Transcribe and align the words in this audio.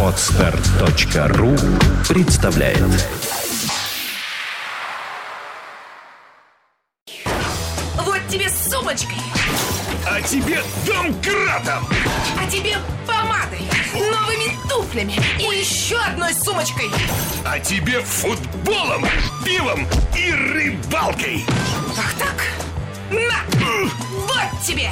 Отстар.ру 0.00 1.56
представляет 2.08 2.78
Вот 7.96 8.20
тебе 8.28 8.48
с 8.48 8.70
сумочкой, 8.70 9.16
А 10.06 10.20
тебе 10.22 10.60
домкратом! 10.86 11.88
а 12.38 12.48
тебе 12.48 12.76
помадой, 13.08 13.62
новыми 13.92 14.56
туфлями 14.68 15.18
и 15.40 15.58
еще 15.58 15.96
одной 15.96 16.32
сумочкой. 16.32 16.90
А 17.44 17.58
тебе 17.58 18.00
футболом, 18.00 19.04
пивом 19.44 19.84
и 20.16 20.30
рыбалкой! 20.30 21.44
Ах 21.98 22.14
так? 22.20 22.44
На! 23.10 23.42
Вот 24.12 24.62
тебе! 24.64 24.90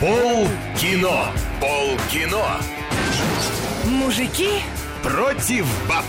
Пол 0.00 0.48
кино! 0.78 1.32
Пол 1.60 1.96
кино! 2.10 2.44
Мужики 3.84 4.62
Против 5.02 5.66
баб! 5.88 6.04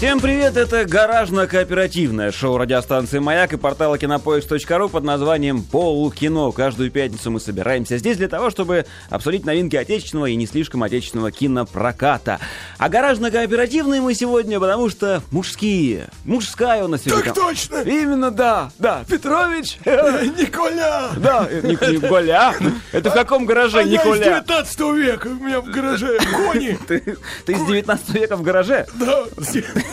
Всем 0.00 0.18
привет, 0.18 0.56
это 0.56 0.86
гаражно-кооперативное 0.86 2.32
шоу 2.32 2.56
радиостанции 2.56 3.18
«Маяк» 3.18 3.52
и 3.52 3.58
портала 3.58 3.98
кинопоиск.ру 3.98 4.88
под 4.88 5.04
названием 5.04 5.62
«Полкино». 5.62 6.52
Каждую 6.52 6.90
пятницу 6.90 7.30
мы 7.30 7.38
собираемся 7.38 7.98
здесь 7.98 8.16
для 8.16 8.28
того, 8.28 8.48
чтобы 8.48 8.86
обсудить 9.10 9.44
новинки 9.44 9.76
отечественного 9.76 10.24
и 10.24 10.36
не 10.36 10.46
слишком 10.46 10.82
отечественного 10.84 11.30
кинопроката. 11.30 12.40
А 12.78 12.88
гаражно-кооперативные 12.88 14.00
мы 14.00 14.14
сегодня, 14.14 14.58
потому 14.58 14.88
что 14.88 15.22
мужские. 15.30 16.08
Мужская 16.24 16.82
у 16.82 16.88
нас 16.88 17.02
сегодня. 17.02 17.24
Так 17.24 17.34
точно! 17.34 17.82
Именно, 17.82 18.30
да, 18.30 18.70
да. 18.78 19.04
Петрович. 19.06 19.76
Николя! 19.84 21.10
Да, 21.18 21.46
Ник- 21.62 21.82
Николя. 21.82 22.54
Это 22.92 23.10
в 23.10 23.12
каком 23.12 23.44
гараже, 23.44 23.80
А 23.80 23.82
я 23.82 23.86
из 23.86 23.92
Николя? 23.92 24.40
19 24.40 24.80
века, 24.96 25.26
у 25.26 25.44
меня 25.44 25.60
в 25.60 25.66
гараже 25.66 26.18
кони! 26.34 26.78
Ты 26.88 27.18
ты 27.44 27.52
из 27.52 27.66
19 27.66 28.08
века 28.14 28.36
в 28.36 28.42
гараже? 28.42 28.86
Да, 28.94 29.24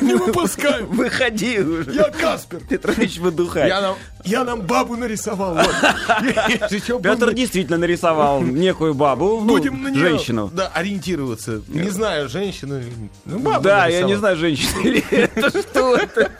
не 0.01 0.15
выпускаю! 0.15 0.87
Выходи 0.89 1.59
уже. 1.59 1.91
Я 1.91 2.09
Каспер! 2.11 2.61
Петрович, 2.61 3.17
выдухай. 3.17 3.67
Я 3.67 3.81
нам, 3.81 3.95
я 4.23 4.43
нам 4.43 4.61
бабу 4.61 4.95
нарисовал. 4.95 5.55
вот. 5.55 5.67
Петр 7.03 7.33
действительно 7.33 7.77
нарисовал 7.77 8.41
некую 8.41 8.93
бабу, 8.93 9.41
ну, 9.41 9.47
Будем 9.47 9.83
на 9.83 9.89
нее 9.89 9.99
женщину. 9.99 10.49
да, 10.53 10.67
ориентироваться. 10.73 11.61
Не 11.67 11.89
знаю, 11.89 12.29
женщину. 12.29 12.81
Ну, 13.25 13.39
бабу 13.39 13.63
Да, 13.63 13.87
я 13.87 14.03
не 14.03 14.15
знаю, 14.15 14.37
женщина 14.37 14.79
или 14.81 15.03
это 15.11 15.49
что 15.49 15.95
это. 15.95 16.31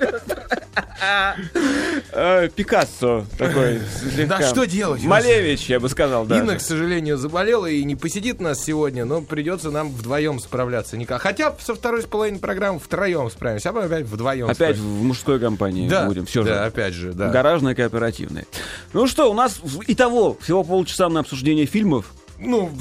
Э, 2.11 2.50
Пикассо 2.50 3.25
такой. 3.38 3.81
Да 4.28 4.41
что 4.41 4.66
делать? 4.66 5.03
Малевич, 5.03 5.69
я 5.69 5.80
бы 5.80 5.89
сказал, 5.89 6.25
да. 6.25 6.39
Инна, 6.39 6.55
к 6.55 6.61
сожалению, 6.61 7.17
заболела 7.17 7.67
и 7.67 7.83
не 7.83 7.95
посидит 7.95 8.39
нас 8.39 8.63
сегодня, 8.63 9.05
но 9.05 9.22
придется 9.22 9.72
нам 9.72 9.89
вдвоем 9.91 10.39
справляться. 10.39 10.97
Хотя 11.19 11.55
со 11.59 11.75
второй 11.75 12.03
половиной 12.03 12.39
программы 12.39 12.80
втроем 12.80 13.30
справимся, 13.48 13.70
а 13.70 13.73
мы 13.73 13.84
опять 13.84 14.06
вдвоем 14.06 14.45
Опять 14.45 14.56
справимся. 14.56 14.81
в 14.84 15.03
мужской 15.03 15.40
компании 15.40 15.88
Да, 15.88 16.06
будем. 16.06 16.26
Все 16.26 16.44
да, 16.44 16.53
же. 16.53 16.59
опять 16.66 16.94
же, 16.94 17.14
да. 17.14 17.30
Гаражные 17.30 17.76
кооперативные. 17.76 18.45
Ну 18.94 19.08
что, 19.08 19.30
у 19.31 19.34
нас 19.34 19.59
итого 19.88 20.38
всего 20.42 20.64
полчаса 20.64 21.09
на 21.09 21.22
обсуждение 21.22 21.66
фильмов. 21.66 22.14
Ну, 22.40 22.72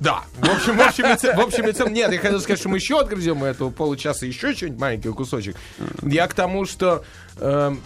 да. 0.00 0.24
В 0.38 0.48
общем, 0.48 0.76
в 0.76 0.80
общем, 0.80 1.04
и 1.04 1.36
в 1.36 1.40
общем 1.40 1.68
и 1.68 1.72
целом, 1.72 1.92
нет, 1.92 2.10
я 2.12 2.18
хотел 2.18 2.40
сказать, 2.40 2.58
что 2.58 2.68
мы 2.68 2.78
еще 2.78 2.98
отгрызем 2.98 3.44
этого 3.44 3.70
получаса, 3.70 4.26
еще 4.26 4.54
что-нибудь 4.54 4.80
маленький 4.80 5.10
кусочек. 5.10 5.56
Я 6.02 6.26
к 6.26 6.34
тому, 6.34 6.64
что 6.64 7.04
эм, 7.38 7.80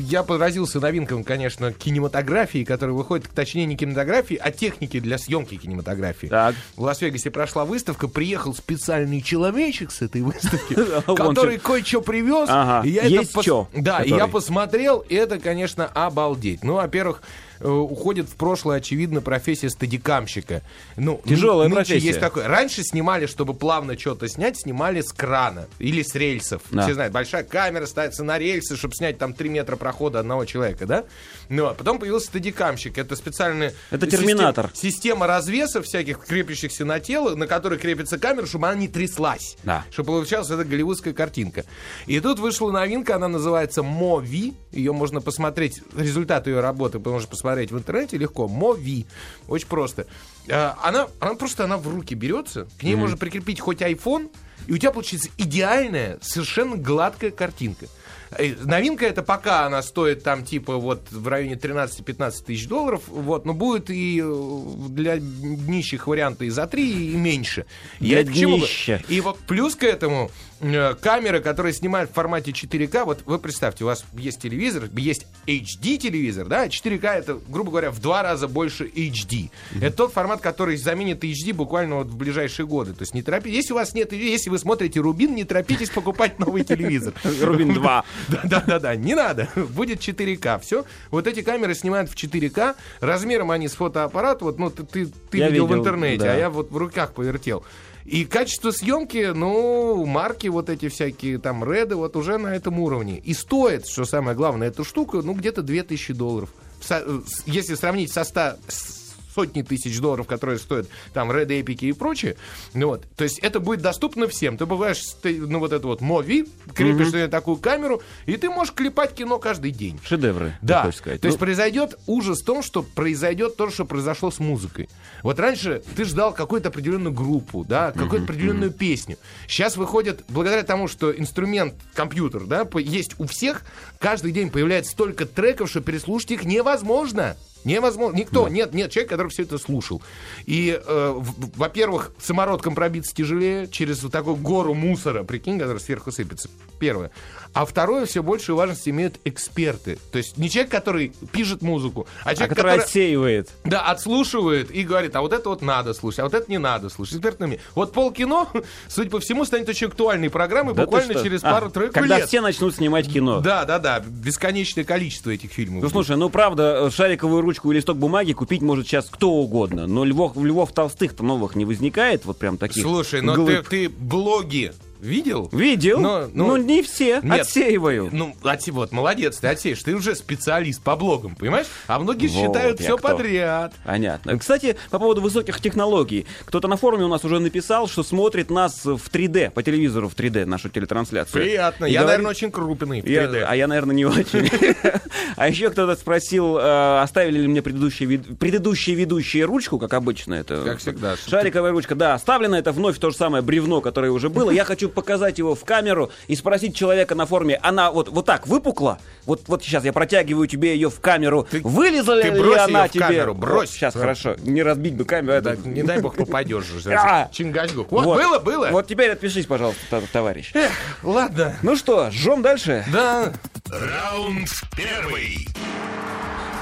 я 0.00 0.22
поразился 0.24 0.80
новинкам, 0.80 1.22
конечно, 1.22 1.72
кинематографии, 1.72 2.64
которые 2.64 2.96
выходят, 2.96 3.28
точнее, 3.32 3.66
не 3.66 3.76
кинематографии, 3.76 4.36
а 4.36 4.50
техники 4.50 4.98
для 4.98 5.18
съемки 5.18 5.56
кинематографии. 5.56 6.26
Так. 6.26 6.54
В 6.76 6.82
Лас-Вегасе 6.82 7.30
прошла 7.30 7.64
выставка, 7.64 8.08
приехал 8.08 8.54
специальный 8.54 9.22
человечек 9.22 9.92
с 9.92 10.02
этой 10.02 10.22
выставки, 10.22 10.74
Вон 11.06 11.16
который 11.16 11.58
кое-что 11.58 12.00
привез. 12.00 12.48
Ага, 12.50 12.86
есть 12.86 13.40
чё, 13.42 13.68
Да, 13.72 14.02
я 14.02 14.26
посмотрел, 14.26 14.98
и 14.98 15.14
это, 15.14 15.38
конечно, 15.38 15.86
обалдеть. 15.86 16.64
Ну, 16.64 16.74
во-первых, 16.74 17.22
э, 17.22 17.47
уходит 17.60 18.28
в 18.28 18.34
прошлое, 18.36 18.78
очевидно, 18.78 19.20
профессия 19.20 19.70
стадикамщика. 19.70 20.62
Ну, 20.96 21.20
Тяжелая 21.26 21.68
ны- 21.68 21.74
нынче 21.74 21.88
профессия. 21.92 22.06
есть 22.08 22.20
такое. 22.20 22.46
Раньше 22.48 22.82
снимали, 22.82 23.26
чтобы 23.26 23.54
плавно 23.54 23.98
что-то 23.98 24.28
снять, 24.28 24.58
снимали 24.60 25.00
с 25.00 25.12
крана 25.12 25.66
или 25.78 26.02
с 26.02 26.14
рельсов. 26.14 26.62
Да. 26.70 26.82
Все 26.84 26.94
знают, 26.94 27.12
большая 27.12 27.42
камера 27.42 27.86
ставится 27.86 28.22
на 28.24 28.38
рельсы, 28.38 28.76
чтобы 28.76 28.94
снять 28.94 29.18
там 29.18 29.32
3 29.34 29.48
метра 29.48 29.76
прохода 29.76 30.20
одного 30.20 30.44
человека, 30.44 30.86
да? 30.86 31.04
Ну, 31.48 31.66
а 31.66 31.74
потом 31.74 31.98
появился 31.98 32.28
стадикамщик. 32.28 32.98
Это 32.98 33.16
специальный... 33.16 33.72
Это 33.90 34.06
терминатор. 34.06 34.70
Система 34.74 35.26
развесов 35.26 35.86
всяких, 35.86 36.20
крепящихся 36.24 36.84
на 36.84 37.00
тело, 37.00 37.34
на 37.34 37.46
который 37.46 37.78
крепится 37.78 38.18
камера, 38.18 38.46
чтобы 38.46 38.68
она 38.68 38.76
не 38.76 38.88
тряслась. 38.88 39.56
Да. 39.64 39.84
Чтобы 39.90 40.08
получалась 40.12 40.50
эта 40.50 40.64
голливудская 40.64 41.14
картинка. 41.14 41.64
И 42.06 42.20
тут 42.20 42.38
вышла 42.38 42.70
новинка, 42.70 43.16
она 43.16 43.28
называется 43.28 43.82
Мови. 43.82 44.54
Ее 44.70 44.92
можно 44.92 45.20
посмотреть, 45.20 45.82
результат 45.96 46.46
ее 46.46 46.60
работы 46.60 46.98
вы 46.98 47.10
можете 47.12 47.30
посмотреть 47.30 47.47
в 47.70 47.78
интернете 47.78 48.16
легко. 48.18 48.48
Мови. 48.48 49.06
Очень 49.48 49.68
просто. 49.68 50.06
А, 50.50 50.78
Она, 50.82 51.08
она 51.20 51.34
просто 51.34 51.64
она 51.64 51.76
в 51.76 51.88
руки 51.88 52.14
берется, 52.14 52.66
к 52.78 52.82
ней 52.82 52.94
можно 52.94 53.16
прикрепить 53.16 53.60
хоть 53.60 53.80
iPhone, 53.82 54.30
и 54.66 54.72
у 54.72 54.78
тебя 54.78 54.90
получится 54.90 55.30
идеальная, 55.38 56.18
совершенно 56.22 56.76
гладкая 56.76 57.30
картинка. 57.30 57.86
Э, 58.30 58.54
Новинка 58.64 59.06
это 59.06 59.22
пока 59.22 59.66
она 59.66 59.82
стоит 59.82 60.22
там 60.22 60.44
типа 60.44 60.76
вот 60.76 61.10
в 61.10 61.26
районе 61.28 61.54
13-15 61.54 62.44
тысяч 62.44 62.68
долларов, 62.68 63.02
вот, 63.06 63.44
но 63.46 63.54
будет 63.54 63.90
и 63.90 64.22
э, 64.22 64.62
для 64.88 65.18
нищих 65.18 66.06
варианта 66.06 66.44
и 66.44 66.50
за 66.50 66.66
3, 66.66 67.12
и 67.12 67.16
меньше. 67.16 67.66
Для 68.00 68.18
Я 68.18 68.24
днища. 68.24 69.02
И 69.08 69.20
вот 69.20 69.38
плюс 69.40 69.74
к 69.74 69.84
этому 69.84 70.30
камеры, 70.60 71.40
которые 71.40 71.72
снимают 71.72 72.10
в 72.10 72.14
формате 72.14 72.50
4К, 72.50 73.04
вот 73.04 73.22
вы 73.26 73.38
представьте, 73.38 73.84
у 73.84 73.86
вас 73.86 74.04
есть 74.14 74.40
телевизор, 74.40 74.88
есть 74.96 75.26
HD 75.46 75.96
телевизор, 75.98 76.46
да, 76.46 76.66
4К 76.66 77.06
это, 77.06 77.38
грубо 77.48 77.70
говоря, 77.70 77.90
в 77.90 78.00
два 78.00 78.22
раза 78.22 78.48
больше 78.48 78.86
HD. 78.86 79.50
Это 79.80 79.96
тот 79.96 80.12
формат, 80.12 80.40
который 80.40 80.76
заменит 80.76 81.24
HD 81.24 81.52
буквально 81.52 81.96
вот 81.96 82.08
в 82.08 82.16
ближайшие 82.16 82.66
годы. 82.66 82.92
То 82.92 83.02
есть 83.02 83.14
не 83.14 83.22
торопитесь, 83.22 83.56
если 83.56 83.72
у 83.72 83.76
вас 83.76 83.94
нет, 83.94 84.12
если 84.12 84.50
вы 84.50 84.58
смотрите 84.58 85.00
Рубин, 85.00 85.34
не 85.34 85.44
торопитесь 85.44 85.90
покупать 85.90 86.38
новый 86.38 86.64
телевизор. 86.64 87.14
Рубин 87.42 87.74
2. 87.74 88.04
Да, 88.28 88.40
да, 88.44 88.64
да, 88.66 88.78
да, 88.78 88.96
не 88.96 89.14
надо. 89.14 89.48
Будет 89.56 90.00
4К. 90.00 90.60
Все. 90.60 90.84
Вот 91.10 91.26
эти 91.26 91.42
камеры 91.42 91.74
снимают 91.74 92.10
в 92.10 92.14
4К. 92.14 92.74
Размером 93.00 93.50
они 93.50 93.68
с 93.68 93.74
фотоаппарат. 93.74 94.42
Вот, 94.42 94.58
ну, 94.58 94.70
ты, 94.70 95.10
видел, 95.32 95.66
в 95.66 95.74
интернете, 95.74 96.30
а 96.30 96.36
я 96.36 96.50
вот 96.50 96.70
в 96.70 96.76
руках 96.76 97.12
повертел. 97.12 97.64
И 98.08 98.24
качество 98.24 98.70
съемки, 98.70 99.32
ну, 99.34 100.06
марки 100.06 100.46
вот 100.46 100.70
эти 100.70 100.88
всякие, 100.88 101.38
там, 101.38 101.62
реды, 101.62 101.94
вот 101.94 102.16
уже 102.16 102.38
на 102.38 102.56
этом 102.56 102.78
уровне. 102.78 103.18
И 103.18 103.34
стоит, 103.34 103.86
что 103.86 104.06
самое 104.06 104.34
главное, 104.34 104.68
эта 104.68 104.82
штука, 104.82 105.20
ну, 105.20 105.34
где-то 105.34 105.60
2000 105.60 106.14
долларов. 106.14 106.48
Э, 106.88 107.20
если 107.44 107.74
сравнить 107.74 108.10
со 108.10 108.24
100 108.24 108.56
с 108.66 108.97
сотни 109.38 109.62
тысяч 109.62 110.00
долларов, 110.00 110.26
которые 110.26 110.58
стоят 110.58 110.88
там 111.14 111.30
Red 111.30 111.46
Epic 111.46 111.78
и 111.86 111.92
прочее. 111.92 112.34
Ну 112.74 112.88
вот. 112.88 113.04
То 113.16 113.22
есть 113.22 113.38
это 113.38 113.60
будет 113.60 113.82
доступно 113.82 114.26
всем. 114.26 114.56
Ты 114.56 114.66
бываешь, 114.66 115.00
ты, 115.22 115.38
ну 115.40 115.60
вот 115.60 115.72
это 115.72 115.86
вот 115.86 116.00
Мови, 116.00 116.44
крепишь 116.74 117.12
на 117.12 117.28
такую 117.28 117.58
камеру, 117.58 118.02
и 118.26 118.36
ты 118.36 118.50
можешь 118.50 118.74
клепать 118.74 119.14
кино 119.14 119.38
каждый 119.38 119.70
день. 119.70 120.00
Шедевры, 120.04 120.58
Да, 120.60 120.82
хочешь 120.82 120.98
сказать. 120.98 121.20
то 121.20 121.28
есть 121.28 121.38
Ну, 121.38 121.44
произойдет 121.44 121.96
ужас 122.08 122.42
в 122.42 122.44
том, 122.44 122.64
что 122.64 122.82
произойдет 122.82 123.56
то, 123.56 123.70
что 123.70 123.84
произошло 123.84 124.32
с 124.32 124.40
музыкой. 124.40 124.88
Вот 125.22 125.38
раньше 125.38 125.84
ты 125.94 126.04
ждал 126.04 126.34
какую-то 126.34 126.70
определенную 126.70 127.12
группу, 127.12 127.64
да, 127.64 127.92
какую-то 127.92 128.24
определенную 128.24 128.72
песню. 128.72 129.18
Сейчас 129.46 129.76
выходит, 129.76 130.24
благодаря 130.28 130.64
тому, 130.64 130.88
что 130.88 131.12
инструмент, 131.16 131.74
компьютер, 131.94 132.42
да, 132.44 132.66
есть 132.74 133.14
у 133.18 133.26
всех, 133.28 133.62
каждый 134.00 134.32
день 134.32 134.50
появляется 134.50 134.90
столько 134.90 135.26
треков, 135.26 135.70
что 135.70 135.80
переслушать 135.80 136.32
их 136.32 136.44
невозможно. 136.44 137.36
Невозможно. 137.68 138.16
Никто, 138.16 138.48
нет, 138.48 138.72
нет 138.74 138.90
человека, 138.90 139.14
который 139.14 139.28
все 139.28 139.42
это 139.42 139.58
слушал. 139.58 140.02
И, 140.46 140.80
э, 140.84 141.14
во-первых, 141.56 142.12
самородком 142.20 142.74
пробиться 142.74 143.14
тяжелее 143.14 143.68
через 143.68 144.02
вот 144.02 144.12
такую 144.12 144.36
гору 144.36 144.74
мусора, 144.74 145.24
прикинь, 145.24 145.58
который 145.58 145.78
сверху 145.78 146.10
сыпется. 146.10 146.48
Первое. 146.78 147.10
А 147.52 147.66
второе, 147.66 148.06
все 148.06 148.22
большую 148.22 148.56
важность 148.56 148.88
имеют 148.88 149.18
эксперты. 149.24 149.98
То 150.12 150.18
есть 150.18 150.38
не 150.38 150.48
человек, 150.48 150.70
который 150.70 151.12
пишет 151.32 151.62
музыку, 151.62 152.06
а 152.24 152.30
а 152.30 152.34
человек, 152.34 152.50
который 152.50 152.66
который... 152.72 152.84
отсеивает. 152.84 153.50
Да, 153.64 153.82
отслушивает 153.86 154.70
и 154.70 154.84
говорит, 154.84 155.16
а 155.16 155.22
вот 155.22 155.32
это 155.32 155.48
вот 155.48 155.62
надо 155.62 155.92
слушать, 155.94 156.20
а 156.20 156.24
вот 156.24 156.34
это 156.34 156.50
не 156.50 156.58
надо 156.58 156.88
слушать. 156.88 157.16
Экспертными. 157.16 157.60
Вот 157.74 157.92
полкино, 157.92 158.46
судя 158.88 159.10
по 159.10 159.18
всему, 159.18 159.44
станет 159.44 159.68
очень 159.68 159.88
актуальной 159.88 160.30
программой 160.30 160.74
Да 160.74 160.84
буквально 160.84 161.14
через 161.22 161.42
А, 161.42 161.52
пару-тройку 161.52 161.94
Когда 161.94 162.18
лет. 162.18 162.28
все 162.28 162.40
начнут 162.40 162.74
снимать 162.74 163.12
кино. 163.12 163.40
Да, 163.40 163.64
да, 163.64 163.78
да. 163.78 164.00
Бесконечное 164.00 164.84
количество 164.84 165.30
этих 165.30 165.50
фильмов. 165.50 165.82
Ну 165.82 165.88
слушай, 165.88 166.16
ну 166.16 166.28
правда, 166.28 166.86
э, 166.86 166.90
шариковую 166.90 167.40
ручку 167.42 167.57
и 167.64 167.74
листок 167.74 167.98
бумаги 167.98 168.32
купить 168.32 168.62
может 168.62 168.86
сейчас 168.86 169.08
кто 169.10 169.30
угодно, 169.30 169.86
но 169.86 170.04
львов, 170.04 170.36
львов 170.36 170.72
толстых-то 170.72 171.22
новых 171.22 171.56
не 171.56 171.64
возникает, 171.64 172.24
вот 172.24 172.38
прям 172.38 172.58
таких. 172.58 172.82
Слушай, 172.82 173.20
но 173.20 173.34
ты, 173.46 173.62
ты 173.62 173.88
блоги 173.88 174.72
Видел? 175.00 175.48
Видел? 175.52 176.00
Но- 176.00 176.28
Ну, 176.32 176.46
но- 176.48 176.56
не 176.58 176.82
все. 176.82 177.20
Нет. 177.22 177.42
Отсеиваю. 177.42 178.08
Ну, 178.12 178.34
отсе- 178.42 178.72
вот, 178.72 178.92
молодец, 178.92 179.38
ты 179.38 179.48
отсеешь. 179.48 179.82
Ты 179.82 179.94
уже 179.94 180.14
специалист 180.14 180.82
по 180.82 180.96
блогам, 180.96 181.34
понимаешь? 181.36 181.66
А 181.86 181.98
многие 181.98 182.26
Вот 182.28 182.46
считают 182.46 182.80
я 182.80 182.86
все 182.86 182.96
кто. 182.98 183.08
подряд. 183.08 183.72
Понятно. 183.84 184.38
Кстати, 184.38 184.76
по 184.90 184.98
поводу 184.98 185.20
высоких 185.20 185.60
технологий. 185.60 186.26
Кто-то 186.46 186.68
на 186.68 186.76
форуме 186.76 187.04
у 187.04 187.08
нас 187.08 187.24
уже 187.24 187.38
написал, 187.38 187.88
что 187.88 188.02
смотрит 188.02 188.50
нас 188.50 188.84
в 188.84 189.00
3D, 189.10 189.50
по 189.50 189.62
телевизору 189.62 190.08
в 190.08 190.14
3D, 190.14 190.44
нашу 190.46 190.68
телетрансляцию. 190.68 191.42
Приятно. 191.42 191.84
И 191.84 191.92
Я, 191.92 192.00
говорит- 192.00 192.18
наверное, 192.18 192.30
очень 192.30 192.50
крупный. 192.50 193.00
в 193.02 193.06
Я- 193.06 193.24
3D. 193.24 193.44
а 193.48 193.54
я, 193.56 193.66
наверное, 193.66 193.94
не 193.94 194.04
очень. 194.06 194.48
А 195.36 195.48
еще 195.48 195.70
кто-то 195.70 195.94
спросил, 195.94 196.58
э, 196.58 197.00
оставили 197.00 197.40
ли 197.42 197.46
мне 197.46 197.62
предыдущие 197.62 198.94
ведущие 198.96 199.44
ручку, 199.44 199.78
как 199.78 199.94
обычно 199.94 200.34
это. 200.34 200.62
Как 200.64 200.78
всегда. 200.78 201.16
Шариковая 201.16 201.70
ручка, 201.72 201.94
да, 201.94 202.14
оставлена. 202.14 202.58
Это 202.58 202.72
вновь 202.72 202.98
то 202.98 203.10
же 203.10 203.16
самое 203.16 203.42
бревно, 203.42 203.80
которое 203.80 204.10
уже 204.10 204.28
было. 204.30 204.50
Я 204.50 204.64
хочу 204.64 204.87
показать 204.94 205.38
его 205.38 205.54
в 205.54 205.64
камеру 205.64 206.10
и 206.26 206.36
спросить 206.36 206.74
человека 206.76 207.14
на 207.14 207.26
форуме, 207.26 207.58
она 207.62 207.90
вот, 207.90 208.08
вот 208.08 208.26
так 208.26 208.46
выпукла? 208.46 208.98
Вот, 209.26 209.42
вот 209.46 209.62
сейчас 209.62 209.84
я 209.84 209.92
протягиваю 209.92 210.46
тебе 210.46 210.74
ее 210.74 210.88
в 210.90 211.00
камеру. 211.00 211.46
Ты- 211.50 211.60
Вылезла 211.62 212.20
ты 212.20 212.28
ли 212.30 212.40
брось 212.40 212.58
она 212.60 212.86
в 212.86 212.90
тебе? 212.90 213.04
камеру, 213.04 213.34
брось. 213.34 213.70
сейчас, 213.70 213.94
Да. 213.94 214.00
хорошо. 214.00 214.36
Не 214.42 214.62
разбить 214.62 214.94
бы 214.94 215.04
камеру. 215.04 215.40
Да, 215.42 215.52
это- 215.52 215.68
не 215.68 215.82
дай 215.82 216.00
бог 216.00 216.16
попадешь 216.16 216.64
же. 216.64 216.92
А! 216.94 217.28
Чингачгук. 217.32 217.90
Вот, 217.92 218.04
было, 218.04 218.38
было. 218.38 218.68
Вот 218.70 218.86
теперь 218.86 219.10
отпишись, 219.10 219.46
пожалуйста, 219.46 219.80
та- 219.90 220.00
товарищ. 220.12 220.50
Эх, 220.54 220.70
ладно. 221.02 221.56
Ну 221.62 221.76
что, 221.76 222.10
жжем 222.10 222.42
дальше? 222.42 222.84
Да. 222.92 223.32
Раунд 223.70 224.48
первый. 224.76 225.46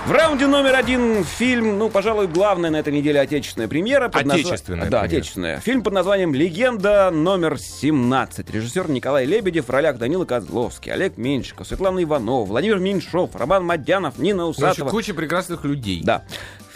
В 0.07 0.13
раунде 0.13 0.47
номер 0.47 0.77
один 0.77 1.25
фильм, 1.25 1.79
ну, 1.79 1.91
пожалуй, 1.91 2.29
главная 2.29 2.71
на 2.71 2.77
этой 2.77 2.93
неделе 2.93 3.19
отечественная 3.21 3.67
премьера. 3.67 4.09
под 4.09 4.25
назва- 4.25 4.35
Отечественная 4.41 4.89
Да, 4.89 5.01
отечественная. 5.03 5.59
Фильм 5.59 5.83
под 5.83 5.95
названием 5.95 6.33
«Легенда 6.33 7.11
номер 7.11 7.55
17». 7.59 8.49
Режиссер 8.53 8.89
Николай 8.89 9.25
Лебедев, 9.27 9.67
в 9.67 9.71
ролях 9.71 9.99
Данила 9.99 10.25
Козловский, 10.25 10.93
Олег 10.93 11.17
Меньшиков, 11.17 11.67
Светлана 11.67 12.01
Иванова, 12.05 12.45
Владимир 12.47 12.79
Меньшов, 12.79 13.35
Роман 13.35 13.65
Мадянов, 13.65 14.19
Нина 14.19 14.45
Короче, 14.45 14.61
Усатова. 14.69 14.91
куча 14.91 15.13
прекрасных 15.13 15.65
людей. 15.65 16.01
Да. 16.05 16.23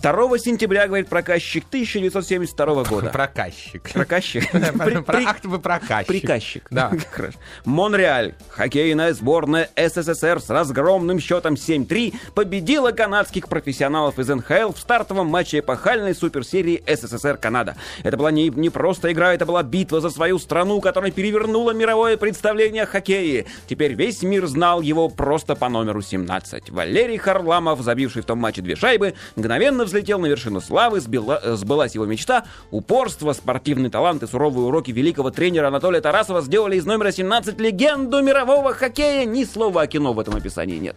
2 0.00 0.38
сентября, 0.38 0.86
говорит 0.86 1.08
проказчик, 1.08 1.64
1972 1.68 2.84
года. 2.84 3.10
Проказчик. 3.12 3.90
Проказчик? 3.92 4.44
Ах, 4.54 5.36
вы 5.44 5.58
проказчик. 5.58 6.06
Приказчик. 6.06 6.66
Да. 6.70 6.92
Монреаль. 7.66 8.34
Хоккейная 8.48 9.12
сборная 9.12 9.68
СССР 9.76 10.40
с 10.40 10.48
разгромным 10.48 11.20
счетом 11.20 11.54
7-3 11.54 12.14
победила 12.34 12.92
канадских 12.92 13.48
профессионалов 13.48 14.18
из 14.18 14.28
НХЛ 14.28 14.72
в 14.72 14.78
стартовом 14.78 15.26
матче 15.26 15.58
эпохальной 15.58 16.14
суперсерии 16.14 16.82
СССР-Канада. 16.86 17.76
Это 18.02 18.16
была 18.16 18.30
не, 18.30 18.48
не 18.48 18.70
просто 18.70 19.12
игра, 19.12 19.34
это 19.34 19.44
была 19.44 19.62
битва 19.62 20.00
за 20.00 20.08
свою 20.08 20.38
страну, 20.38 20.80
которая 20.80 21.10
перевернула 21.10 21.72
мировое 21.72 22.16
представление 22.16 22.84
о 22.84 22.86
хоккее. 22.86 23.44
Теперь 23.68 23.92
весь 23.92 24.22
мир 24.22 24.46
знал 24.46 24.80
его 24.80 25.10
просто 25.10 25.56
по 25.56 25.68
номеру 25.68 26.00
17. 26.00 26.70
Валерий 26.70 27.18
Харламов, 27.18 27.82
забивший 27.82 28.22
в 28.22 28.24
том 28.24 28.38
матче 28.38 28.62
две 28.62 28.76
шайбы, 28.76 29.14
мгновенно 29.36 29.89
взлетел 29.90 30.18
на 30.18 30.26
вершину 30.26 30.60
славы, 30.60 30.98
сбила- 31.00 31.40
э, 31.42 31.54
сбылась 31.56 31.94
его 31.94 32.06
мечта. 32.06 32.44
Упорство, 32.70 33.32
спортивный 33.32 33.90
талант 33.90 34.22
и 34.22 34.26
суровые 34.26 34.66
уроки 34.66 34.90
великого 34.90 35.30
тренера 35.30 35.68
Анатолия 35.68 36.00
Тарасова 36.00 36.40
сделали 36.40 36.76
из 36.76 36.86
номера 36.86 37.12
17 37.12 37.60
легенду 37.60 38.22
мирового 38.22 38.72
хоккея. 38.72 39.24
Ни 39.26 39.44
слова 39.44 39.82
о 39.82 39.86
кино 39.86 40.12
в 40.12 40.18
этом 40.20 40.34
описании 40.36 40.78
нет. 40.78 40.96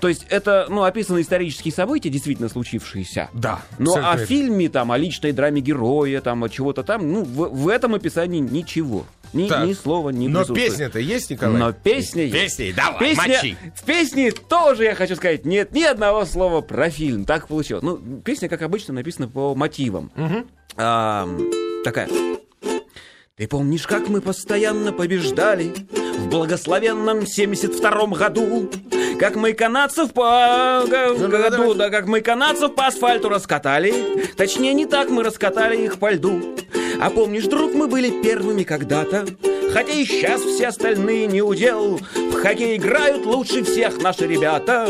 То 0.00 0.08
есть 0.08 0.26
это, 0.30 0.66
ну, 0.68 0.82
описаны 0.82 1.20
исторические 1.20 1.72
события, 1.72 2.10
действительно 2.10 2.48
случившиеся. 2.48 3.30
Да. 3.32 3.60
Но 3.78 3.94
о 3.94 4.00
верно. 4.00 4.26
фильме, 4.26 4.68
там, 4.68 4.90
о 4.90 4.98
личной 4.98 5.30
драме 5.30 5.60
героя, 5.60 6.20
там, 6.20 6.42
о 6.42 6.48
чего-то 6.48 6.82
там, 6.82 7.12
ну, 7.12 7.22
в, 7.22 7.54
в 7.54 7.68
этом 7.68 7.94
описании 7.94 8.40
ничего. 8.40 9.04
Ни, 9.32 9.48
Так. 9.48 9.66
ни 9.66 9.72
слова 9.72 10.10
не 10.10 10.28
Но 10.28 10.44
песня-то 10.44 10.98
есть, 10.98 11.30
Николай? 11.30 11.58
Но 11.58 11.72
песня 11.72 12.24
есть. 12.24 12.34
Песни, 12.34 12.72
давай, 12.76 13.10
Песня- 13.14 13.22
мочи. 13.36 13.56
В 13.74 13.84
песне 13.84 14.30
тоже, 14.32 14.84
я 14.84 14.94
хочу 14.94 15.16
сказать, 15.16 15.44
нет 15.46 15.72
ни 15.72 15.82
одного 15.82 16.24
слова 16.26 16.60
про 16.60 16.90
фильм. 16.90 17.24
Так 17.24 17.48
получилось. 17.48 17.82
Ну, 17.82 17.96
песня, 18.22 18.48
как 18.48 18.62
обычно, 18.62 18.94
написана 18.94 19.28
по 19.28 19.54
мотивам. 19.54 20.12
А, 20.76 21.28
такая. 21.84 22.08
Ты 23.36 23.48
помнишь, 23.48 23.86
как 23.86 24.08
мы 24.08 24.20
постоянно 24.20 24.92
побеждали 24.92 25.72
в 26.18 26.28
благословенном 26.28 27.20
72-м 27.20 28.12
году? 28.12 28.70
Как 29.18 29.36
мы 29.36 29.52
канадцев 29.52 30.12
по 30.12 30.84
г- 30.88 31.14
году, 31.28 31.74
да 31.74 31.90
как 31.90 32.06
мы 32.06 32.20
канадцев 32.20 32.74
по 32.74 32.86
асфальту 32.86 33.28
раскатали. 33.28 33.92
Точнее, 34.36 34.74
не 34.74 34.86
так 34.86 35.10
мы 35.10 35.22
раскатали 35.22 35.76
их 35.84 35.98
по 35.98 36.10
льду. 36.12 36.56
А 37.00 37.10
помнишь, 37.10 37.44
друг, 37.44 37.74
мы 37.74 37.86
были 37.88 38.10
первыми 38.22 38.62
когда-то, 38.64 39.26
Хотя 39.72 39.92
и 39.92 40.04
сейчас 40.04 40.42
все 40.42 40.68
остальные 40.68 41.26
не 41.28 41.40
удел. 41.40 41.98
В 42.14 42.32
хоккей 42.34 42.76
играют 42.76 43.24
лучше 43.24 43.64
всех 43.64 44.02
наши 44.02 44.26
ребята. 44.26 44.88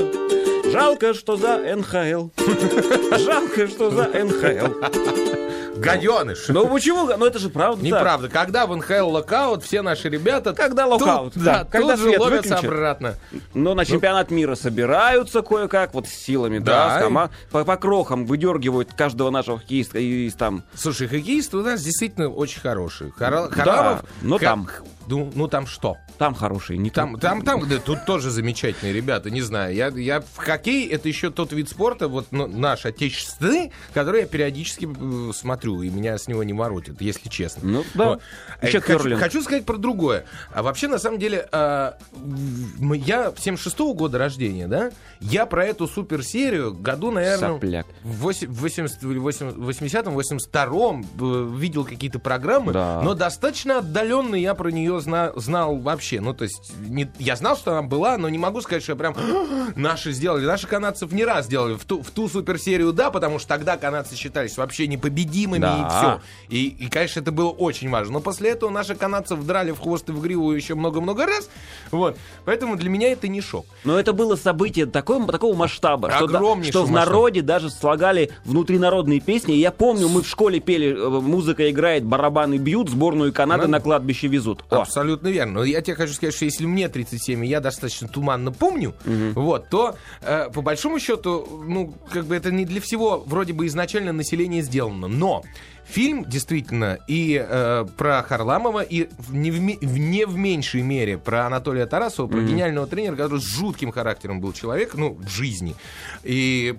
Жалко, 0.73 1.15
что 1.15 1.37
за 1.37 1.59
НХЛ. 1.59 2.31
Жалко, 3.19 3.69
что 3.69 3.91
за 3.91 4.05
НХЛ. 4.07 5.52
Гаденыш. 5.77 6.49
Ну 6.49 6.69
почему? 6.69 7.07
Ну 7.17 7.25
это 7.27 7.39
же 7.39 7.49
правда. 7.51 7.85
Неправда. 7.85 8.29
Когда 8.29 8.67
в 8.67 8.77
НХЛ 8.77 9.09
локаут, 9.09 9.65
все 9.65 9.83
наши 9.83 10.09
ребята... 10.09 10.53
Когда 10.55 10.85
тут, 10.85 11.03
локаут, 11.03 11.33
да. 11.37 11.59
да, 11.61 11.65
Когда 11.65 11.97
тут 11.97 12.01
же 12.13 12.19
ловятся 12.19 12.59
обратно. 12.59 13.15
Но 13.55 13.75
на 13.75 13.85
чемпионат 13.85 14.31
мира 14.31 14.55
собираются 14.55 15.43
кое-как, 15.43 15.95
вот 15.95 16.07
с 16.09 16.11
силами, 16.11 16.59
да, 16.59 16.99
Да. 17.01 17.07
кома- 17.07 17.31
по, 17.51 17.65
по 17.65 17.77
крохам 17.77 18.27
выдергивают 18.27 18.93
каждого 18.93 19.31
нашего 19.31 19.59
хоккеиста 19.59 19.99
из 19.99 20.35
там. 20.35 20.65
Слушай, 20.75 21.09
хоккеисты 21.09 21.57
у 21.57 21.63
нас 21.63 21.83
действительно 21.83 22.29
очень 22.29 22.61
хорошие. 22.61 23.13
Хара- 23.19 23.51
Харламов... 23.51 24.03
но 24.23 24.39
ха- 24.39 24.45
там. 24.45 24.69
Ну, 25.09 25.31
ну 25.35 25.49
там 25.49 25.67
что? 25.67 25.97
Там 26.19 26.35
хорошие, 26.35 26.79
не 26.79 26.91
Там, 26.91 27.19
там, 27.19 27.43
там, 27.43 27.69
да, 27.69 27.79
тут 27.79 28.05
тоже 28.07 28.31
замечательные 28.31 28.93
ребята, 28.93 29.31
не 29.31 29.43
знаю. 29.43 29.75
Я, 29.75 29.89
я 29.89 30.21
в 30.21 30.37
хоккей 30.37 30.87
это 30.89 31.09
еще 31.09 31.31
тот 31.31 31.53
вид 31.53 31.69
спорта, 31.69 32.09
вот 32.09 32.27
ну, 32.31 32.47
наш 32.47 32.87
отечественный, 32.87 33.73
который 33.95 34.21
я 34.23 34.27
периодически 34.27 34.89
э, 34.89 35.33
смотрю, 35.33 35.83
и 35.83 35.91
меня 35.91 36.17
с 36.19 36.29
него 36.29 36.43
не 36.45 36.53
воротит, 36.53 37.01
если 37.01 37.29
честно. 37.29 37.69
Ну, 37.69 37.85
да. 37.95 38.05
Вот. 38.11 38.23
Еще 38.63 38.79
Э, 38.79 38.81
хочу, 38.81 39.17
хочу 39.17 39.43
сказать 39.43 39.65
про 39.65 39.77
другое. 39.79 40.25
А 40.53 40.63
вообще, 40.63 40.87
на 40.89 40.99
самом 40.99 41.19
деле, 41.19 41.49
в- 41.53 42.93
я 42.95 43.33
76-го 43.37 43.95
года 43.95 44.19
рождения, 44.19 44.67
да? 44.69 44.91
Я 45.21 45.47
про 45.47 45.65
эту 45.65 45.87
суперсерию 45.89 46.73
году, 46.75 47.11
наверное, 47.11 47.55
Сопляк. 47.55 47.87
в 48.03 48.17
80 48.23 49.03
или 49.05 49.21
80-м, 49.21 50.19
82-м 50.19 51.07
э, 51.21 51.59
видел 51.59 51.85
какие-то 51.85 52.19
программы, 52.19 52.73
Да. 52.73 53.01
но 53.03 53.15
достаточно 53.15 53.79
отдаленно 53.79 54.35
я 54.35 54.55
про 54.55 54.71
нее 54.71 54.92
зна- 55.01 55.33
знал 55.37 55.77
вообще. 55.77 56.21
Ну, 56.21 56.35
то 56.35 56.45
есть, 56.45 56.73
не- 56.89 57.11
я 57.19 57.37
знал, 57.37 57.57
что 57.57 57.73
она 57.73 57.83
была, 57.83 58.19
но 58.19 58.29
не 58.29 58.39
могу 58.39 58.61
сказать, 58.61 58.83
что 58.83 58.93
я 58.93 58.97
прям 58.97 59.15
наши 59.77 60.13
сделали. 60.13 60.45
Наши 60.45 60.67
канадцев 60.67 61.13
не 61.13 61.25
раз 61.25 61.47
сделали. 61.47 61.75
В 61.75 61.85
ту, 61.85 62.03
в 62.03 62.11
ту 62.11 62.29
суперсерию, 62.29 62.93
да, 62.93 63.11
потому 63.11 63.39
что 63.39 63.49
тогда 63.49 63.77
канадцы 63.77 64.17
считались 64.17 64.57
вообще 64.57 64.87
непобедимыми 64.87 65.61
Да. 65.63 65.77
и 65.79 65.91
все. 65.91 66.57
И, 66.57 66.67
и, 66.85 66.89
конечно, 66.89 67.21
это 67.21 67.33
было 67.33 67.51
очень 67.51 67.91
важно. 67.91 68.15
Но 68.15 68.21
после 68.21 68.51
этого 68.51 68.71
наши 68.71 68.95
канадцев 68.95 69.45
драли 69.45 69.71
в 69.73 69.81
хвост 69.81 70.09
и 70.09 70.13
в 70.13 70.21
гриву 70.21 70.53
еще 70.53 70.75
много-много 70.75 71.27
раз. 71.27 71.49
Вот. 71.91 72.17
Поэтому 72.45 72.77
для 72.77 72.91
меня 72.91 73.13
это 73.13 73.29
не 73.29 73.41
шок. 73.41 73.67
Но 73.85 73.99
это 73.99 74.13
было 74.13 74.37
событие 74.37 74.87
такого, 74.87 75.27
такого 75.31 75.55
масштаба, 75.55 76.11
что, 76.11 76.27
да- 76.27 76.63
что 76.65 76.85
в 76.85 76.91
народе 76.91 77.43
даже 77.43 77.71
слагали 77.71 78.31
внутринародные 78.45 79.21
песни. 79.21 79.53
Я 79.53 79.71
помню, 79.71 80.09
мы 80.09 80.23
в 80.23 80.29
школе 80.29 80.61
пели, 80.61 80.89
э, 80.95 81.09
музыка 81.21 81.71
играет, 81.71 82.05
барабаны 82.05 82.57
бьют, 82.59 82.89
сборную 82.91 83.33
Канады 83.33 83.65
Ну, 83.65 83.71
на 83.71 83.81
кладбище 83.81 84.27
везут. 84.27 84.65
О, 84.71 84.82
Абсолютно 84.83 85.29
верно. 85.29 85.55
Но 85.61 85.65
я 85.65 85.81
тебе 85.81 85.97
хочу 85.97 86.13
сказать, 86.13 86.35
что 86.35 86.45
если 86.45 86.67
мне 86.67 86.89
37, 86.89 87.45
и 87.45 87.49
я 87.49 87.61
достаточно 87.61 88.09
туманно 88.09 88.53
помню, 88.53 88.95
вот, 89.35 89.69
то 89.69 89.97
э, 90.21 90.49
по 90.53 90.63
большому 90.63 90.99
счету, 90.99 91.65
ну, 91.67 91.95
как 92.11 92.27
бы 92.27 92.35
это 92.37 92.51
не 92.53 92.65
для 92.65 92.81
всего 92.81 93.23
вроде 93.27 93.53
бы 93.53 93.67
изначально 93.67 94.13
население 94.13 94.63
сделано. 94.63 95.09
Но 95.09 95.43
фильм 95.85 96.25
действительно 96.25 96.99
и 97.09 97.45
э, 97.47 97.85
про 97.97 98.23
Харламова, 98.23 98.81
и 98.83 99.09
в 99.19 99.35
не, 99.35 99.51
в, 99.51 99.55
в 99.57 99.99
не 99.99 100.27
в 100.27 100.37
меньшей 100.37 100.83
мере 100.83 101.19
про 101.19 101.47
Анатолия 101.47 101.87
Тарасова, 101.87 102.29
про 102.29 102.41
гениального 102.43 102.87
тренера, 102.87 103.17
который 103.17 103.41
с 103.41 103.45
жутким 103.45 103.91
характером 103.93 104.41
был 104.41 104.53
человек, 104.53 104.95
ну, 104.95 105.15
в 105.15 105.29
жизни. 105.29 105.75
И 106.23 106.75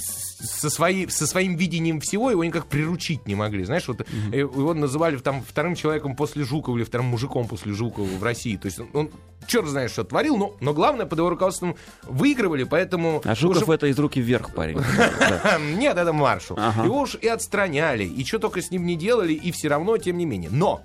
с- 0.00 0.33
со, 0.44 0.70
своей, 0.70 1.08
со 1.10 1.26
своим 1.26 1.56
видением 1.56 2.00
всего 2.00 2.30
его 2.30 2.44
никак 2.44 2.66
приручить 2.66 3.26
не 3.26 3.34
могли. 3.34 3.64
Знаешь, 3.64 3.88
вот 3.88 4.00
э, 4.00 4.38
его 4.38 4.74
называли 4.74 5.16
там 5.16 5.42
вторым 5.42 5.74
человеком 5.74 6.16
после 6.16 6.44
Жукова 6.44 6.76
или 6.76 6.84
вторым 6.84 7.06
мужиком 7.06 7.48
после 7.48 7.72
Жукова 7.72 8.06
в 8.06 8.22
России. 8.22 8.56
То 8.56 8.66
есть 8.66 8.80
он, 8.80 8.88
он 8.92 9.10
черт 9.46 9.66
знает, 9.66 9.90
что 9.90 10.04
творил, 10.04 10.36
но, 10.36 10.56
но 10.60 10.72
главное, 10.72 11.06
под 11.06 11.18
его 11.18 11.30
руководством 11.30 11.76
выигрывали, 12.02 12.64
поэтому... 12.64 13.22
А 13.24 13.34
Жуков 13.34 13.62
уже- 13.64 13.72
это 13.74 13.86
из 13.86 13.98
руки 13.98 14.20
вверх 14.20 14.54
парень. 14.54 14.78
Нет, 15.76 15.96
это 15.96 16.12
маршал. 16.12 16.56
Его 16.84 17.00
уж 17.00 17.16
и 17.16 17.28
отстраняли, 17.28 18.04
и 18.04 18.24
что 18.24 18.38
только 18.38 18.62
с 18.62 18.70
ним 18.70 18.86
не 18.86 18.96
делали, 18.96 19.32
и 19.32 19.50
все 19.52 19.68
равно, 19.68 19.96
тем 19.98 20.18
не 20.18 20.26
менее. 20.26 20.50
Но 20.52 20.82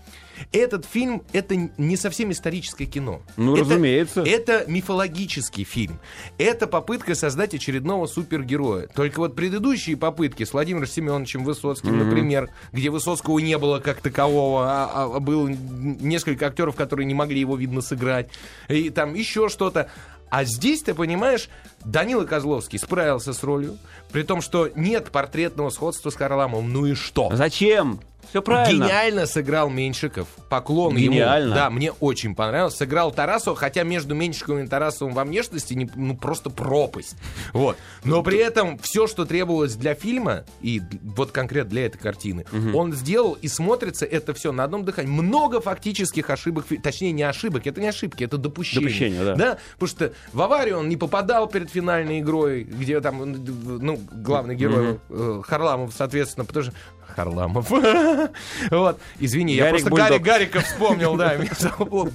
этот 0.52 0.86
фильм 0.86 1.24
это 1.34 1.56
не 1.78 1.98
совсем 1.98 2.32
историческое 2.32 2.86
кино. 2.86 3.22
Ну, 3.38 3.54
Это- 3.56 3.64
разумеется. 3.64 4.22
Это 4.24 4.66
мифологический 4.68 5.64
фильм. 5.64 6.00
Это 6.38 6.68
попытка 6.68 7.16
создать 7.16 7.54
очередного 7.54 8.08
супергероя. 8.08 8.88
Только 8.88 9.20
вот 9.20 9.36
предыдущие 9.36 9.98
попытки 9.98 10.44
с 10.44 10.54
Владимиром 10.54 10.88
Семеновичем 10.88 11.44
Высоцким, 11.44 11.98
например, 11.98 12.50
где 12.72 12.90
Высоцкого 12.90 13.40
не 13.40 13.58
было 13.58 13.80
как 13.80 14.02
такового, 14.02 14.66
а, 14.66 15.12
а 15.16 15.20
было 15.20 15.48
несколько 15.48 16.48
актеров, 16.48 16.76
которые 16.76 17.06
не 17.06 17.14
могли 17.14 17.40
его, 17.40 17.56
видно, 17.56 17.82
сыграть, 17.82 18.30
и 18.68 18.90
там 18.90 19.14
еще 19.14 19.50
что-то. 19.50 19.90
А 20.32 20.44
здесь, 20.44 20.84
ты 20.84 20.94
понимаешь, 20.94 21.50
Данила 21.86 22.26
Козловский 22.26 22.80
справился 22.80 23.34
с 23.34 23.44
ролью, 23.44 23.78
при 24.12 24.24
том, 24.24 24.42
что 24.42 24.70
нет 24.76 25.12
портретного 25.12 25.70
сходства 25.70 26.10
с 26.10 26.16
Харламовым. 26.16 26.72
Ну 26.72 26.86
и 26.86 26.94
что? 26.94 27.30
Зачем? 27.34 28.00
Все 28.30 28.44
правильно. 28.44 28.86
Гениально 28.86 29.26
сыграл 29.26 29.72
Меньшиков. 29.72 30.28
Поклон 30.50 30.96
Гениально. 30.96 31.46
ему. 31.46 31.56
Да, 31.56 31.70
мне 31.72 31.92
очень 31.94 32.36
понравилось. 32.36 32.76
Сыграл 32.76 33.12
Тарасова, 33.12 33.56
хотя 33.56 33.82
между 33.82 34.14
Меньшиковым 34.14 34.66
и 34.66 34.68
Тарасовым 34.68 35.16
во 35.16 35.24
внешности 35.24 35.74
не- 35.74 35.90
ну, 35.96 36.16
просто 36.16 36.52
пропасть. 36.52 37.16
Вот. 37.54 37.76
Но 38.04 38.22
при 38.22 38.38
этом 38.38 38.78
все, 38.80 39.08
что 39.08 39.26
требовалось 39.26 39.74
для 39.74 39.96
фильма, 39.96 40.44
и 40.62 40.80
вот 41.02 41.32
конкретно 41.32 41.72
для 41.72 41.86
этой 41.88 41.98
картины, 41.98 42.46
он 42.76 42.94
сделал, 42.94 43.34
и 43.34 43.48
смотрится 43.48 44.06
это 44.06 44.36
все 44.36 44.52
на 44.52 44.64
одном 44.64 44.86
дыхании. 44.86 45.10
Много 45.10 45.60
фактических 45.60 46.30
ошибок, 46.30 46.66
точнее 46.84 47.14
не 47.14 47.24
ошибок, 47.24 47.66
это 47.66 47.82
не 47.82 47.88
ошибки, 47.88 48.24
это 48.24 48.38
допущения. 48.38 48.82
Допущения, 48.82 49.24
да. 49.24 49.36
Да, 49.36 49.58
потому 49.80 49.90
что 49.90 50.14
в 50.34 50.42
аварию 50.44 50.78
он 50.78 50.88
не 50.90 50.98
попадал 50.98 51.48
перед 51.48 51.69
финальной 51.70 52.20
игрой, 52.20 52.64
где 52.64 53.00
там, 53.02 53.20
ну, 53.22 54.00
главный 54.12 54.56
герой 54.56 55.00
э, 55.10 55.42
Харламов, 55.46 55.94
соответственно, 55.96 56.46
потому 56.46 56.66
что 56.66 56.74
Харламов. 57.16 57.72
Вот, 58.72 59.00
извини, 59.20 59.54
я 59.56 59.70
просто 59.70 59.90
Бульдог. 59.90 60.10
Гарик 60.10 60.24
Гариков 60.26 60.64
вспомнил, 60.66 61.16
да. 61.16 61.38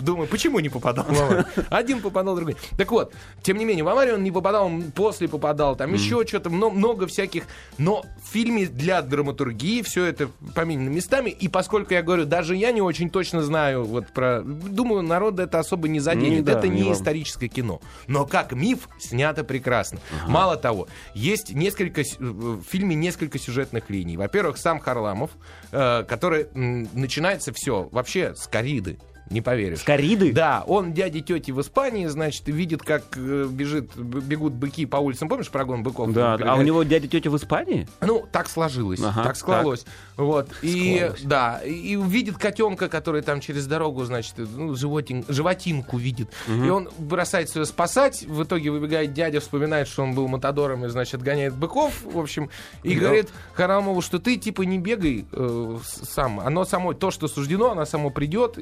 Думаю, 0.01 0.29
почему 0.29 0.61
не 0.61 0.69
попадал 0.69 1.07
аварию? 1.09 1.45
Один 1.71 2.01
попадал, 2.01 2.37
другой. 2.37 2.57
Так 2.77 2.91
вот, 2.91 3.13
тем 3.43 3.57
не 3.59 3.65
менее, 3.65 3.85
в 3.85 3.89
аварию 3.89 4.15
он 4.17 4.23
не 4.23 4.31
попадал, 4.31 4.67
он 4.67 4.93
после 4.93 5.29
попадал, 5.29 5.77
там 5.77 5.93
еще 5.93 6.25
что-то, 6.27 6.51
мно- 6.51 6.71
много 6.71 7.07
всяких. 7.07 7.45
Но 7.79 8.05
в 8.23 8.33
фильме 8.33 8.67
для 8.67 9.03
драматургии 9.03 9.83
все 9.83 10.05
это 10.05 10.29
поменено 10.55 10.89
местами. 10.89 11.31
И 11.31 11.49
поскольку 11.49 11.95
я 11.95 12.03
говорю, 12.03 12.25
даже 12.25 12.57
я 12.57 12.73
не 12.73 12.81
очень 12.81 13.11
точно 13.11 13.43
знаю 13.43 13.85
вот 13.85 14.09
про... 14.13 14.43
Думаю, 14.43 15.03
народ 15.03 15.39
это 15.39 15.59
особо 15.59 15.89
не 15.89 16.01
заденет. 16.01 16.49
Это 16.49 16.69
не 16.69 16.93
историческое 16.93 17.49
кино. 17.49 17.81
Но 18.07 18.27
как 18.27 18.53
миф 18.53 18.89
снято 18.99 19.45
прекрасно. 19.45 19.99
Мало 20.27 20.57
того, 20.57 20.89
есть 21.15 21.53
несколько 21.55 22.03
с- 22.05 22.19
в 22.19 22.63
фильме 22.63 22.95
несколько 22.95 23.39
сюжетных 23.39 23.91
линий. 23.91 24.17
Во-первых, 24.17 24.57
сам 24.59 24.81
Харламов, 24.85 25.31
э, 25.73 26.05
который 26.05 26.47
начинается 26.55 27.53
все 27.55 27.89
вообще 27.91 28.35
с 28.35 28.47
кориды. 28.47 28.99
Не 29.31 29.41
поверишь. 29.41 29.83
Кориды? 29.83 30.33
Да, 30.33 30.63
он 30.67 30.93
дяди 30.93 31.21
тети 31.23 31.51
в 31.51 31.61
Испании, 31.61 32.07
значит, 32.07 32.47
видит, 32.47 32.83
как 32.83 33.05
э, 33.17 33.47
бежит, 33.51 33.97
бегут 33.97 34.53
быки 34.53 34.85
по 34.85 34.99
улицам. 34.99 35.29
Помнишь 35.31 35.49
прогон 35.49 35.83
быков? 35.83 36.13
Да, 36.13 36.35
а 36.45 36.57
у 36.57 36.63
него 36.63 36.83
дядя 36.83 37.09
тетя 37.09 37.31
в 37.31 37.37
Испании? 37.37 37.89
Ну, 38.03 38.27
так 38.31 38.49
сложилось, 38.51 39.01
Ага, 39.03 39.23
так 39.25 39.37
склалось. 39.37 39.87
Вот. 40.19 40.49
И, 40.63 40.97
Склалось. 40.99 41.23
да, 41.23 41.59
и 41.65 41.97
увидит 41.97 42.37
котенка, 42.37 42.89
который 42.89 43.23
там 43.23 43.41
через 43.41 43.67
дорогу, 43.67 44.05
значит, 44.05 44.35
ну, 44.37 44.75
животин, 44.75 45.25
животинку 45.29 45.97
видит. 45.97 46.29
И 46.49 46.69
он 46.69 46.89
бросается 46.99 47.61
ее 47.61 47.65
спасать. 47.67 48.23
В 48.25 48.43
итоге 48.45 48.71
выбегает 48.71 49.15
дядя, 49.15 49.41
вспоминает, 49.41 49.89
что 49.89 50.03
он 50.03 50.15
был 50.15 50.29
матадором 50.29 50.85
и, 50.85 50.89
значит, 50.89 51.23
гоняет 51.23 51.55
быков, 51.55 52.03
в 52.05 52.19
общем. 52.19 52.51
И 52.83 52.95
Да. 52.95 53.01
говорит 53.01 53.31
Харамову, 53.55 54.03
что 54.03 54.19
ты, 54.19 54.37
типа, 54.37 54.63
не 54.63 54.79
бегай 54.79 55.25
э, 55.33 55.79
с- 55.83 56.09
сам. 56.11 56.41
Оно 56.41 56.65
само, 56.67 56.93
то, 56.93 57.11
что 57.11 57.27
суждено, 57.27 57.73
оно 57.73 57.87
само 57.87 58.11
придет. 58.11 58.59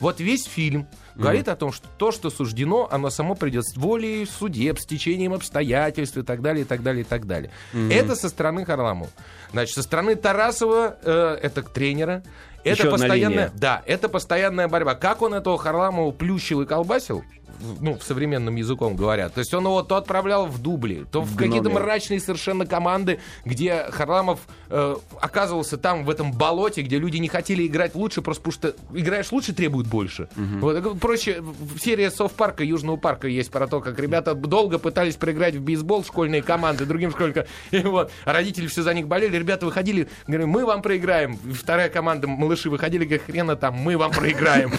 Вот 0.00 0.20
весь 0.20 0.44
фильм 0.44 0.86
говорит 1.14 1.48
о 1.48 1.56
том, 1.56 1.72
что 1.72 1.88
то, 1.98 2.12
что 2.12 2.30
суждено, 2.30 2.88
оно 2.90 3.10
само 3.10 3.34
придет 3.34 3.64
с 3.66 3.76
волей 3.76 4.24
судеб, 4.26 4.78
с 4.78 4.86
течением 4.86 5.32
обстоятельств 5.34 6.16
и 6.16 6.22
так 6.22 6.42
далее, 6.42 6.62
и 6.62 6.64
так 6.64 6.82
далее, 6.82 7.02
и 7.02 7.04
так 7.04 7.26
далее. 7.26 7.50
Это 7.90 8.14
со 8.16 8.28
стороны 8.28 8.64
Харламова. 8.64 9.10
Значит, 9.52 9.74
со 9.74 9.82
стороны 9.82 10.14
Тарасова, 10.14 10.96
э, 11.02 11.38
это 11.42 11.62
тренера, 11.62 12.22
это 12.64 12.70
Еще 12.82 12.90
постоянная, 12.90 13.50
да, 13.54 13.82
это 13.86 14.08
постоянная 14.08 14.68
борьба. 14.68 14.94
Как 14.94 15.22
он 15.22 15.34
этого 15.34 15.58
Харламова 15.58 16.10
плющил 16.12 16.60
и 16.62 16.66
колбасил, 16.66 17.20
в- 17.22 17.37
ну, 17.80 17.98
в 17.98 18.02
современном 18.02 18.56
языком 18.56 18.96
говорят. 18.96 19.34
То 19.34 19.40
есть 19.40 19.52
он 19.54 19.64
его 19.64 19.82
то 19.82 19.96
отправлял 19.96 20.46
в 20.46 20.60
дубли, 20.60 21.04
то 21.10 21.22
в 21.22 21.36
какие-то 21.36 21.70
мрачные 21.70 22.20
совершенно 22.20 22.66
команды, 22.66 23.20
где 23.44 23.84
Харламов 23.90 24.40
э, 24.70 24.96
оказывался 25.20 25.76
там, 25.78 26.04
в 26.04 26.10
этом 26.10 26.32
болоте, 26.32 26.82
где 26.82 26.98
люди 26.98 27.18
не 27.18 27.28
хотели 27.28 27.66
играть 27.66 27.94
лучше, 27.94 28.22
просто 28.22 28.42
потому 28.42 28.52
что 28.52 28.98
играешь 28.98 29.32
лучше, 29.32 29.52
требуют 29.52 29.88
больше. 29.88 30.28
Вот, 30.36 30.82
так 30.82 30.98
проще, 30.98 31.40
в- 31.40 31.78
серии 31.78 32.08
Совпарка, 32.08 32.64
Южного 32.64 32.96
парка 32.96 33.28
есть 33.28 33.50
про 33.50 33.66
то, 33.66 33.80
как 33.80 33.98
ребята 33.98 34.34
долго 34.34 34.78
пытались 34.78 35.16
проиграть 35.16 35.54
в 35.54 35.60
бейсбол 35.62 36.04
школьные 36.04 36.42
команды, 36.42 36.84
другим 36.86 37.10
сколько. 37.10 37.46
И 37.70 37.78
вот, 37.80 38.10
а 38.24 38.32
родители 38.32 38.66
все 38.66 38.82
за 38.82 38.94
них 38.94 39.08
болели, 39.08 39.36
ребята 39.36 39.66
выходили, 39.66 40.08
говорят, 40.26 40.46
мы 40.48 40.64
вам 40.64 40.82
проиграем. 40.82 41.38
И 41.46 41.52
вторая 41.52 41.88
команда, 41.88 42.26
малыши, 42.28 42.70
выходили, 42.70 43.04
говорят, 43.04 43.22
хрена 43.26 43.56
там, 43.56 43.74
мы 43.74 43.96
вам 43.96 44.12
проиграем. 44.12 44.72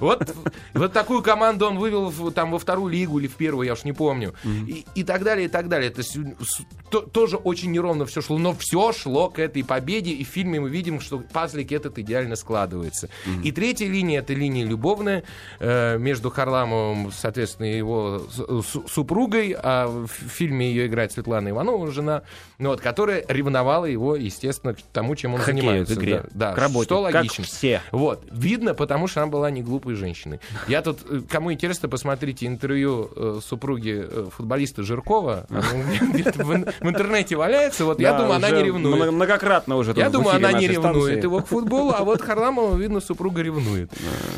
Вот 0.00 0.34
вот 0.74 0.92
такую 0.92 1.22
команду 1.22 1.51
он 1.60 1.78
вывел 1.78 2.08
в- 2.10 2.30
там 2.32 2.50
во 2.50 2.58
вторую 2.58 2.92
лигу 2.92 3.18
или 3.18 3.26
в 3.26 3.34
первую, 3.34 3.66
я 3.66 3.72
уж 3.74 3.84
не 3.84 3.92
помню. 3.92 4.34
И, 4.44 4.84
и 4.94 5.04
так 5.04 5.22
далее, 5.24 5.46
и 5.46 5.48
так 5.48 5.68
далее. 5.68 5.90
То 5.90 5.98
есть 6.00 6.12
с- 6.12 6.62
то- 6.90 7.00
тоже 7.00 7.36
очень 7.36 7.70
неровно 7.72 8.06
все 8.06 8.20
шло, 8.22 8.38
но 8.38 8.54
все 8.54 8.92
шло 8.92 9.28
к 9.30 9.38
этой 9.38 9.64
победе, 9.64 10.10
и 10.12 10.24
в 10.24 10.28
фильме 10.28 10.60
мы 10.60 10.70
видим, 10.70 11.00
что 11.00 11.18
пазлик 11.18 11.72
этот 11.72 11.98
идеально 11.98 12.36
складывается. 12.36 13.08
И 13.42 13.52
третья 13.52 13.86
линия, 13.88 14.20
это 14.20 14.32
линия 14.34 14.64
любовная 14.64 15.24
э, 15.60 15.98
между 15.98 16.30
Харламовым, 16.30 17.10
соответственно, 17.12 17.66
его 17.66 18.22
с- 18.30 18.66
су- 18.68 18.86
супругой, 18.88 19.56
а 19.58 19.86
в 19.88 20.06
фильме 20.08 20.68
ее 20.70 20.86
играет 20.86 21.12
Светлана 21.12 21.48
Иванова, 21.50 21.90
жена, 21.90 22.22
ну, 22.58 22.70
вот, 22.70 22.80
которая 22.80 23.24
ревновала 23.28 23.86
его, 23.86 24.16
естественно, 24.16 24.74
к 24.74 24.78
тому, 24.92 25.14
чем 25.16 25.34
он 25.34 25.40
хоккею, 25.40 25.58
занимается. 25.58 25.94
игре, 25.94 26.24
Да, 26.32 26.50
да, 26.50 26.52
к 26.54 26.58
работе, 26.58 26.86
что 26.86 27.04
как 27.04 27.14
логично. 27.14 27.44
все. 27.44 27.82
Вот, 27.90 28.24
видно, 28.30 28.74
потому 28.74 29.06
что 29.06 29.22
она 29.22 29.30
была 29.30 29.50
не 29.50 29.62
глупой 29.62 29.94
женщиной. 29.94 30.40
Я 30.68 30.82
тут, 30.82 31.00
э, 31.08 31.20
кому 31.42 31.52
интересно, 31.52 31.88
посмотрите 31.88 32.46
интервью 32.46 33.10
э, 33.16 33.40
супруги 33.44 34.06
э, 34.08 34.28
футболиста 34.30 34.82
Жиркова. 34.84 35.46
В, 35.50 36.52
ин- 36.54 36.66
в 36.80 36.88
интернете 36.88 37.34
валяется. 37.36 37.84
Вот 37.84 37.98
я 38.00 38.12
думаю, 38.16 38.34
она 38.34 38.50
не 38.50 38.62
ревнует. 38.62 38.96
много- 38.96 39.10
Многократно 39.12 39.76
уже. 39.76 39.92
Я 39.96 40.08
думаю, 40.10 40.36
она 40.36 40.52
не 40.52 40.68
ревнует 40.68 41.22
его 41.24 41.40
к 41.40 41.46
футболу, 41.48 41.92
а 41.96 42.04
вот 42.04 42.22
Харламова, 42.22 42.76
видно, 42.76 43.00
супруга 43.00 43.42
ревнует. 43.42 43.90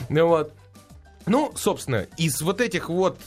Ну 0.09 0.27
вот. 0.29 0.53
Ну, 1.27 1.53
собственно, 1.57 2.07
из 2.19 2.41
вот 2.43 2.61
этих 2.61 2.89
вот 2.91 3.19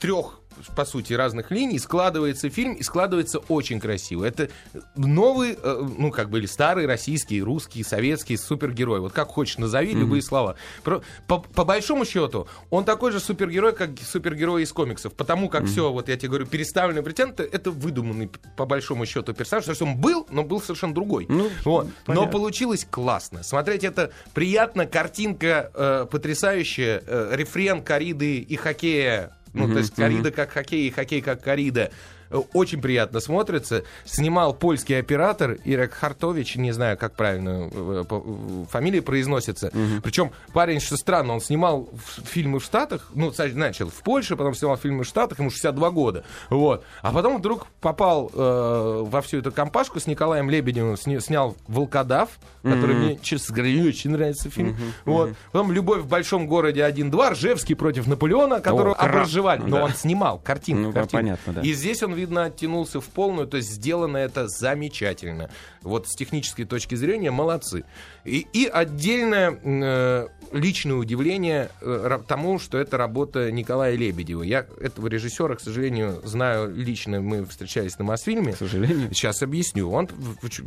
трех 0.00 0.40
по 0.74 0.84
сути, 0.84 1.12
разных 1.12 1.50
линий, 1.50 1.78
складывается 1.78 2.50
фильм, 2.50 2.74
и 2.74 2.82
складывается 2.82 3.38
очень 3.38 3.80
красиво. 3.80 4.24
Это 4.24 4.48
новый, 4.96 5.58
э, 5.60 5.88
ну, 5.98 6.10
как 6.10 6.30
бы, 6.30 6.38
или 6.38 6.46
старый 6.46 6.86
российский, 6.86 7.42
русский, 7.42 7.82
советский 7.82 8.36
супергерой. 8.36 9.00
Вот 9.00 9.12
как 9.12 9.28
хочешь, 9.28 9.58
назови 9.58 9.94
любые 9.94 10.22
слова. 10.22 10.56
По, 10.82 11.38
по 11.38 11.64
большому 11.64 12.04
счету, 12.04 12.46
он 12.70 12.84
такой 12.84 13.12
же 13.12 13.20
супергерой, 13.20 13.74
как 13.74 13.90
супергерой 14.00 14.62
из 14.62 14.72
комиксов. 14.72 15.12
Потому 15.14 15.48
как 15.48 15.66
все, 15.66 15.92
вот 15.92 16.08
я 16.08 16.16
тебе 16.16 16.28
говорю, 16.28 16.46
переставленный 16.46 17.02
претендент, 17.02 17.40
это 17.40 17.70
выдуманный, 17.70 18.30
по 18.56 18.66
большому 18.66 19.06
счету, 19.06 19.32
персонаж. 19.34 19.64
То 19.64 19.70
есть 19.70 19.82
он 19.82 19.96
был, 19.96 20.26
но 20.30 20.42
был 20.42 20.60
совершенно 20.60 20.94
другой. 20.94 21.26
Ну, 21.28 21.50
Вот. 21.64 21.88
Но 22.06 22.26
получилось 22.26 22.86
классно. 22.90 23.42
Смотреть 23.42 23.84
это 23.84 24.12
приятно, 24.32 24.86
картинка 24.86 25.70
э, 25.74 26.06
потрясающая, 26.10 27.02
э, 27.06 27.30
рефрен 27.32 27.82
кориды 27.82 28.38
и 28.38 28.56
хоккея. 28.56 29.32
Ну, 29.54 29.72
то 29.72 29.78
есть 29.78 29.94
корида 29.94 30.30
как 30.30 30.50
хоккей 30.50 30.88
и 30.88 30.90
хоккей 30.90 31.22
как 31.22 31.42
корида. 31.42 31.90
Э, 32.34 32.42
Очень 32.52 32.80
приятно 32.80 33.20
смотрится. 33.20 33.84
Снимал 34.04 34.54
польский 34.54 34.98
оператор 34.98 35.56
Ирек 35.64 35.94
Хартович, 35.94 36.56
не 36.56 36.72
знаю, 36.72 36.98
как 36.98 37.14
правильно 37.14 37.70
э, 37.72 38.04
э, 38.10 38.64
фамилия 38.70 39.02
произносится. 39.02 39.70
Причем 40.02 40.32
парень, 40.52 40.80
что 40.80 40.96
странно, 40.96 41.34
он 41.34 41.40
снимал 41.40 41.88
фильмы 42.24 42.58
в 42.58 42.64
Штатах, 42.64 43.10
ну, 43.14 43.32
начал 43.54 43.88
в 43.88 44.02
Польше, 44.02 44.36
потом 44.36 44.54
снимал 44.54 44.76
фильмы 44.76 45.04
в 45.04 45.06
Штатах, 45.06 45.38
ему 45.38 45.50
62 45.50 45.90
года. 45.90 46.24
Вот. 46.50 46.84
А 47.02 47.12
потом 47.12 47.38
вдруг 47.38 47.66
попал 47.80 48.30
э, 48.32 49.02
во 49.04 49.22
всю 49.22 49.38
эту 49.38 49.52
компашку 49.52 50.00
с 50.00 50.06
Николаем 50.06 50.50
Лебедевым, 50.50 50.96
сни- 50.96 51.20
снял 51.20 51.56
«Волкодав», 51.68 52.30
который 52.62 52.96
мне, 52.96 53.18
честно 53.20 53.54
говоря, 53.54 53.72
не 53.72 53.86
очень 53.88 54.10
нравится 54.10 54.50
фильм. 54.50 54.76
Вот. 55.04 55.34
Потом 55.52 55.70
«Любовь 55.70 56.00
в 56.02 56.06
большом 56.06 56.46
городе 56.46 56.80
1-2», 56.80 57.30
Ржевский 57.32 57.74
против 57.76 58.06
Наполеона, 58.06 58.60
которого 58.60 58.94
кра- 58.94 59.04
образжевали. 59.08 59.60
Но 59.62 59.76
да. 59.76 59.84
он 59.84 59.90
снимал 59.92 60.38
картинку. 60.38 60.82
Ну, 60.84 60.92
картинку. 60.92 61.16
понятно, 61.16 61.52
да. 61.52 61.60
И 61.60 61.72
здесь 61.72 62.02
он, 62.02 62.14
видно, 62.24 62.44
оттянулся 62.44 63.00
в 63.00 63.08
полную, 63.08 63.46
то 63.46 63.56
есть 63.58 63.70
сделано 63.70 64.16
это 64.16 64.48
замечательно. 64.48 65.50
Вот 65.82 66.08
с 66.08 66.16
технической 66.16 66.64
точки 66.64 66.94
зрения 66.94 67.30
молодцы. 67.30 67.84
И, 68.24 68.46
и 68.52 68.66
отдельное 68.66 69.58
э, 69.62 70.28
личное 70.52 70.94
удивление 70.94 71.70
э, 71.82 72.18
тому, 72.26 72.58
что 72.58 72.78
это 72.78 72.96
работа 72.96 73.52
Николая 73.52 73.94
Лебедева. 73.94 74.42
Я 74.42 74.66
этого 74.80 75.08
режиссера, 75.08 75.54
к 75.54 75.60
сожалению, 75.60 76.20
знаю 76.24 76.74
лично, 76.74 77.20
мы 77.20 77.44
встречались 77.44 77.98
на 77.98 78.04
Мосфильме. 78.04 78.52
К 78.52 78.56
сожалению. 78.56 79.08
Сейчас 79.12 79.42
объясню. 79.42 79.90
Он 79.90 80.08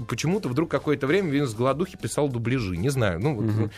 почему-то 0.08 0.50
вдруг 0.50 0.70
какое-то 0.70 1.08
время, 1.08 1.32
видно, 1.32 1.48
с 1.48 1.56
голодухи 1.56 1.98
писал 1.98 2.30
дубляжи. 2.30 2.78
Не 2.78 2.90
знаю. 2.90 3.20
Ну, 3.20 3.36
вот, 3.36 3.72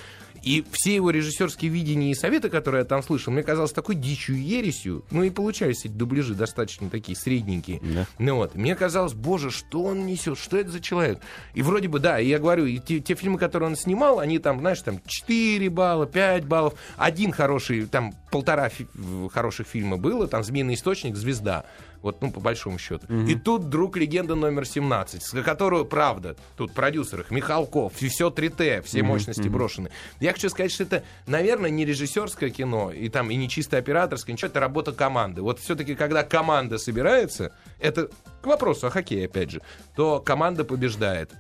И 0.44 0.64
все 0.72 0.96
его 0.96 1.10
режиссерские 1.10 1.72
видения 1.72 2.12
и 2.12 2.16
советы, 2.16 2.50
которые 2.50 2.80
я 2.82 2.86
там 2.86 3.04
слышал, 3.04 3.32
мне 3.34 3.44
казалось 3.44 3.72
такой 3.72 3.96
дичью 3.96 4.42
ересью. 4.42 5.04
Ну 5.12 5.24
и 5.24 5.30
получались 5.30 5.86
эти 5.86 5.92
дубляжи 5.94 6.34
достаточно 6.34 6.90
такие 6.90 7.16
средненькие. 7.18 7.80
Да. 7.82 8.06
Ну 8.18 8.36
вот. 8.36 8.56
Мне 8.56 8.76
казалось, 8.76 9.14
боже, 9.14 9.52
что 9.52 9.84
он 9.84 10.06
несет, 10.06 10.38
что 10.38 10.58
это 10.58 10.70
за 10.72 10.80
человек? 10.80 11.20
И 11.54 11.62
вроде 11.62 11.88
бы, 11.88 12.00
да, 12.00 12.20
и 12.20 12.28
я 12.28 12.40
говорю, 12.40 12.66
и 12.66 12.80
те, 12.80 13.00
те 13.00 13.16
фильмы, 13.16 13.38
которые 13.38 13.70
он 13.70 13.76
снимал, 13.76 14.20
они 14.20 14.40
там, 14.40 14.60
знаешь, 14.60 14.82
там 14.82 15.02
4 15.06 15.70
балла, 15.70 16.06
5 16.06 16.46
баллов. 16.46 16.74
Один 16.98 17.32
хороший, 17.32 17.86
там 17.86 18.14
полтора 18.32 18.70
фи- 18.70 18.88
хороших 19.34 19.68
фильма 19.68 19.98
было, 19.98 20.28
там 20.28 20.44
«Змеиный 20.44 20.76
источник», 20.76 21.16
«Звезда». 21.16 21.66
Вот, 22.02 22.22
ну, 22.22 22.32
по 22.32 22.40
большому 22.40 22.78
счету. 22.78 23.08
И 23.28 23.36
тут 23.36 23.70
«Друг 23.70 23.98
легенда 23.98 24.36
номер 24.36 24.64
17», 24.64 25.20
с 25.20 25.44
которую, 25.44 25.86
правда, 25.86 26.36
тут 26.56 26.74
продюсер 26.74 27.22
их, 27.22 27.32
Михалков, 27.32 28.02
и 28.02 28.08
все 28.08 28.30
3Т, 28.30 28.84
все 28.84 29.04
мощности 29.04 29.48
брошены. 29.48 29.90
Я 30.20 30.34
хочу 30.34 30.50
сказать, 30.50 30.72
что 30.72 30.84
это, 30.84 31.04
наверное, 31.28 31.70
не 31.70 31.86
режиссерское 31.86 32.50
кино, 32.50 32.92
и 32.92 33.10
там 33.10 33.32
и 33.32 33.36
не 33.36 33.50
чисто 33.50 33.78
операторское, 33.78 34.34
ничего, 34.34 34.50
это 34.50 34.60
работа 34.60 34.92
команды. 34.92 35.42
Вот 35.42 35.60
все-таки, 35.60 35.96
когда 35.96 36.24
команда 36.24 36.78
собирается, 36.78 37.52
это 37.80 38.10
к 38.42 38.46
вопросу 38.46 38.88
о 38.88 38.90
хоккее, 38.90 39.26
опять 39.26 39.52
же, 39.52 39.62
то 39.96 40.20
команда 40.20 40.64
побеждает. 40.64 41.32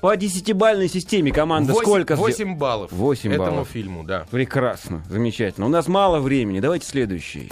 По 0.00 0.16
десятибальной 0.16 0.88
системе 0.88 1.32
команда 1.32 1.72
Восемь- 1.72 1.82
сколько? 1.84 2.14
взе- 2.14 2.18
8 2.18 2.56
баллов 2.56 2.92
Восемь 2.92 3.32
этому 3.32 3.50
баллов. 3.50 3.68
фильму, 3.68 4.04
да. 4.04 4.26
Прекрасно, 4.30 5.02
замечательно. 5.10 5.66
У 5.66 5.70
нас 5.70 5.88
мало 5.88 6.20
времени, 6.20 6.60
давайте 6.60 6.86
следующий. 6.86 7.50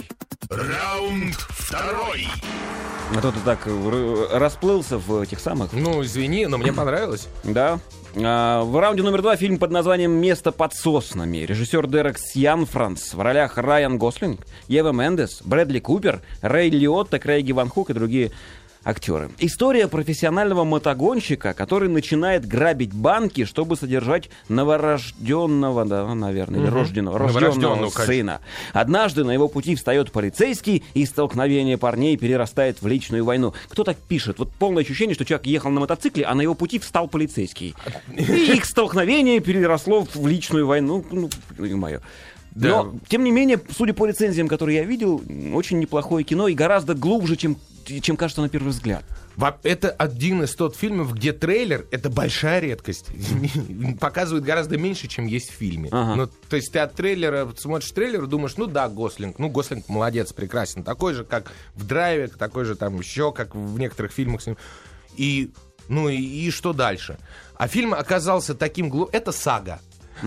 Раунд 0.49 1.35
второй. 1.35 2.27
А 3.15 3.21
то 3.21 3.31
ты 3.31 3.39
так 3.43 3.67
р- 3.67 4.29
расплылся 4.39 4.97
в 4.97 5.21
этих 5.21 5.39
самых. 5.39 5.73
Ну, 5.73 6.03
извини, 6.03 6.45
но 6.47 6.57
мне 6.57 6.71
понравилось. 6.71 7.27
Да. 7.43 7.79
А, 8.15 8.63
в 8.63 8.77
раунде 8.79 9.03
номер 9.03 9.21
два 9.21 9.35
фильм 9.35 9.57
под 9.59 9.71
названием 9.71 10.11
«Место 10.11 10.51
под 10.51 10.73
соснами». 10.73 11.37
Режиссер 11.39 11.87
Дерек 11.87 12.17
Сьян 12.17 12.65
Франс. 12.65 13.13
В 13.13 13.21
ролях 13.21 13.57
Райан 13.57 13.97
Гослинг, 13.97 14.41
Ева 14.67 14.91
Мендес, 14.91 15.41
Брэдли 15.43 15.79
Купер, 15.79 16.21
Рэй 16.41 16.69
Лиотта, 16.69 17.19
Крейги 17.19 17.51
Ван 17.51 17.69
Хук 17.69 17.89
и 17.89 17.93
другие 17.93 18.31
актеры. 18.87 19.29
История 19.39 19.87
профессионального 19.87 20.63
мотогонщика, 20.63 21.53
который 21.53 21.89
начинает 21.89 22.47
грабить 22.47 22.93
банки, 22.93 23.43
чтобы 23.43 23.75
содержать 23.75 24.29
новорожденного, 24.47 25.85
да, 25.85 26.15
наверное, 26.15 26.61
или 26.61 26.67
рожденного, 26.67 27.19
рожденного 27.19 27.75
конечно. 27.75 28.05
сына. 28.05 28.41
Однажды 28.73 29.23
на 29.23 29.31
его 29.31 29.49
пути 29.49 29.75
встает 29.75 30.11
полицейский, 30.11 30.83
и 30.93 31.05
столкновение 31.05 31.77
парней 31.77 32.15
перерастает 32.17 32.81
в 32.81 32.87
личную 32.87 33.25
войну. 33.25 33.53
Кто 33.67 33.83
так 33.83 33.97
пишет? 33.97 34.39
Вот 34.39 34.51
полное 34.53 34.83
ощущение, 34.83 35.15
что 35.15 35.25
человек 35.25 35.47
ехал 35.47 35.69
на 35.69 35.81
мотоцикле, 35.81 36.23
а 36.23 36.33
на 36.33 36.41
его 36.41 36.53
пути 36.53 36.79
встал 36.79 37.07
полицейский. 37.09 37.75
И 38.15 38.21
их 38.21 38.65
столкновение 38.65 39.41
переросло 39.41 40.07
в 40.13 40.27
личную 40.27 40.65
войну. 40.65 41.05
Ну, 41.11 41.29
ну, 41.57 41.77
мое. 41.77 42.01
Да. 42.57 42.83
Но, 42.83 42.95
тем 43.07 43.23
не 43.23 43.31
менее, 43.31 43.59
судя 43.69 43.93
по 43.93 44.07
рецензиям, 44.07 44.47
которые 44.47 44.77
я 44.77 44.83
видел, 44.83 45.21
очень 45.53 45.77
неплохое 45.77 46.23
кино 46.23 46.47
и 46.47 46.55
гораздо 46.55 46.95
глубже, 46.95 47.35
чем, 47.35 47.57
чем 48.01 48.17
кажется 48.17 48.41
на 48.41 48.49
первый 48.49 48.69
взгляд. 48.69 49.03
Это 49.63 49.91
один 49.91 50.43
из 50.43 50.55
тот 50.55 50.75
фильмов, 50.75 51.13
где 51.13 51.31
трейлер— 51.31 51.85
это 51.91 52.09
большая 52.09 52.59
редкость. 52.59 53.07
Показывает 53.99 54.43
гораздо 54.43 54.77
меньше, 54.77 55.07
чем 55.07 55.27
есть 55.27 55.51
в 55.51 55.53
фильме. 55.53 55.89
Ага. 55.91 56.15
Ну, 56.15 56.27
то 56.27 56.55
есть 56.55 56.71
ты 56.71 56.79
от 56.79 56.93
трейлера 56.93 57.47
смотришь 57.55 57.91
трейлер 57.91 58.23
и 58.23 58.27
думаешь, 58.27 58.57
ну 58.57 58.65
да, 58.65 58.89
Гослинг, 58.89 59.37
ну 59.37 59.49
Гослинг 59.49 59.87
молодец, 59.89 60.33
прекрасен. 60.33 60.83
Такой 60.83 61.13
же, 61.13 61.23
как 61.23 61.51
в 61.75 61.85
Драйве, 61.85 62.27
такой 62.27 62.65
же 62.65 62.75
там 62.75 62.97
еще, 62.99 63.31
как 63.31 63.53
в 63.55 63.77
некоторых 63.79 64.11
фильмах 64.11 64.41
с 64.41 64.47
ним. 64.47 64.57
И, 65.15 65.51
ну 65.87 66.09
и, 66.09 66.17
и 66.17 66.49
что 66.49 66.73
дальше? 66.73 67.19
А 67.55 67.67
фильм 67.67 67.93
оказался 67.93 68.55
таким 68.55 68.89
глупым. 68.89 69.13
Это 69.13 69.31
сага. 69.31 69.79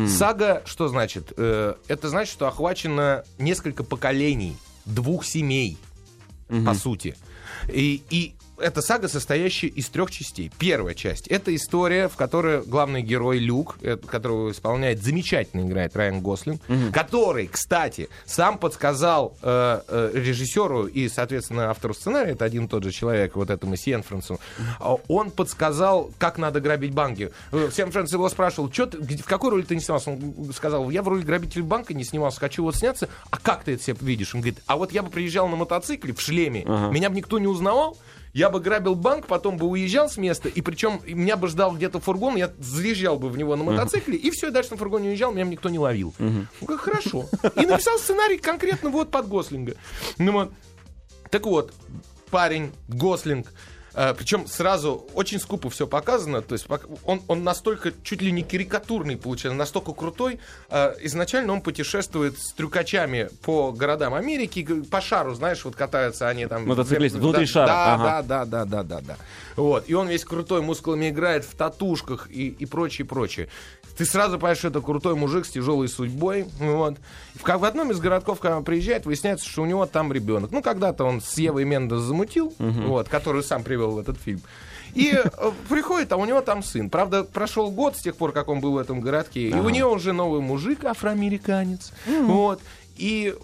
Сага, 0.06 0.62
что 0.66 0.86
значит? 0.86 1.32
Э, 1.36 1.74
это 1.88 2.08
значит, 2.08 2.32
что 2.32 2.46
охвачено 2.46 3.24
несколько 3.38 3.82
поколений, 3.82 4.56
двух 4.84 5.24
семей 5.24 5.78
по 6.64 6.74
сути. 6.74 7.16
И, 7.72 8.02
и 8.10 8.34
это 8.60 8.82
сага, 8.82 9.08
состоящая 9.08 9.68
из 9.68 9.88
трех 9.88 10.10
частей. 10.10 10.50
Первая 10.58 10.94
часть— 10.94 11.26
это 11.28 11.54
история, 11.54 12.08
в 12.08 12.16
которой 12.16 12.62
главный 12.62 13.02
герой 13.02 13.38
Люк, 13.38 13.76
э, 13.82 13.96
которого 13.96 14.50
исполняет, 14.52 15.02
замечательно 15.02 15.66
играет 15.66 15.96
Райан 15.96 16.20
Гослинг, 16.20 16.60
который, 16.92 17.46
кстати, 17.46 18.08
сам 18.26 18.58
подсказал 18.58 19.36
э, 19.42 19.80
э, 19.88 20.10
режиссеру 20.14 20.86
и, 20.86 21.08
соответственно, 21.08 21.70
автору 21.70 21.94
сценария, 21.94 22.32
это 22.32 22.44
один 22.44 22.64
и 22.64 22.68
тот 22.68 22.84
же 22.84 22.92
человек, 22.92 23.36
вот 23.36 23.50
этому 23.50 23.76
Сиенфрансу, 23.76 24.40
а 24.78 24.94
он 25.08 25.30
подсказал, 25.30 26.10
как 26.18 26.38
надо 26.38 26.60
грабить 26.60 26.92
банки. 26.92 27.30
Э, 27.52 27.70
Сиенфранс 27.72 28.12
его 28.12 28.28
спрашивал, 28.28 28.70
«Чё 28.70 28.86
ты- 28.86 28.98
в 28.98 29.24
какой 29.24 29.50
роли 29.50 29.62
ты 29.62 29.74
не 29.74 29.80
снимался? 29.80 30.10
Он 30.10 30.52
сказал, 30.54 30.90
я 30.90 31.02
в 31.02 31.08
роли 31.08 31.22
грабителя 31.22 31.64
банка 31.64 31.94
не 31.94 32.04
снимался, 32.04 32.40
хочу 32.40 32.62
вот 32.62 32.76
сняться. 32.76 33.08
А 33.30 33.38
как 33.38 33.64
ты 33.64 33.74
это 33.74 33.82
себе 33.82 33.96
видишь? 34.00 34.34
Он 34.34 34.40
говорит, 34.40 34.60
а 34.66 34.76
вот 34.76 34.92
я 34.92 35.02
бы 35.02 35.10
приезжал 35.10 35.48
на 35.48 35.56
мотоцикле 35.56 36.12
в 36.14 36.20
шлеме, 36.20 36.64
меня 36.64 37.10
бы 37.10 37.16
никто 37.16 37.38
не 37.38 37.46
узнавал, 37.46 37.96
я 38.32 38.50
бы 38.50 38.60
грабил 38.60 38.94
банк, 38.94 39.26
потом 39.26 39.56
бы 39.56 39.66
уезжал 39.66 40.08
с 40.08 40.16
места, 40.16 40.48
и 40.48 40.60
причем 40.60 41.00
меня 41.06 41.36
бы 41.36 41.48
ждал 41.48 41.74
где-то 41.74 42.00
фургон, 42.00 42.36
я 42.36 42.50
заезжал 42.58 43.18
бы 43.18 43.28
в 43.28 43.36
него 43.36 43.56
на 43.56 43.64
мотоцикле, 43.64 44.16
и 44.16 44.30
все, 44.30 44.50
дальше 44.50 44.72
на 44.72 44.76
фургоне 44.76 45.10
уезжал, 45.10 45.32
меня 45.32 45.44
никто 45.44 45.68
не 45.68 45.78
ловил. 45.78 46.14
Он 46.18 46.46
говорит, 46.60 46.80
хорошо. 46.80 47.26
И 47.56 47.66
написал 47.66 47.98
сценарий 47.98 48.38
конкретно 48.38 48.90
вот 48.90 49.10
под 49.10 49.28
Гослинга. 49.28 49.74
Ну. 50.18 50.50
Так 51.30 51.46
вот, 51.46 51.72
парень, 52.30 52.72
Гослинг, 52.88 53.52
причем 54.14 54.46
сразу 54.46 55.06
очень 55.14 55.40
скупо 55.40 55.70
все 55.70 55.86
показано, 55.86 56.42
то 56.42 56.54
есть 56.54 56.66
он, 57.04 57.22
он 57.28 57.44
настолько 57.44 57.92
чуть 58.02 58.22
ли 58.22 58.32
не 58.32 58.42
карикатурный 58.42 59.16
получается, 59.16 59.56
настолько 59.56 59.92
крутой. 59.92 60.40
Э, 60.68 60.94
изначально 61.02 61.52
он 61.52 61.60
путешествует 61.60 62.38
с 62.38 62.52
трюкачами 62.52 63.28
по 63.42 63.72
городам 63.72 64.14
Америки, 64.14 64.64
по 64.90 65.00
шару, 65.00 65.34
знаешь, 65.34 65.64
вот 65.64 65.76
катаются 65.76 66.28
они 66.28 66.46
там. 66.46 66.66
Мотоциклисты, 66.66 67.18
Да, 67.18 67.22
внутри 67.24 67.46
да, 67.46 67.52
шара, 67.52 67.66
Да, 67.66 67.94
ага. 67.94 68.22
да, 68.22 68.44
да, 68.44 68.64
да, 68.64 68.82
да, 68.82 69.00
да. 69.00 69.16
Вот. 69.56 69.88
И 69.88 69.94
он 69.94 70.08
весь 70.08 70.24
крутой, 70.24 70.62
мускулами 70.62 71.10
играет 71.10 71.44
в 71.44 71.54
татушках 71.54 72.28
и, 72.30 72.48
и 72.48 72.66
прочее, 72.66 73.06
прочее. 73.06 73.48
Ты 74.00 74.06
сразу 74.06 74.38
понимаешь, 74.38 74.56
что 74.56 74.68
это 74.68 74.80
крутой 74.80 75.14
мужик 75.14 75.44
с 75.44 75.50
тяжелой 75.50 75.86
судьбой. 75.86 76.46
Вот. 76.58 76.96
В, 77.34 77.46
в 77.46 77.64
одном 77.66 77.90
из 77.90 78.00
городков, 78.00 78.40
когда 78.40 78.56
он 78.56 78.64
приезжает, 78.64 79.04
выясняется, 79.04 79.46
что 79.46 79.60
у 79.60 79.66
него 79.66 79.84
там 79.84 80.10
ребенок. 80.10 80.52
Ну, 80.52 80.62
когда-то 80.62 81.04
он 81.04 81.20
с 81.20 81.36
Евой 81.36 81.66
Мендес 81.66 82.00
замутил, 82.00 82.54
вот, 82.58 83.10
которую 83.10 83.42
сам 83.42 83.62
привел 83.62 83.90
в 83.90 83.98
этот 83.98 84.16
фильм. 84.16 84.40
И 84.94 85.12
э, 85.12 85.50
приходит, 85.68 86.10
а 86.12 86.16
у 86.16 86.24
него 86.24 86.40
там 86.40 86.62
сын. 86.62 86.88
Правда, 86.88 87.24
прошел 87.24 87.70
год 87.70 87.94
с 87.94 88.00
тех 88.00 88.16
пор, 88.16 88.32
как 88.32 88.48
он 88.48 88.60
был 88.60 88.72
в 88.72 88.78
этом 88.78 89.02
городке, 89.02 89.50
и 89.50 89.54
у 89.54 89.68
нее 89.68 89.86
уже 89.86 90.14
новый 90.14 90.40
мужик, 90.40 90.82
афроамериканец. 90.84 91.92
Вот. 92.06 92.62
И, 92.96 93.34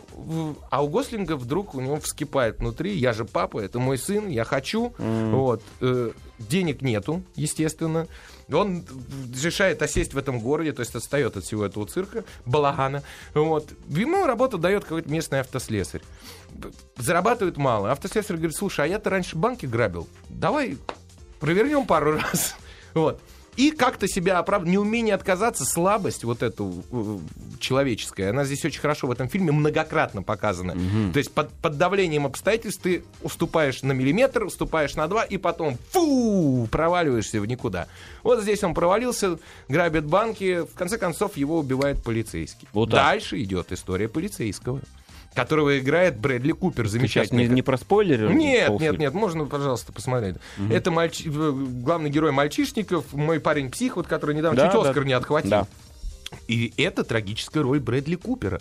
а 0.70 0.82
у 0.82 0.88
Гослинга 0.88 1.36
вдруг 1.36 1.74
у 1.74 1.80
него 1.80 1.98
вскипает 2.00 2.58
внутри, 2.58 2.94
я 2.94 3.12
же 3.12 3.24
папа, 3.24 3.58
это 3.60 3.78
мой 3.78 3.98
сын, 3.98 4.28
я 4.28 4.44
хочу. 4.44 4.94
Вот. 4.98 5.62
Э, 5.80 6.10
денег 6.38 6.82
нету, 6.82 7.22
естественно. 7.34 8.06
Он 8.52 8.84
решает 9.42 9.82
осесть 9.82 10.14
в 10.14 10.18
этом 10.18 10.40
городе, 10.40 10.72
то 10.72 10.80
есть 10.80 10.94
отстает 10.94 11.36
от 11.36 11.44
всего 11.44 11.64
этого 11.64 11.86
цирка, 11.86 12.24
балагана. 12.44 13.02
Вот. 13.34 13.68
Ему 13.88 14.26
работу 14.26 14.58
дает 14.58 14.84
какой-то 14.84 15.10
местный 15.10 15.40
автослесарь. 15.40 16.02
Зарабатывает 16.96 17.56
мало. 17.56 17.90
Автослесарь 17.90 18.36
говорит, 18.36 18.56
слушай, 18.56 18.84
а 18.84 18.88
я-то 18.88 19.10
раньше 19.10 19.36
банки 19.36 19.66
грабил. 19.66 20.08
Давай 20.28 20.78
провернем 21.40 21.86
пару 21.86 22.12
раз. 22.18 22.56
Вот. 22.94 23.20
И 23.56 23.70
как-то 23.70 24.06
себя 24.08 24.38
оправдывать, 24.38 24.72
неумение 24.72 25.14
отказаться, 25.14 25.64
слабость 25.64 26.24
вот 26.24 26.42
эту 26.42 26.84
э, 26.90 27.18
человеческая, 27.58 28.30
она 28.30 28.44
здесь 28.44 28.64
очень 28.64 28.80
хорошо 28.80 29.06
в 29.06 29.10
этом 29.10 29.28
фильме 29.28 29.52
многократно 29.52 30.22
показана. 30.22 30.74
То 31.12 31.18
есть 31.18 31.32
под, 31.32 31.50
под 31.52 31.78
давлением 31.78 32.26
обстоятельств 32.26 32.82
ты 32.82 33.04
уступаешь 33.22 33.82
на 33.82 33.92
миллиметр, 33.92 34.44
уступаешь 34.44 34.94
на 34.94 35.08
два, 35.08 35.24
и 35.24 35.38
потом 35.38 35.78
фу, 35.90 36.68
проваливаешься 36.70 37.40
в 37.40 37.46
никуда. 37.46 37.86
Вот 38.22 38.42
здесь 38.42 38.62
он 38.62 38.74
провалился, 38.74 39.38
грабит 39.68 40.04
банки, 40.04 40.60
в 40.60 40.74
конце 40.74 40.98
концов 40.98 41.36
его 41.36 41.58
убивает 41.58 42.02
полицейский. 42.02 42.68
Вот 42.72 42.90
так. 42.90 43.04
Дальше 43.04 43.42
идет 43.42 43.72
история 43.72 44.08
полицейского, 44.08 44.80
которого 45.36 45.78
играет 45.78 46.18
Брэдли 46.18 46.50
Купер, 46.52 46.84
Ты 46.84 46.90
замечательный. 46.90 47.46
не, 47.46 47.54
не 47.54 47.62
про 47.62 47.76
спойлеры? 47.76 48.32
Нет, 48.34 48.80
нет, 48.80 48.98
нет, 48.98 49.14
можно, 49.14 49.44
пожалуйста, 49.44 49.92
посмотреть. 49.92 50.36
Это 50.70 50.90
мальчи- 50.90 51.28
э, 51.28 51.52
главный 51.82 52.10
герой 52.10 52.32
мальчишников, 52.32 53.12
мой 53.12 53.38
парень 53.38 53.70
псих, 53.70 53.96
вот 53.96 54.06
который 54.08 54.34
недавно 54.34 54.56
Да, 54.56 54.66
чуть 54.72 54.82
да. 54.82 54.88
Оскар 54.88 55.04
не 55.04 55.12
отхватил. 55.12 55.50
Да. 55.50 55.66
И 56.48 56.72
это 56.76 57.04
трагическая 57.04 57.62
роль 57.62 57.78
Брэдли 57.78 58.16
Купера. 58.16 58.60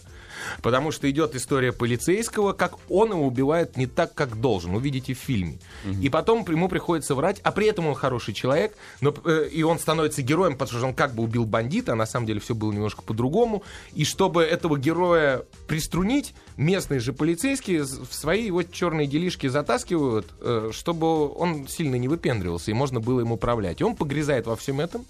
Потому 0.62 0.92
что 0.92 1.10
идет 1.10 1.36
история 1.36 1.72
полицейского, 1.72 2.54
как 2.54 2.76
он 2.90 3.12
его 3.12 3.26
убивает 3.26 3.78
не 3.78 3.88
так, 3.88 4.14
как 4.14 4.40
должен. 4.40 4.76
Увидите 4.76 5.14
в 5.14 5.18
фильме. 5.18 5.60
И 6.02 6.10
потом 6.10 6.46
ему 6.50 6.70
приходится 6.70 7.16
врать, 7.16 7.40
а 7.44 7.52
при 7.52 7.68
этом 7.68 7.88
он 7.88 7.96
хороший 7.96 8.34
человек, 8.34 8.76
но, 9.02 9.14
э, 9.26 9.50
и 9.52 9.64
он 9.64 9.80
становится 9.80 10.22
героем, 10.22 10.54
потому 10.54 10.80
что 10.80 10.88
он 10.88 10.94
как 10.94 11.14
бы 11.14 11.24
убил 11.24 11.46
бандита, 11.46 11.94
а 11.94 11.96
на 11.96 12.06
самом 12.06 12.26
деле 12.26 12.40
все 12.40 12.56
было 12.56 12.72
немножко 12.72 13.02
по-другому. 13.02 13.64
И 13.94 14.06
чтобы 14.06 14.44
этого 14.44 14.78
героя 14.78 15.44
приструнить, 15.68 16.34
местные 16.58 17.00
же 17.00 17.14
полицейские 17.14 17.84
в 17.84 18.14
свои 18.14 18.46
его 18.46 18.64
черные 18.64 19.08
делишки 19.08 19.48
затаскивают, 19.48 20.28
э, 20.42 20.70
чтобы 20.74 21.34
он 21.34 21.68
сильно 21.68 21.96
не 21.96 22.08
выпендривался, 22.08 22.72
и 22.72 22.74
можно 22.74 23.00
было 23.00 23.22
им 23.22 23.32
управлять. 23.32 23.82
И 23.82 23.84
он 23.84 23.96
погрязает 23.96 24.48
во 24.48 24.56
всем 24.56 24.80
этом. 24.80 25.06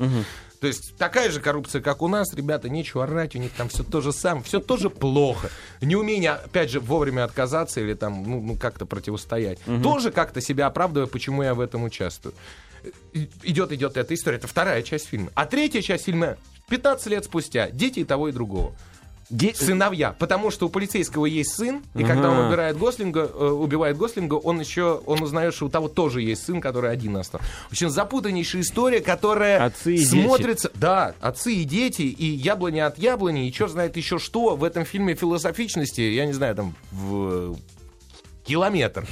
То 0.60 0.68
есть 0.68 0.96
такая 0.98 1.30
же 1.30 1.42
коррупция, 1.42 1.82
как 1.82 2.02
у 2.02 2.08
нас, 2.08 2.34
ребята, 2.34 2.70
нечего 2.70 3.04
орать, 3.04 3.36
у 3.36 3.40
них 3.40 3.52
там 3.52 3.70
все 3.70 3.84
то 3.84 4.02
же 4.02 4.12
самое, 4.12 4.44
все 4.44 4.60
тоже 4.60 4.90
плохо. 4.90 5.15
Неумение, 5.82 6.32
опять 6.32 6.70
же, 6.70 6.80
вовремя 6.80 7.24
отказаться 7.24 7.80
или 7.82 7.94
там, 7.94 8.24
ну, 8.24 8.42
ну, 8.42 8.56
как-то 8.56 8.86
противостоять. 8.86 9.60
Тоже 9.82 10.12
как-то 10.12 10.42
себя 10.42 10.68
оправдывая, 10.68 11.08
почему 11.08 11.44
я 11.44 11.54
в 11.54 11.60
этом 11.60 11.84
участвую. 11.84 12.34
Идет, 13.44 13.72
идет 13.72 13.98
эта 13.98 14.14
история. 14.14 14.38
Это 14.38 14.48
вторая 14.48 14.84
часть 14.84 15.08
фильма. 15.08 15.32
А 15.34 15.46
третья 15.46 15.82
часть 15.82 16.06
фильма 16.06 16.38
15 16.70 17.08
лет 17.08 17.26
спустя. 17.26 17.70
Дети 17.70 18.00
и 18.00 18.04
того, 18.04 18.30
и 18.30 18.32
другого. 18.32 18.76
Де- 19.30 19.56
Сыновья. 19.56 20.16
Потому 20.20 20.52
что 20.52 20.68
у 20.68 20.70
полицейского 20.70 21.26
есть 21.26 21.56
сын, 21.56 21.82
и 21.96 22.04
когда 22.04 22.30
он 22.30 22.38
Ага. 22.38 22.48
убирает 22.50 22.78
Гослинга, 22.78 23.22
э, 23.34 23.46
убивает 23.48 23.98
Гослинга, 23.98 24.36
он 24.36 24.60
еще 24.60 25.02
он 25.06 25.24
узнает, 25.24 25.56
что 25.56 25.66
у 25.66 25.70
того 25.70 25.88
тоже 25.88 26.22
есть 26.22 26.44
сын, 26.46 26.62
который 26.62 26.92
один 26.92 27.18
остался. 27.18 27.44
В 27.70 27.72
общем, 27.72 27.90
запутаннейшая 27.90 28.62
история, 28.62 29.02
которая 29.02 29.66
Отцы 29.66 29.96
и 29.96 29.98
дети. 29.98 30.24
смотрится... 30.24 30.72
Да, 30.76 31.16
отцы 31.22 31.54
и 31.56 31.64
дети, 31.64 32.04
и 32.04 32.26
яблони 32.26 32.80
от 32.80 33.00
яблони, 33.00 33.48
и 33.48 33.52
черт 33.52 33.72
знает 33.72 33.98
еще 33.98 34.20
что. 34.20 34.56
В 34.56 34.64
этом 34.64 34.86
фильме 34.86 35.16
философичности, 35.16 36.02
я 36.02 36.26
не 36.28 36.34
знаю, 36.34 36.56
там, 36.56 36.76
в 36.92 37.58
километр. 38.46 39.08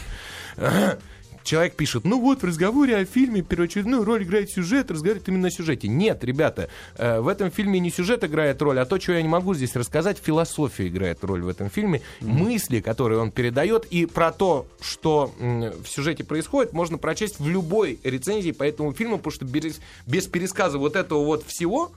Человек 1.43 1.75
пишет, 1.75 2.05
ну 2.05 2.19
вот 2.21 2.41
в 2.41 2.45
разговоре 2.45 2.95
о 2.97 3.05
фильме 3.05 3.41
первоочередную 3.41 4.03
роль 4.05 4.23
играет 4.23 4.49
сюжет, 4.49 4.89
разговаривает 4.89 5.27
именно 5.27 5.47
о 5.49 5.51
сюжете. 5.51 5.87
Нет, 5.89 6.23
ребята, 6.23 6.69
э, 6.97 7.19
в 7.19 7.27
этом 7.27 7.51
фильме 7.51 7.79
не 7.79 7.89
сюжет 7.91 8.23
играет 8.23 8.61
роль, 8.61 8.79
а 8.79 8.85
то, 8.85 8.99
что 8.99 9.11
я 9.13 9.21
не 9.21 9.27
могу 9.27 9.53
здесь 9.53 9.75
рассказать, 9.75 10.17
философия 10.17 10.87
играет 10.87 11.23
роль 11.23 11.41
в 11.41 11.49
этом 11.49 11.69
фильме, 11.69 12.01
мысли, 12.21 12.79
которые 12.79 13.19
он 13.19 13.31
передает, 13.31 13.85
и 13.85 14.05
про 14.05 14.31
то, 14.31 14.67
что 14.81 15.33
м, 15.39 15.71
в 15.83 15.87
сюжете 15.87 16.23
происходит, 16.23 16.71
можно 16.71 16.97
прочесть 16.97 17.39
в 17.39 17.47
любой 17.49 17.99
рецензии 18.03 18.51
по 18.51 18.63
этому 18.63 18.93
фильму, 18.93 19.17
потому 19.17 19.33
что 19.33 19.45
без, 19.45 19.81
без 20.07 20.27
пересказа 20.27 20.77
вот 20.77 20.95
этого 20.95 21.25
вот 21.25 21.43
всего 21.45 21.91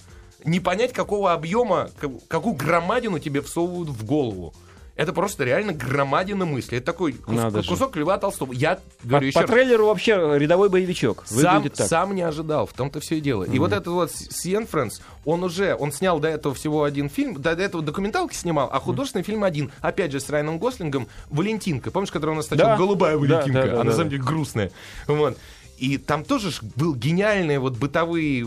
не 0.44 0.60
понять, 0.60 0.92
какого 0.92 1.32
объема, 1.32 1.90
как- 1.98 2.26
какую 2.28 2.54
громадину 2.54 3.18
тебе 3.20 3.40
всовывают 3.42 3.88
в 3.90 4.04
голову. 4.04 4.54
Это 4.96 5.12
просто 5.12 5.44
реально 5.44 5.72
громадина 5.74 6.46
мысли. 6.46 6.78
Это 6.78 6.86
такой 6.86 7.12
кус- 7.12 7.36
Надо 7.36 7.62
же. 7.62 7.68
кусок 7.68 7.94
Льва 7.96 8.16
Толстого. 8.16 8.52
Я 8.52 8.76
По, 9.02 9.08
говорю 9.08 9.26
еще 9.26 9.40
по 9.40 9.46
трейлеру 9.46 9.86
вообще 9.86 10.12
рядовой 10.38 10.70
боевичок. 10.70 11.24
сам, 11.26 11.68
так. 11.68 11.86
сам 11.86 12.14
не 12.14 12.22
ожидал, 12.22 12.66
в 12.66 12.72
том-то 12.72 13.00
все 13.00 13.18
и 13.18 13.20
дело. 13.20 13.44
И 13.44 13.58
вот 13.58 13.72
этот 13.72 13.88
вот 13.88 14.10
Сиен 14.10 14.66
Фрэнс, 14.66 15.02
он 15.26 15.44
уже, 15.44 15.74
он 15.74 15.92
снял 15.92 16.18
до 16.18 16.28
этого 16.28 16.54
всего 16.54 16.84
один 16.84 17.10
фильм, 17.10 17.34
до, 17.40 17.54
до 17.54 17.62
этого 17.62 17.82
документалки 17.82 18.34
снимал, 18.34 18.70
а 18.72 18.80
художественный 18.80 19.22
фильм 19.22 19.44
один, 19.44 19.70
опять 19.82 20.12
же, 20.12 20.18
с 20.20 20.30
Райаном 20.30 20.58
Гослингом, 20.58 21.08
«Валентинка». 21.28 21.90
Помнишь, 21.90 22.10
который 22.10 22.30
у 22.30 22.34
нас 22.34 22.46
сначала 22.46 22.70
Да. 22.70 22.76
голубая 22.78 23.12
Да, 23.12 23.18
Валентинка, 23.18 23.62
да, 23.62 23.66
да, 23.66 23.80
а 23.80 23.84
на 23.84 23.90
да. 23.90 23.96
самом 23.96 24.10
деле 24.10 24.22
грустная. 24.22 24.70
Вот. 25.06 25.36
И 25.78 25.98
там 25.98 26.24
тоже 26.24 26.50
был 26.74 26.94
гениальные 26.94 27.58
вот 27.58 27.76
бытовые 27.76 28.46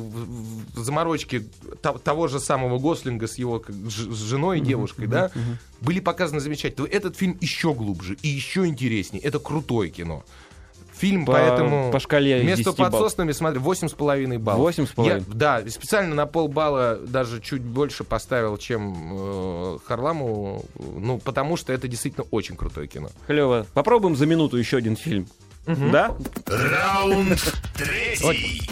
заморочки 0.76 1.48
то- 1.82 1.98
того 1.98 2.28
же 2.28 2.40
самого 2.40 2.80
Гослинга 2.80 3.28
с 3.28 3.38
его 3.38 3.64
с 3.68 3.92
женой 4.24 4.60
и 4.60 4.62
девушкой, 4.62 5.08
да, 5.08 5.32
были 5.82 6.00
показаны 6.00 6.40
замечательно. 6.40 6.86
Этот 6.88 7.16
фильм 7.16 7.38
еще 7.42 7.74
глубже 7.74 8.18
и 8.22 8.28
еще 8.28 8.66
интереснее. 8.66 9.22
Это 9.24 9.40
крутое 9.40 9.90
кино. 9.90 10.24
Фильм, 10.96 11.26
По- 11.26 11.32
поэтому... 11.32 11.92
по 11.94 12.00
шкале 12.02 12.44
Между 12.44 12.64
10 12.66 12.78
баллов. 12.78 12.92
подсоснами, 12.92 13.32
смотри, 13.32 13.62
8,5 13.62 14.38
баллов. 14.38 14.78
8,5? 14.78 15.06
Я- 15.06 15.24
Да, 15.34 15.60
и 15.62 15.70
специально 15.70 16.14
на 16.14 16.26
полбалла 16.26 16.98
даже 16.98 17.40
чуть 17.40 17.62
больше 17.62 18.04
поставил, 18.04 18.58
чем 18.58 18.98
э, 19.14 19.78
Харламу, 19.86 20.66
ну, 20.78 21.18
потому 21.20 21.56
что 21.56 21.72
это 21.72 21.88
действительно 21.88 22.26
очень 22.32 22.58
крутое 22.58 22.88
кино. 22.88 23.12
Клево. 23.28 23.66
Попробуем 23.74 24.18
за 24.18 24.26
минуту 24.26 24.58
еще 24.58 24.76
один 24.76 24.98
фильм. 24.98 25.28
Да? 25.92 26.16
Раунд 26.48 27.54
третий. 27.78 28.68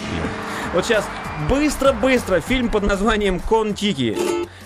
Вот 0.73 0.85
сейчас 0.85 1.05
быстро-быстро 1.47 2.39
фильм 2.39 2.69
под 2.69 2.83
названием 2.83 3.39
Контики. 3.39 4.17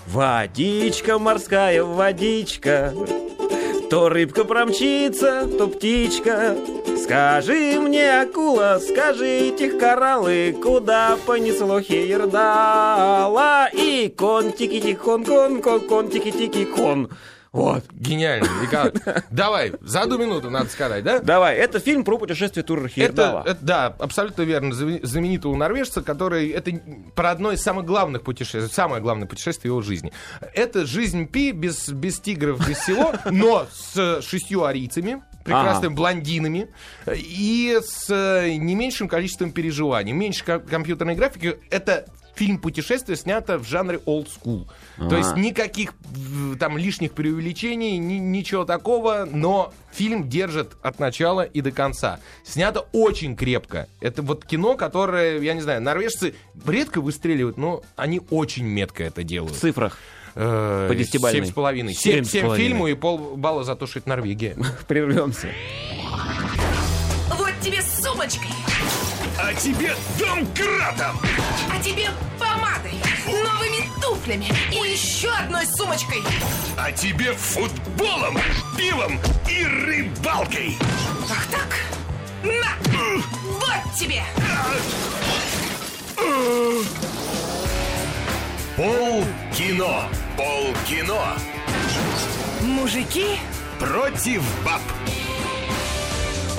Водичка 0.08 1.20
морская, 1.20 1.84
водичка. 1.84 2.94
То 3.90 4.08
рыбка 4.08 4.46
промчится, 4.46 5.46
то 5.46 5.68
птичка. 5.68 6.56
Скажи 7.04 7.78
мне, 7.82 8.22
акула, 8.22 8.80
скажи 8.80 9.28
этих 9.28 9.78
кораллы, 9.78 10.56
куда 10.64 11.18
понесло 11.26 11.82
хейрдала? 11.82 13.68
И 13.74 14.08
кон-тики-тикон, 14.18 15.26
кон-кон, 15.26 15.82
кон-тики-тики-кон. 15.82 17.10
Вот. 17.52 17.84
Гениально. 17.92 18.48
Давай, 19.30 19.74
за 19.82 20.02
одну 20.04 20.18
минуту 20.18 20.50
надо 20.50 20.70
сказать, 20.70 21.04
да? 21.04 21.20
Давай, 21.20 21.58
это 21.58 21.80
фильм 21.80 22.06
про 22.06 22.18
путешествие 22.18 22.64
тура 22.64 22.88
Это, 23.46 23.58
да, 23.62 23.88
абсолютно 24.00 24.44
верно. 24.44 24.74
Знамен- 24.74 25.06
Знаменитого 25.06 25.56
норвежца, 25.56 26.02
который... 26.02 26.50
Это 26.50 26.72
про 27.14 27.32
одно 27.32 27.52
из 27.52 27.62
самых 27.62 27.86
главных 27.86 28.22
путешествий, 28.24 28.70
самое 28.72 29.02
главное 29.02 29.28
путешествие 29.28 29.70
его 29.72 29.82
жизни. 29.82 30.14
Это 30.54 30.86
жизнь 30.86 31.28
Пи 31.28 31.52
без, 31.52 31.90
без 31.90 32.20
тигров, 32.22 32.66
без 32.66 32.78
всего, 32.78 33.14
но 33.30 33.68
с 33.72 34.22
шестью 34.22 34.64
арийцами, 34.64 35.22
прекрасными 35.44 35.94
блондинами, 35.94 36.68
и 37.08 37.80
с 37.84 38.06
э, 38.10 38.54
не 38.56 38.76
меньшим 38.76 39.08
количеством 39.08 39.52
переживаний. 39.52 40.12
Меньше 40.14 40.44
ко- 40.44 40.60
компьютерной 40.60 41.16
графики. 41.16 41.58
Это 41.70 42.06
фильм 42.36 42.60
путешествия 42.60 43.16
снято 43.18 43.58
в 43.60 43.68
жанре 43.68 44.00
old 44.06 44.28
school. 44.28 44.68
То 45.10 45.18
есть 45.18 45.36
никаких 45.36 45.94
в- 46.02 46.56
там 46.58 46.78
лишних 46.78 47.12
преувеличений, 47.14 47.98
ни- 47.98 48.14
ничего 48.20 48.64
такого, 48.66 49.28
но 49.30 49.74
фильм 49.92 50.30
держит 50.30 50.78
от 50.82 51.00
начала 51.00 51.42
и 51.42 51.62
до 51.62 51.72
конца. 51.72 52.20
Снято 52.46 52.88
очень 52.94 53.36
крепко. 53.36 53.88
Это 54.00 54.22
вот 54.22 54.46
кино, 54.46 54.76
которое, 54.76 55.40
я 55.42 55.54
не 55.54 55.62
знаю, 55.62 55.82
норвежцы 55.82 56.34
редко 56.66 57.02
выстреливают, 57.02 57.58
но 57.58 57.84
они 57.98 58.22
очень 58.30 58.66
метко 58.66 59.04
это 59.04 59.22
В 59.22 59.26
делают. 59.26 59.58
цифрах. 59.58 59.98
Э, 60.36 60.88
по 60.90 60.96
десятибалльной. 60.96 61.42
Семь 61.42 61.52
с 61.52 61.54
половиной. 61.54 61.94
Семь 61.94 62.14
Семь, 62.16 62.24
с 62.26 62.32
семь 62.32 62.42
половиной. 62.46 62.68
фильму 62.70 62.88
и 62.88 62.94
полбалла 62.94 63.64
за 63.64 63.76
то, 63.76 63.88
что 63.88 64.00
это 64.00 64.10
Норвегия. 64.10 64.56
Прервемся. 64.88 65.50
Вот 67.38 67.52
тебе 67.62 67.82
с 67.82 68.02
сумочкой, 68.04 68.50
А 69.40 69.54
тебе 69.54 69.94
домкратом. 70.20 71.20
а 71.72 71.82
тебе 71.84 72.08
помадой, 72.40 72.94
новыми 73.28 73.90
туфлями 74.02 74.48
и 74.72 74.92
еще 74.92 75.30
одной 75.30 75.66
сумочкой. 75.66 76.22
А 76.78 76.92
тебе 76.92 77.34
футболом, 77.34 78.38
пивом 78.78 79.20
и 79.50 79.64
рыбалкой. 79.66 80.78
Ах 81.30 81.46
так? 81.48 81.68
На! 82.44 82.76
Вот 83.44 83.94
тебе! 83.98 84.24
Пол 88.78 89.24
кино. 89.54 90.04
Пол 90.38 90.74
кино. 90.88 91.22
Мужики, 92.62 93.26
Против 93.80 94.44
баб. 94.64 94.80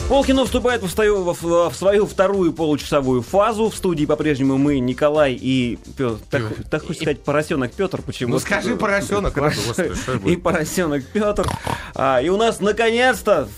Полкино 0.08 0.44
вступает 0.44 0.82
в 0.82 0.90
свою, 0.90 1.22
в, 1.32 1.70
в 1.70 1.74
свою 1.74 2.06
вторую 2.06 2.52
получасовую 2.52 3.22
фазу. 3.22 3.70
В 3.70 3.74
студии 3.74 4.04
по-прежнему 4.04 4.58
мы, 4.58 4.78
Николай 4.78 5.32
и 5.32 5.78
Петр. 5.96 6.18
Так, 6.28 6.42
так 6.70 6.82
хочется 6.82 7.04
сказать, 7.04 7.22
поросенок 7.22 7.72
Петр. 7.72 8.02
Почему? 8.02 8.34
Ну 8.34 8.40
скажи, 8.40 8.76
поросенок, 8.76 9.34
И 10.26 10.36
поросенок 10.36 11.04
Петр. 11.06 11.48
А, 11.94 12.20
и 12.20 12.28
у 12.28 12.36
нас 12.36 12.60
наконец-то, 12.60 13.48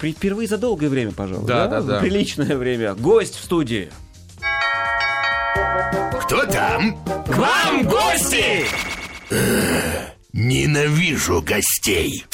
впервые 0.00 0.48
за 0.48 0.56
долгое 0.56 0.88
время, 0.88 1.12
пожалуй. 1.12 1.46
Да, 1.46 1.66
да, 1.66 1.82
да. 1.82 2.00
Приличное 2.00 2.56
время. 2.56 2.94
Гость 2.94 3.34
в 3.34 3.44
студии. 3.44 3.90
Кто 6.22 6.44
там? 6.46 6.96
К 7.04 7.36
вам 7.36 7.84
гости! 7.84 8.66
Ненавижу 10.32 11.42
гостей. 11.42 12.24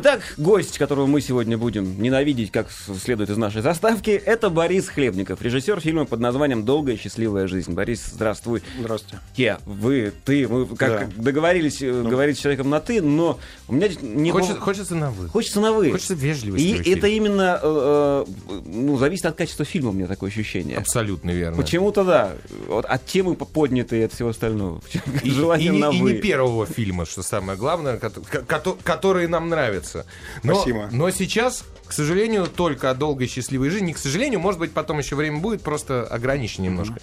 Итак, 0.00 0.20
гость, 0.36 0.78
которого 0.78 1.06
мы 1.06 1.20
сегодня 1.20 1.58
будем 1.58 2.00
ненавидеть, 2.00 2.52
как 2.52 2.68
следует 2.70 3.30
из 3.30 3.36
нашей 3.36 3.62
заставки, 3.62 4.10
это 4.10 4.48
Борис 4.48 4.88
Хлебников, 4.88 5.42
режиссер 5.42 5.80
фильма 5.80 6.04
под 6.04 6.20
названием 6.20 6.64
«Долгая 6.64 6.96
счастливая 6.96 7.48
жизнь». 7.48 7.72
Борис, 7.72 8.04
здравствуй. 8.12 8.62
Здравствуйте. 8.78 9.18
Те, 9.34 9.58
вы, 9.66 10.12
ты, 10.24 10.46
мы 10.46 10.66
как 10.76 11.08
Да. 11.08 11.08
договорились 11.20 11.82
э, 11.82 12.02
говорить 12.02 12.38
с 12.38 12.40
человеком 12.40 12.70
на 12.70 12.78
«ты», 12.78 13.02
но 13.02 13.40
у 13.66 13.72
меня 13.72 13.88
не 14.00 14.30
Хочется, 14.30 14.60
хочется 14.60 14.94
на 14.94 15.10
вы. 15.10 15.26
Хочется 15.26 15.58
на 15.60 15.72
«вы». 15.72 15.90
Хочется 15.90 16.14
вежливости 16.14 16.64
И 16.64 16.92
это 16.92 17.08
именно, 17.08 17.58
э, 17.60 18.24
э, 18.48 18.60
ну, 18.66 18.98
зависит 18.98 19.26
от 19.26 19.34
качества 19.34 19.64
фильма, 19.64 19.90
у 19.90 19.94
меня 19.94 20.06
такое 20.06 20.30
ощущение. 20.30 20.78
Абсолютно 20.78 21.30
верно. 21.30 21.56
Почему-то 21.60 22.04
да. 22.04 22.34
Вот 22.68 22.84
от 22.84 23.04
темы 23.04 23.34
поднятой 23.34 23.98
и 23.98 24.02
от 24.02 24.12
всего 24.12 24.28
остального. 24.28 24.80
И, 25.24 25.30
Желание 25.32 25.74
и 25.74 25.78
на 25.78 25.90
и 25.90 26.00
«вы». 26.00 26.12
не 26.12 26.18
первого 26.20 26.66
фильма, 26.66 27.04
что 27.04 27.24
самое 27.24 27.58
главное, 27.58 27.98
кото- 27.98 28.22
ко- 28.46 28.76
которые 28.84 29.26
нам 29.26 29.48
нравятся. 29.94 30.06
Но, 30.42 30.54
Спасибо. 30.54 30.88
но 30.92 31.10
сейчас, 31.10 31.64
к 31.86 31.92
сожалению, 31.92 32.46
только 32.46 32.90
о 32.90 32.94
долгой 32.94 33.26
счастливой 33.26 33.70
жизни. 33.70 33.92
К 33.92 33.98
сожалению, 33.98 34.40
может 34.40 34.60
быть, 34.60 34.72
потом 34.72 34.98
еще 34.98 35.16
время 35.16 35.38
будет, 35.38 35.62
просто 35.62 36.02
ограничен 36.04 36.64
немножко. 36.64 36.96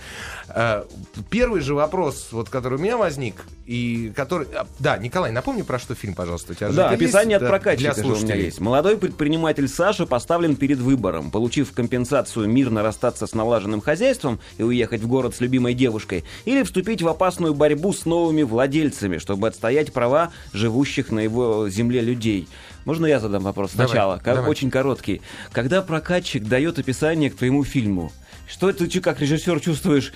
А, 0.47 0.87
Первый 1.29 1.61
же 1.61 1.73
вопрос, 1.73 2.29
вот, 2.31 2.49
который 2.49 2.77
у 2.77 2.81
меня 2.81 2.97
возник, 2.97 3.35
и 3.65 4.11
который... 4.15 4.47
а, 4.55 4.67
Да, 4.79 4.97
Николай, 4.97 5.31
напомни, 5.31 5.63
про 5.63 5.79
что 5.79 5.95
фильм, 5.95 6.13
пожалуйста. 6.13 6.51
У 6.53 6.55
тебя 6.55 6.69
Да, 6.69 6.85
это 6.93 7.01
есть? 7.01 7.03
описание 7.13 7.37
от 7.37 7.47
прокатчика 7.47 7.93
для 7.93 7.93
же 7.93 8.01
у 8.01 8.03
меня 8.03 8.15
слушателей. 8.17 8.45
есть. 8.45 8.59
Молодой 8.59 8.97
предприниматель 8.97 9.67
Саша 9.67 10.05
поставлен 10.05 10.55
перед 10.55 10.77
выбором. 10.79 11.31
Получив 11.31 11.73
компенсацию 11.73 12.47
мирно 12.47 12.83
расстаться 12.83 13.27
с 13.27 13.33
налаженным 13.33 13.81
хозяйством 13.81 14.39
и 14.57 14.63
уехать 14.63 15.01
в 15.01 15.07
город 15.07 15.35
с 15.35 15.41
любимой 15.41 15.73
девушкой, 15.73 16.23
или 16.45 16.63
вступить 16.63 17.01
в 17.01 17.07
опасную 17.07 17.53
борьбу 17.53 17.91
с 17.93 18.05
новыми 18.05 18.43
владельцами, 18.43 19.17
чтобы 19.17 19.47
отстоять 19.47 19.91
права 19.93 20.31
живущих 20.53 21.09
на 21.11 21.19
его 21.19 21.69
земле 21.69 22.01
людей. 22.01 22.47
Можно 22.85 23.07
я 23.07 23.19
задам 23.19 23.43
вопрос 23.43 23.71
Давай, 23.73 23.87
сначала? 23.87 24.21
Давай. 24.23 24.49
Очень 24.49 24.69
короткий. 24.69 25.21
Когда 25.51 25.81
прокатчик 25.81 26.43
дает 26.43 26.79
описание 26.79 27.29
к 27.31 27.35
твоему 27.35 27.63
фильму, 27.63 28.11
что 28.47 28.71
ты 28.71 28.87
как 29.01 29.19
режиссер 29.19 29.59
чувствуешь? 29.59 30.13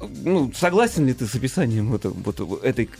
Ну, 0.00 0.52
согласен 0.52 1.06
ли 1.06 1.14
ты 1.14 1.26
с 1.26 1.34
описанием 1.36 1.94
это- 1.94 2.10
вот 2.10 2.40
этой, 2.64 2.90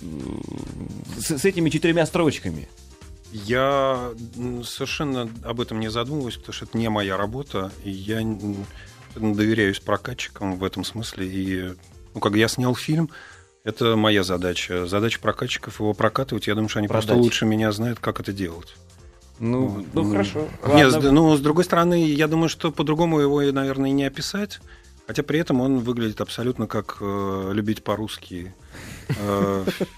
с, 1.18 1.38
с 1.38 1.44
этими 1.44 1.70
четырьмя 1.70 2.06
строчками? 2.06 2.68
Я 3.32 4.12
совершенно 4.64 5.28
об 5.44 5.60
этом 5.60 5.80
не 5.80 5.90
задумываюсь, 5.90 6.36
потому 6.36 6.52
что 6.52 6.64
это 6.66 6.78
не 6.78 6.88
моя 6.88 7.16
работа, 7.16 7.72
и 7.84 7.90
я 7.90 8.20
доверяюсь 9.14 9.80
прокатчикам 9.80 10.56
в 10.56 10.64
этом 10.64 10.84
смысле. 10.84 11.26
И, 11.26 11.74
ну, 12.14 12.20
как 12.20 12.34
я 12.34 12.48
снял 12.48 12.74
фильм, 12.74 13.10
это 13.64 13.96
моя 13.96 14.22
задача. 14.24 14.86
Задача 14.86 15.20
прокатчиков 15.20 15.80
его 15.80 15.94
прокатывать. 15.94 16.46
Я 16.46 16.54
думаю, 16.54 16.68
что 16.68 16.78
они 16.78 16.88
просто 16.88 17.08
Продать. 17.08 17.24
лучше 17.24 17.44
меня 17.44 17.72
знают, 17.72 17.98
как 17.98 18.20
это 18.20 18.32
делать. 18.32 18.74
Ну, 19.40 19.84
ну 19.94 20.10
хорошо. 20.10 20.46
Нет, 20.74 20.92
Ладно. 20.92 21.12
ну, 21.12 21.36
с 21.36 21.40
другой 21.40 21.64
стороны, 21.64 22.04
я 22.04 22.28
думаю, 22.28 22.50
что 22.50 22.70
по-другому 22.70 23.20
его, 23.20 23.40
наверное, 23.40 23.90
и 23.90 23.92
не 23.94 24.04
описать. 24.04 24.60
Хотя 25.06 25.22
при 25.22 25.40
этом 25.40 25.60
он 25.60 25.78
выглядит 25.78 26.20
абсолютно 26.20 26.68
как 26.68 26.98
э, 27.00 27.50
«Любить 27.52 27.82
по-русски» 27.82 28.54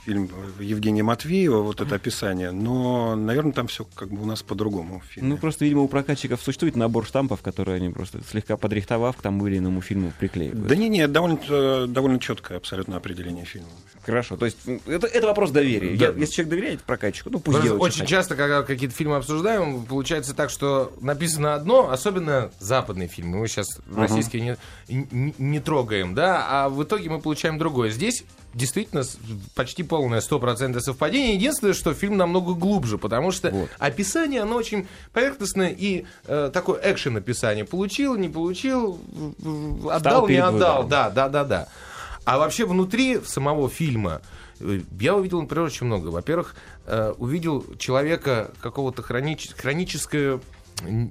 фильм 0.04 0.30
Евгения 0.60 1.02
Матвеева, 1.02 1.62
вот 1.62 1.80
это 1.80 1.94
описание. 1.96 2.50
Но, 2.50 3.14
наверное, 3.16 3.52
там 3.52 3.66
все 3.66 3.84
как 3.94 4.08
бы 4.10 4.22
у 4.22 4.26
нас 4.26 4.42
по-другому 4.42 5.00
в 5.00 5.04
фильме. 5.12 5.30
Ну, 5.30 5.36
просто, 5.38 5.64
видимо, 5.64 5.82
у 5.82 5.88
прокатчиков 5.88 6.40
существует 6.42 6.76
набор 6.76 7.06
штампов, 7.06 7.42
которые 7.42 7.76
они 7.76 7.90
просто 7.90 8.20
слегка 8.28 8.56
подрихтовав 8.56 9.16
к 9.16 9.22
тому 9.22 9.46
или 9.46 9.58
иному 9.58 9.80
фильму 9.80 10.12
приклеивают. 10.18 10.66
Да 10.66 10.74
не, 10.76 10.88
не, 10.88 11.06
довольно, 11.08 11.38
э, 11.48 11.86
довольно 11.88 12.18
четкое 12.18 12.58
абсолютно 12.58 12.96
определение 12.96 13.44
фильма. 13.44 13.68
Хорошо. 14.04 14.36
То 14.36 14.46
есть 14.46 14.58
это, 14.86 15.06
это 15.06 15.26
вопрос 15.26 15.50
доверия. 15.50 15.96
Да. 15.96 16.06
Я- 16.06 16.12
если 16.12 16.34
человек 16.34 16.50
доверяет 16.50 16.80
прокатчику, 16.82 17.30
ну 17.30 17.38
пусть 17.40 17.62
делает. 17.62 17.80
очень 17.82 18.06
часто, 18.06 18.34
когда 18.34 18.62
какие-то 18.62 18.94
фильмы 18.94 19.16
обсуждаем, 19.16 19.84
получается 19.84 20.34
так, 20.34 20.50
что 20.50 20.92
написано 21.00 21.54
одно, 21.54 21.90
особенно 21.90 22.50
западные 22.58 23.08
фильмы. 23.08 23.38
Мы 23.38 23.48
сейчас 23.48 23.68
российские 23.94 24.42
не, 24.88 25.06
не- 25.10 25.34
не 25.38 25.60
трогаем, 25.60 26.14
да, 26.14 26.46
а 26.48 26.68
в 26.68 26.82
итоге 26.82 27.10
мы 27.10 27.20
получаем 27.20 27.58
другое. 27.58 27.90
Здесь 27.90 28.24
действительно 28.54 29.01
с- 29.04 29.18
почти 29.54 29.82
полное 29.82 30.20
100% 30.20 30.80
совпадение. 30.80 31.34
Единственное, 31.34 31.74
что 31.74 31.94
фильм 31.94 32.16
намного 32.16 32.54
глубже, 32.54 32.98
потому 32.98 33.30
что 33.32 33.50
Вот. 33.50 33.70
описание, 33.78 34.42
оно 34.42 34.56
очень 34.56 34.86
поверхностное 35.12 35.68
и 35.76 36.04
э, 36.26 36.50
такое 36.52 36.80
экшен-описание. 36.82 37.64
Получил, 37.64 38.16
не 38.16 38.28
получил, 38.28 38.98
в- 39.38 39.88
отдал, 39.88 40.28
не 40.28 40.36
отдал. 40.36 40.52
выбором. 40.82 40.88
Да, 40.88 41.10
да, 41.10 41.28
да, 41.28 41.44
да. 41.44 41.68
А 42.24 42.38
вообще 42.38 42.66
внутри 42.66 43.20
самого 43.24 43.68
фильма 43.68 44.22
э, 44.60 44.80
я 45.00 45.16
увидел, 45.16 45.40
например, 45.42 45.64
очень 45.64 45.86
много. 45.86 46.08
Во-первых, 46.08 46.54
э, 46.86 47.14
увидел 47.18 47.64
человека 47.78 48.50
какого-то 48.60 49.02
хронич- 49.02 49.50
хроническое 49.56 50.40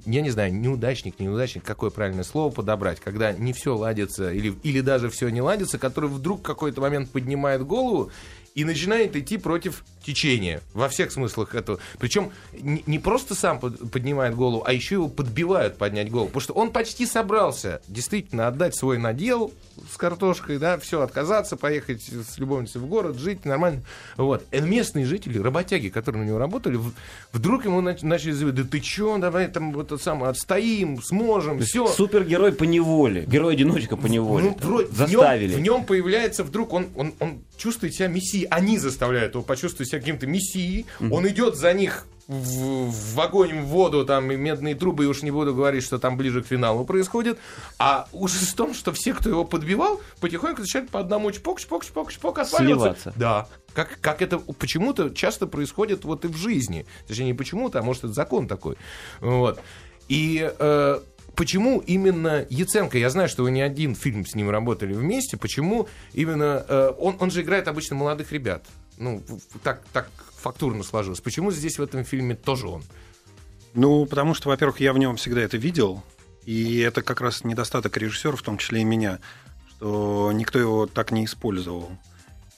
я 0.04 0.20
не 0.22 0.30
знаю, 0.30 0.54
неудачник, 0.54 1.18
неудачник, 1.18 1.64
какое 1.64 1.90
правильное 1.90 2.24
слово 2.24 2.52
подобрать, 2.52 3.00
когда 3.00 3.32
не 3.32 3.52
все 3.52 3.76
ладится 3.76 4.32
или, 4.32 4.54
или 4.62 4.80
даже 4.80 5.10
все 5.10 5.28
не 5.28 5.40
ладится, 5.40 5.78
который 5.78 6.08
вдруг 6.08 6.40
в 6.40 6.42
какой-то 6.42 6.80
момент 6.80 7.10
поднимает 7.10 7.64
голову 7.64 8.10
и 8.54 8.64
начинает 8.64 9.16
идти 9.16 9.38
против 9.38 9.84
течения 10.04 10.60
во 10.74 10.88
всех 10.88 11.10
смыслах 11.12 11.54
этого. 11.54 11.78
Причем 11.98 12.32
не, 12.52 12.98
просто 12.98 13.34
сам 13.34 13.58
под- 13.60 13.90
поднимает 13.90 14.34
голову, 14.34 14.62
а 14.66 14.72
еще 14.72 14.96
его 14.96 15.08
подбивают 15.08 15.78
поднять 15.78 16.10
голову. 16.10 16.26
Потому 16.26 16.40
что 16.42 16.52
он 16.54 16.70
почти 16.70 17.06
собрался 17.06 17.80
действительно 17.88 18.48
отдать 18.48 18.74
свой 18.76 18.98
надел 18.98 19.52
с 19.92 19.96
картошкой, 19.96 20.58
да, 20.58 20.76
все, 20.78 21.00
отказаться, 21.00 21.56
поехать 21.56 22.02
с 22.02 22.36
любовницей 22.38 22.80
в 22.80 22.86
город, 22.86 23.16
жить 23.18 23.44
нормально. 23.44 23.82
Вот. 24.16 24.44
И 24.52 24.60
местные 24.60 25.06
жители, 25.06 25.38
работяги, 25.38 25.88
которые 25.88 26.24
на 26.24 26.28
него 26.28 26.38
работали, 26.38 26.78
вдруг 27.32 27.64
ему 27.64 27.80
нач- 27.80 28.04
начали 28.04 28.32
заявить, 28.32 28.56
да 28.56 28.64
ты 28.64 28.80
че, 28.80 29.16
давай 29.18 29.48
там 29.48 29.72
вот 29.72 29.86
это 29.86 29.98
самое, 29.98 30.30
отстоим, 30.30 31.00
сможем, 31.02 31.60
все. 31.60 31.86
Супергерой 31.86 32.52
по 32.52 32.64
неволе. 32.64 33.24
Герой-одиночка 33.26 33.96
по 33.96 34.06
неволе. 34.08 34.50
Ну, 34.60 34.66
вроде- 34.68 34.88
в 34.88 34.98
нем- 34.98 35.08
Заставили. 35.08 35.54
В 35.54 35.60
нем, 35.60 35.84
появляется 35.84 36.44
вдруг, 36.44 36.72
он, 36.72 36.88
он, 36.96 37.14
он 37.20 37.42
чувствует 37.62 37.94
себя 37.94 38.08
мессией. 38.08 38.46
Они 38.46 38.76
заставляют 38.76 39.34
его 39.34 39.44
почувствовать 39.44 39.88
себя 39.88 40.00
каким-то 40.00 40.26
мессией. 40.26 40.86
Он 40.98 41.28
идет 41.28 41.54
за 41.56 41.72
них 41.72 42.06
в, 42.26 42.90
в 42.90 43.20
огонь, 43.20 43.60
в 43.60 43.66
воду, 43.66 44.04
там, 44.04 44.32
и 44.32 44.36
медные 44.36 44.74
трубы, 44.74 45.04
и 45.04 45.06
уж 45.06 45.22
не 45.22 45.30
буду 45.30 45.54
говорить, 45.54 45.84
что 45.84 45.98
там 45.98 46.16
ближе 46.16 46.42
к 46.42 46.46
финалу 46.46 46.84
происходит. 46.84 47.38
А 47.78 48.08
ужас 48.12 48.40
в 48.40 48.54
том, 48.54 48.74
что 48.74 48.92
все, 48.92 49.14
кто 49.14 49.28
его 49.28 49.44
подбивал, 49.44 50.00
потихоньку 50.20 50.62
начинают 50.62 50.90
по 50.90 50.98
одному 50.98 51.30
чпок, 51.30 51.60
чпок, 51.60 51.84
чпок, 51.84 52.12
чпок 52.12 52.38
отваливаться. 52.40 53.02
Сливаться. 53.02 53.12
Да. 53.16 53.48
Как, 53.74 53.98
как 54.00 54.22
это 54.22 54.38
почему-то 54.38 55.10
часто 55.10 55.46
происходит 55.46 56.04
вот 56.04 56.24
и 56.24 56.28
в 56.28 56.36
жизни. 56.36 56.84
Точнее, 57.06 57.26
не 57.26 57.34
почему-то, 57.34 57.78
а 57.78 57.82
может, 57.82 58.04
это 58.04 58.12
закон 58.12 58.48
такой. 58.48 58.76
Вот. 59.20 59.60
И 60.08 60.52
э, 60.58 61.00
почему 61.36 61.80
именно 61.80 62.46
Яценко? 62.48 62.98
Я 62.98 63.10
знаю, 63.10 63.28
что 63.28 63.42
вы 63.42 63.50
не 63.50 63.62
один 63.62 63.94
фильм 63.94 64.26
с 64.26 64.34
ним 64.34 64.50
работали 64.50 64.92
вместе. 64.92 65.36
Почему 65.36 65.88
именно... 66.12 66.64
э, 66.68 66.92
он, 66.98 67.16
он 67.20 67.30
же 67.30 67.42
играет 67.42 67.68
обычно 67.68 67.96
молодых 67.96 68.32
ребят. 68.32 68.66
Ну, 68.98 69.22
так, 69.62 69.82
так 69.92 70.08
фактурно 70.36 70.82
сложилось. 70.82 71.20
Почему 71.20 71.50
здесь 71.50 71.78
в 71.78 71.82
этом 71.82 72.04
фильме 72.04 72.34
тоже 72.34 72.68
он? 72.68 72.82
Ну, 73.74 74.04
потому 74.06 74.34
что, 74.34 74.48
во-первых, 74.48 74.80
я 74.80 74.92
в 74.92 74.98
нем 74.98 75.16
всегда 75.16 75.40
это 75.40 75.56
видел, 75.56 76.02
и 76.44 76.78
это 76.80 77.02
как 77.02 77.20
раз 77.20 77.44
недостаток 77.44 77.96
режиссера, 77.96 78.36
в 78.36 78.42
том 78.42 78.58
числе 78.58 78.82
и 78.82 78.84
меня, 78.84 79.18
что 79.70 80.30
никто 80.34 80.58
его 80.58 80.86
так 80.86 81.10
не 81.10 81.24
использовал. 81.24 81.90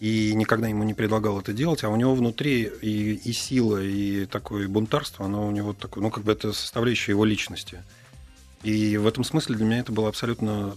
И 0.01 0.35
никогда 0.35 0.67
ему 0.69 0.83
не 0.83 0.93
предлагал 0.93 1.41
это 1.41 1.53
делать, 1.53 1.85
а 1.85 1.89
у 1.89 1.97
него 1.97 2.15
внутри 2.15 2.71
и, 2.83 3.15
и 3.15 3.33
сила, 3.33 3.81
и 3.81 4.27
такое 4.27 4.67
бунтарство, 4.69 5.25
оно 5.25 5.47
у 5.47 5.51
него 5.51 5.73
такое, 5.73 6.03
ну, 6.03 6.11
как 6.11 6.25
бы 6.25 6.33
это 6.33 6.53
составляющая 6.53 7.13
его 7.13 7.25
личности. 7.25 7.83
И 8.65 8.97
в 8.97 9.07
этом 9.07 9.25
смысле 9.25 9.57
для 9.57 9.67
меня 9.67 9.79
это 9.81 9.93
было 9.93 10.09
абсолютно, 10.09 10.77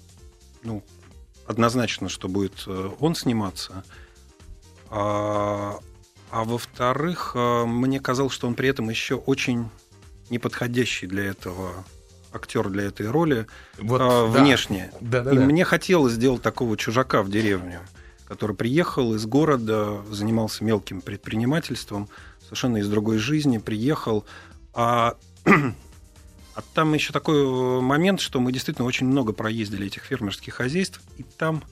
ну, 0.62 0.84
однозначно, 1.48 2.10
что 2.10 2.28
будет 2.28 2.64
э, 2.68 2.90
он 3.00 3.16
сниматься. 3.16 3.84
А, 4.90 5.80
а 6.30 6.44
во-вторых, 6.44 7.32
э, 7.34 7.66
мне 7.66 8.02
казалось, 8.02 8.34
что 8.34 8.48
он 8.48 8.56
при 8.56 8.68
этом 8.68 8.90
еще 8.90 9.16
очень 9.16 9.70
неподходящий 10.30 11.08
для 11.08 11.24
этого 11.24 11.86
актер 12.34 12.70
для 12.70 12.84
этой 12.84 13.10
роли 13.10 13.48
Вот, 13.78 14.00
да. 14.00 14.26
внешне. 14.26 14.92
Да-да-да. 15.00 15.42
И 15.42 15.46
мне 15.46 15.64
хотелось 15.64 16.14
сделать 16.14 16.42
такого 16.42 16.76
чужака 16.76 17.24
в 17.24 17.30
деревню, 17.30 17.80
который 18.28 18.56
приехал 18.56 19.16
из 19.16 19.26
города, 19.26 20.02
занимался 20.12 20.66
мелким 20.66 21.02
предпринимательством, 21.02 22.10
совершенно 22.44 22.78
из 22.78 22.90
другой 22.90 23.18
жизни, 23.18 23.58
приехал. 23.58 24.26
А, 24.74 25.16
а 26.58 26.64
там 26.74 26.96
еще 26.96 27.14
такой 27.14 27.38
э, 27.38 27.82
момент, 27.82 28.20
что 28.20 28.40
мы 28.40 28.52
действительно 28.52 28.88
очень 28.88 29.06
много 29.06 29.32
проездили 29.32 29.86
этих 29.86 30.02
фермерских 30.02 30.56
хозяйств, 30.56 31.00
и 31.18 31.22
там 31.22 31.64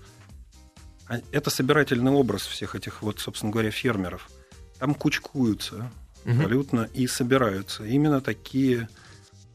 а, 1.07 1.21
это 1.31 1.49
собирательный 1.49 2.11
образ 2.11 2.43
всех 2.43 2.75
этих, 2.75 3.01
вот, 3.01 3.19
собственно 3.19 3.51
говоря, 3.51 3.71
фермеров. 3.71 4.29
Там 4.77 4.93
кучкуются 4.93 5.91
Мгм. 6.23 6.37
абсолютно 6.37 6.89
и 6.93 7.07
собираются. 7.07 7.83
Именно 7.83 8.21
такие 8.21 8.87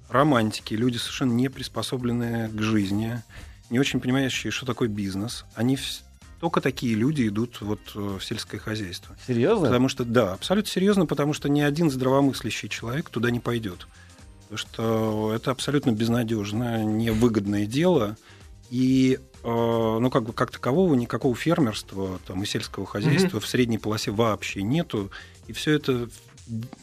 романтики, 0.09 0.75
люди 0.75 0.97
совершенно 0.97 1.33
не 1.33 1.49
приспособленные 1.49 2.49
к 2.49 2.61
жизни, 2.61 3.23
не 3.71 3.79
очень 3.79 4.01
понимающие, 4.01 4.51
что 4.51 4.67
такое 4.67 4.89
бизнес. 4.89 5.45
Они 5.55 5.79
только 6.41 6.61
такие 6.61 6.97
люди 6.97 7.29
идут 7.29 7.61
вот 7.61 7.81
э, 7.95 8.19
в 8.19 8.25
сельское 8.25 8.59
хозяйство. 8.59 9.17
Серьезно? 9.29 9.67
Потому 9.67 9.89
что, 9.89 10.05
да, 10.05 10.33
абсолютно 10.33 10.73
серьезно, 10.73 11.07
потому 11.07 11.35
что 11.35 11.49
ни 11.49 11.61
один 11.61 11.89
здравомыслящий 11.89 12.69
человек 12.69 13.11
туда 13.11 13.31
не 13.31 13.39
пойдет. 13.39 13.87
Что 14.55 15.33
это 15.35 15.51
абсолютно 15.53 15.91
безнадежное, 15.93 16.85
невыгодное 16.85 17.67
дело. 17.67 18.17
И 18.71 19.19
э, 19.43 19.49
ну, 19.49 20.11
как 20.11 20.25
бы 20.25 20.33
как 20.33 20.51
такового 20.51 20.95
никакого 20.95 21.35
фермерства 21.35 22.21
там, 22.27 22.43
и 22.43 22.47
сельского 22.47 22.87
хозяйства 22.87 23.37
Мгм. 23.37 23.41
в 23.41 23.47
средней 23.47 23.79
полосе 23.79 24.11
вообще 24.11 24.63
нету. 24.63 25.11
И 25.47 25.53
все 25.53 25.73
это 25.73 26.09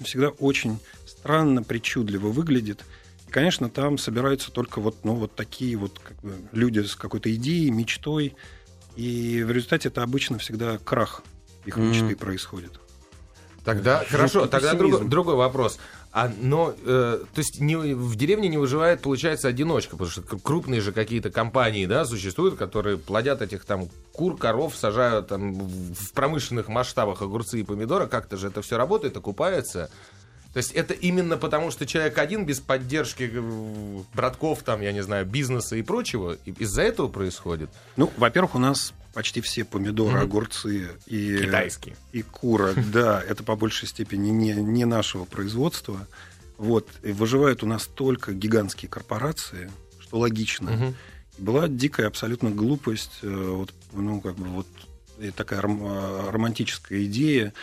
всегда 0.01 0.29
очень 0.29 0.79
странно, 1.05 1.63
причудливо 1.63 2.27
выглядит. 2.27 2.83
И, 3.27 3.31
конечно, 3.31 3.69
там 3.69 3.97
собираются 3.97 4.51
только 4.51 4.79
вот, 4.79 5.03
ну, 5.03 5.15
вот 5.15 5.35
такие 5.35 5.75
вот 5.77 5.99
как 5.99 6.17
бы, 6.21 6.35
люди 6.53 6.79
с 6.79 6.95
какой-то 6.95 7.33
идеей, 7.35 7.69
мечтой. 7.69 8.35
И 8.95 9.43
в 9.43 9.51
результате 9.51 9.89
это 9.89 10.03
обычно 10.03 10.37
всегда 10.39 10.77
крах 10.77 11.21
их 11.65 11.75
Мгм. 11.77 11.89
мечты 11.89 12.15
происходит. 12.15 12.79
Тогда 13.65 13.99
Жуткий 13.99 14.11
хорошо, 14.15 14.47
тогда 14.47 14.73
другой, 14.75 15.05
другой 15.09 15.35
вопрос. 15.35 15.77
А, 16.19 16.31
но, 16.41 16.73
э, 16.83 17.19
то 17.31 17.39
есть 17.39 17.61
не, 17.61 17.75
в 17.75 18.15
деревне 18.15 18.49
не 18.49 18.57
выживает, 18.57 19.01
получается, 19.01 19.49
одиночка, 19.49 19.91
потому 19.91 20.09
что 20.09 20.23
крупные 20.23 20.81
же 20.81 20.91
какие-то 20.91 21.29
компании, 21.29 21.85
да, 21.85 22.05
существуют, 22.05 22.57
которые 22.57 22.97
плодят 22.97 23.43
этих 23.43 23.65
там 23.65 23.87
кур, 24.13 24.35
коров, 24.35 24.75
сажают 24.75 25.27
там 25.27 25.53
в 25.53 26.11
промышленных 26.13 26.69
масштабах 26.69 27.21
огурцы 27.21 27.59
и 27.59 27.63
помидоры, 27.63 28.07
как-то 28.07 28.35
же 28.35 28.47
это 28.47 28.63
все 28.63 28.77
работает, 28.77 29.15
окупается. 29.15 29.91
То 30.53 30.57
есть 30.57 30.71
это 30.71 30.95
именно 30.95 31.37
потому, 31.37 31.69
что 31.69 31.85
человек 31.85 32.17
один 32.17 32.47
без 32.47 32.61
поддержки 32.61 33.29
э, 33.31 33.99
братков, 34.15 34.63
там, 34.63 34.81
я 34.81 34.93
не 34.93 35.03
знаю, 35.03 35.23
бизнеса 35.23 35.75
и 35.75 35.83
прочего, 35.83 36.35
из-за 36.45 36.81
этого 36.81 37.09
происходит. 37.09 37.69
Ну, 37.95 38.11
во-первых, 38.17 38.55
у 38.55 38.59
нас 38.59 38.91
почти 39.17 39.41
все 39.41 39.65
помидоры, 39.65 40.17
Мгм. 40.17 40.21
огурцы 40.25 40.89
и, 41.07 41.39
Китайские. 41.45 41.95
и 42.11 42.21
кура, 42.21 42.73
да, 42.93 43.19
это 43.19 43.43
по 43.43 43.55
большей 43.55 43.87
степени 43.87 44.29
не, 44.29 44.51
не 44.53 44.85
нашего 44.85 45.25
производства. 45.25 46.07
Вот. 46.59 46.87
И 47.01 47.11
выживают 47.13 47.63
у 47.63 47.65
нас 47.65 47.87
только 47.87 48.31
гигантские 48.33 48.89
корпорации, 48.89 49.71
что 49.99 50.19
логично. 50.19 50.93
И 51.39 51.41
была 51.41 51.67
дикая 51.67 52.05
абсолютно 52.07 52.51
глупость, 52.51 53.17
э, 53.23 53.27
вот, 53.57 53.73
ну, 53.93 54.21
как 54.21 54.35
бы 54.35 54.45
вот 54.49 54.67
и 55.17 55.31
такая 55.31 55.61
ром- 55.61 55.81
э, 55.83 56.29
романтическая 56.29 57.03
идея 57.05 57.53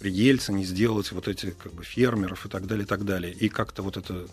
при 0.00 0.10
Ельцине 0.10 0.64
сделать 0.64 1.12
вот 1.12 1.28
эти 1.28 1.50
как 1.52 1.72
бы 1.72 1.84
фермеров 1.84 2.46
и 2.46 2.48
так 2.48 2.66
далее, 2.66 2.82
и 2.84 2.88
так 2.88 3.04
далее. 3.04 3.32
И 3.32 3.48
как-то 3.48 3.84
вот 3.84 3.96
это 3.96 4.26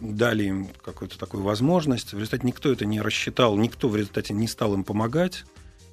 дали 0.00 0.42
им 0.46 0.68
какую-то 0.84 1.16
такую 1.16 1.44
возможность. 1.44 2.08
В 2.12 2.14
результате 2.18 2.44
никто 2.44 2.72
это 2.72 2.84
не 2.86 3.00
рассчитал, 3.00 3.56
никто 3.56 3.88
в 3.88 3.94
результате 3.94 4.34
не 4.34 4.48
стал 4.48 4.74
им 4.74 4.82
помогать. 4.82 5.44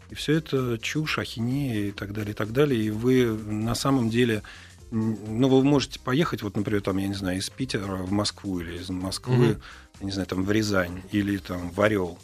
И 0.10 0.16
все 0.16 0.34
это 0.34 0.78
чушь, 0.82 1.18
ахинея 1.20 1.88
и 1.88 1.92
так 1.92 2.14
далее, 2.14 2.32
и 2.32 2.36
так 2.36 2.52
далее. 2.54 2.82
И 2.82 2.90
вы 2.90 3.26
на 3.26 3.76
самом 3.76 4.10
деле, 4.10 4.44
ну, 4.92 5.48
вы 5.50 5.64
можете 5.64 6.00
поехать, 6.00 6.42
вот, 6.44 6.56
например, 6.56 6.82
там, 6.82 6.98
я 6.98 7.08
не 7.08 7.14
знаю, 7.16 7.38
из 7.40 7.50
Питера 7.50 7.96
в 7.96 8.12
Москву 8.12 8.60
или 8.60 8.78
из 8.78 8.90
Москвы, 8.90 9.36
Мгм. 9.36 9.62
я 10.02 10.06
не 10.06 10.12
знаю, 10.12 10.28
там, 10.28 10.44
в 10.44 10.52
Рязань 10.52 11.02
или 11.12 11.38
там 11.38 11.72
в 11.72 11.82
Орел. 11.82 12.20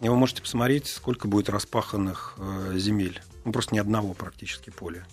И 0.00 0.08
вы 0.08 0.16
можете 0.16 0.42
посмотреть, 0.42 0.86
сколько 0.86 1.28
будет 1.28 1.48
распаханных 1.48 2.34
э, 2.38 2.74
земель. 2.78 3.20
Ну, 3.44 3.52
просто 3.52 3.74
ни 3.74 3.78
одного 3.78 4.14
практически 4.14 4.70
поля. 4.70 5.06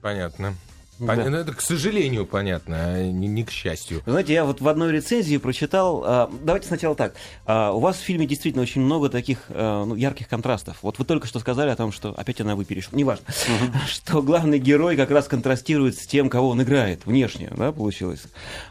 Понятно. 0.00 0.54
Да. 1.00 1.14
Пон- 1.14 1.30
ну, 1.30 1.36
Это, 1.38 1.52
к 1.54 1.62
сожалению, 1.62 2.26
понятно, 2.26 2.76
а 2.78 3.02
не, 3.02 3.26
не 3.26 3.42
к 3.42 3.50
счастью. 3.50 4.02
Знаете, 4.06 4.34
я 4.34 4.44
вот 4.44 4.60
в 4.60 4.68
одной 4.68 4.92
рецензии 4.92 5.38
прочитал. 5.38 6.02
а, 6.04 6.30
давайте 6.42 6.68
сначала 6.68 6.94
так. 6.94 7.14
А, 7.46 7.72
у 7.72 7.80
вас 7.80 7.96
в 7.96 8.00
фильме 8.00 8.26
действительно 8.26 8.62
очень 8.62 8.82
много 8.82 9.08
таких 9.08 9.38
а, 9.48 9.84
ну, 9.84 9.94
ярких 9.94 10.28
контрастов. 10.28 10.76
Вот 10.82 10.98
вы 10.98 11.04
только 11.06 11.26
что 11.26 11.40
сказали 11.40 11.70
о 11.70 11.76
том, 11.76 11.90
что 11.90 12.10
опять 12.10 12.40
она 12.42 12.54
вы 12.54 12.64
перешла. 12.66 12.98
Неважно. 12.98 13.24
Что 13.88 14.22
главный 14.22 14.58
герой 14.58 14.96
как 14.96 15.10
раз 15.10 15.26
контрастирует 15.26 15.96
с 15.96 16.06
тем, 16.06 16.28
кого 16.28 16.50
он 16.50 16.62
играет. 16.62 17.06
Внешне, 17.06 17.50
да, 17.56 17.72
получилось. 17.72 18.24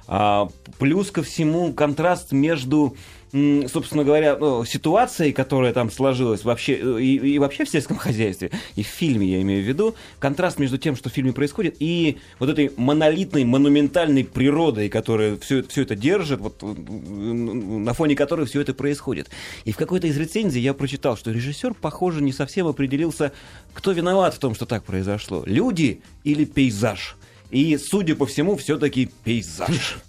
А, 0.07 0.49
плюс 0.77 1.09
ко 1.11 1.23
всему 1.23 1.73
контраст 1.73 2.31
между 2.31 2.95
собственно 3.31 4.03
говоря, 4.03 4.37
ну, 4.37 4.65
ситуацией, 4.65 5.33
которая 5.33 5.71
там 5.71 5.91
сложилась 5.91 6.43
вообще 6.43 6.79
э, 6.81 7.01
и, 7.01 7.15
и 7.35 7.39
вообще 7.39 7.65
в 7.65 7.69
сельском 7.69 7.97
хозяйстве, 7.97 8.51
и 8.75 8.83
в 8.83 8.87
фильме, 8.87 9.27
я 9.27 9.41
имею 9.41 9.63
в 9.63 9.67
виду, 9.67 9.95
контраст 10.19 10.57
между 10.57 10.77
тем, 10.77 10.95
что 10.95 11.09
в 11.09 11.13
фильме 11.13 11.31
происходит, 11.31 11.75
и 11.79 12.17
вот 12.39 12.49
этой 12.49 12.71
монолитной, 12.75 13.43
монументальной 13.43 14.23
природой, 14.23 14.89
которая 14.89 15.37
все, 15.37 15.63
все 15.63 15.83
это 15.83 15.95
держит, 15.95 16.39
вот, 16.39 16.61
на 16.61 17.93
фоне 17.93 18.15
которой 18.15 18.45
все 18.47 18.61
это 18.61 18.73
происходит. 18.73 19.29
И 19.65 19.71
в 19.71 19.77
какой-то 19.77 20.07
из 20.07 20.17
рецензий 20.17 20.61
я 20.61 20.73
прочитал, 20.73 21.15
что 21.15 21.31
режиссер, 21.31 21.75
похоже, 21.75 22.21
не 22.21 22.31
совсем 22.31 22.67
определился, 22.67 23.31
кто 23.73 23.91
виноват 23.91 24.33
в 24.33 24.39
том, 24.39 24.55
что 24.55 24.65
так 24.65 24.83
произошло. 24.83 25.43
Люди 25.45 26.01
или 26.23 26.45
пейзаж. 26.45 27.15
И, 27.51 27.77
судя 27.77 28.15
по 28.15 28.25
всему, 28.25 28.55
все-таки 28.57 29.09
пейзаж. 29.23 29.99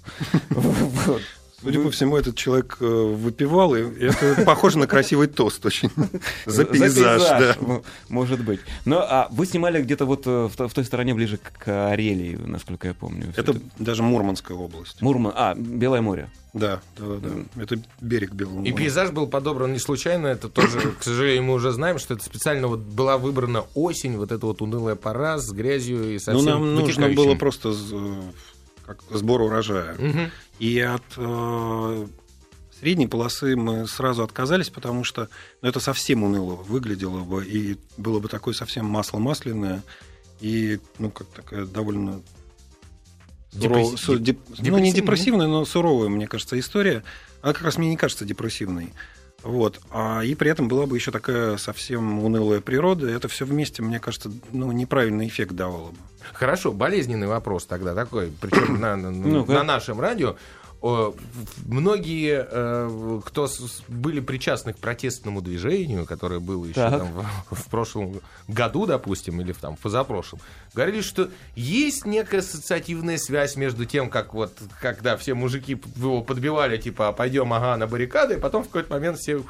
Судя 1.62 1.80
по 1.80 1.90
всему, 1.90 2.16
этот 2.16 2.36
человек 2.36 2.76
э, 2.80 2.84
выпивал, 2.86 3.74
и 3.74 3.82
это 3.82 4.42
похоже 4.46 4.78
на 4.78 4.86
красивый 4.86 5.26
тост 5.26 5.64
очень. 5.66 5.90
За 6.46 6.64
пейзаж, 6.64 7.22
да. 7.22 7.56
Может 8.08 8.42
быть. 8.42 8.60
Но 8.84 8.98
а 9.00 9.28
вы 9.30 9.46
снимали 9.46 9.82
где-то 9.82 10.06
вот 10.06 10.26
э, 10.26 10.48
в, 10.50 10.56
то- 10.56 10.68
в 10.68 10.74
той 10.74 10.84
стороне 10.84 11.14
ближе 11.14 11.36
к 11.36 11.52
Карелии, 11.64 12.36
насколько 12.36 12.88
я 12.88 12.94
помню. 12.94 13.32
Это 13.36 13.54
даже 13.78 14.02
Мурманская 14.02 14.56
область. 14.56 15.02
Мурман, 15.02 15.32
а, 15.36 15.54
Белое 15.54 16.00
море. 16.00 16.30
Да, 16.52 16.80
да, 16.98 17.04
да. 17.22 17.62
Это 17.62 17.80
берег 18.00 18.32
Белого 18.32 18.56
И 18.64 18.70
моря. 18.72 18.74
пейзаж 18.74 19.10
был 19.10 19.28
подобран 19.28 19.72
не 19.72 19.78
случайно, 19.78 20.26
это 20.26 20.48
тоже, 20.48 20.80
к 20.98 21.02
сожалению, 21.02 21.44
мы 21.44 21.54
уже 21.54 21.70
знаем, 21.70 21.98
что 21.98 22.14
это 22.14 22.24
специально 22.24 22.66
вот 22.66 22.80
была 22.80 23.18
выбрана 23.18 23.64
осень, 23.74 24.16
вот 24.16 24.32
эта 24.32 24.44
вот 24.46 24.60
унылая 24.60 24.96
пора 24.96 25.38
с 25.38 25.50
грязью 25.52 26.14
и 26.14 26.18
со 26.18 26.32
Ну, 26.32 26.40
всем 26.40 26.50
нам 26.50 26.74
нужно 26.74 27.08
было 27.10 27.34
просто 27.36 27.68
э, 27.72 28.22
как 28.94 29.18
сбор 29.18 29.42
урожая. 29.42 29.94
Мгм. 29.98 30.30
И 30.58 30.78
от 30.80 31.02
э, 31.16 32.06
средней 32.78 33.06
полосы 33.06 33.56
мы 33.56 33.86
сразу 33.86 34.22
отказались, 34.22 34.70
потому 34.70 35.04
что 35.04 35.28
ну, 35.62 35.68
это 35.68 35.80
совсем 35.80 36.22
уныло 36.22 36.54
выглядело 36.54 37.20
бы, 37.20 37.44
и 37.44 37.76
было 37.96 38.20
бы 38.20 38.28
такое 38.28 38.54
совсем 38.54 38.86
масло 38.86 39.18
масляное, 39.18 39.82
и, 40.40 40.80
ну, 40.98 41.10
как 41.10 41.26
такая 41.28 41.66
довольно... 41.66 42.22
сурово- 43.52 43.92
Депресси- 43.94 43.96
су- 43.96 44.18
деп- 44.18 44.40
ну, 44.58 44.78
не 44.78 44.92
депрессивная, 44.92 45.46
но 45.46 45.64
суровая, 45.64 46.08
мне 46.08 46.26
кажется, 46.26 46.58
история. 46.58 47.02
Она 47.42 47.52
как 47.52 47.62
раз 47.62 47.78
мне 47.78 47.90
не 47.90 47.96
кажется 47.96 48.24
депрессивной. 48.24 48.92
Вот. 49.42 49.80
А, 49.90 50.20
и 50.22 50.34
при 50.34 50.50
этом 50.50 50.68
была 50.68 50.86
бы 50.86 50.96
еще 50.96 51.10
такая 51.10 51.56
совсем 51.56 52.22
унылая 52.24 52.60
природа. 52.60 53.08
Это 53.08 53.28
все 53.28 53.44
вместе, 53.44 53.82
мне 53.82 53.98
кажется, 54.00 54.30
ну, 54.52 54.70
неправильный 54.72 55.28
эффект 55.28 55.52
давало 55.52 55.90
бы. 55.92 55.96
Хорошо, 56.32 56.72
болезненный 56.72 57.26
вопрос 57.26 57.64
тогда 57.66 57.94
такой, 57.94 58.32
причем 58.40 58.80
на, 58.80 58.96
на- 58.96 59.10
Ну-ка. 59.10 59.52
на 59.52 59.62
нашем 59.64 60.00
радио. 60.00 60.36
Многие, 61.66 62.46
э, 62.50 63.20
кто 63.24 63.48
были 63.88 64.20
причастны 64.20 64.72
к 64.72 64.78
протестному 64.78 65.40
движению, 65.42 66.06
которое 66.06 66.40
было 66.40 66.64
еще 66.64 66.74
Так. 66.74 66.98
там 67.00 67.12
в, 67.50 67.54
в 67.54 67.64
прошлом 67.66 68.20
году, 68.48 68.86
допустим, 68.86 69.40
или 69.40 69.52
в, 69.52 69.58
там, 69.58 69.76
в 69.76 69.80
позапрошлом, 69.80 70.40
говорили, 70.74 71.00
что 71.02 71.28
есть 71.54 72.06
некая 72.06 72.38
ассоциативная 72.38 73.18
связь 73.18 73.56
между 73.56 73.84
тем, 73.84 74.08
как 74.10 74.34
вот, 74.34 74.52
когда 74.80 75.16
все 75.16 75.34
мужики 75.34 75.78
его 75.96 76.22
подбивали, 76.22 76.76
типа, 76.78 77.08
«А 77.08 77.12
пойдем, 77.12 77.52
ага, 77.52 77.76
на 77.76 77.86
баррикады, 77.86 78.34
и 78.34 78.38
потом 78.38 78.62
в 78.62 78.66
какой-то 78.66 78.90
момент 78.92 79.18
все 79.18 79.42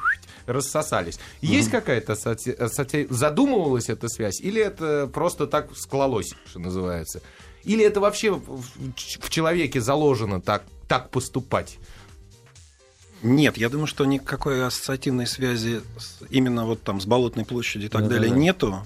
рассосались. 0.45 1.19
Есть 1.41 1.69
какая-то 1.69 2.13
ассоци- 2.13 2.55
ассоци- 2.57 3.07
задумывалась 3.09 3.89
эта 3.89 4.07
связь, 4.09 4.41
или 4.41 4.61
это 4.61 5.09
просто 5.11 5.47
так 5.47 5.75
склалось, 5.77 6.33
что 6.45 6.59
называется? 6.59 7.21
Или 7.63 7.85
это 7.85 7.99
вообще 7.99 8.31
в 8.33 9.29
человеке 9.29 9.81
заложено 9.81 10.41
так, 10.41 10.63
так 10.91 11.09
поступать? 11.09 11.77
Нет, 13.23 13.55
я 13.57 13.69
думаю, 13.69 13.87
что 13.87 14.03
никакой 14.05 14.65
ассоциативной 14.65 15.25
связи 15.25 15.81
с- 15.97 16.19
именно 16.29 16.65
вот 16.65 16.81
там 16.83 16.99
с 16.99 17.05
Болотной 17.05 17.45
площадью 17.45 17.87
и 17.87 17.89
так 17.91 18.01
Да-да-да. 18.01 18.19
далее 18.21 18.35
нету, 18.37 18.83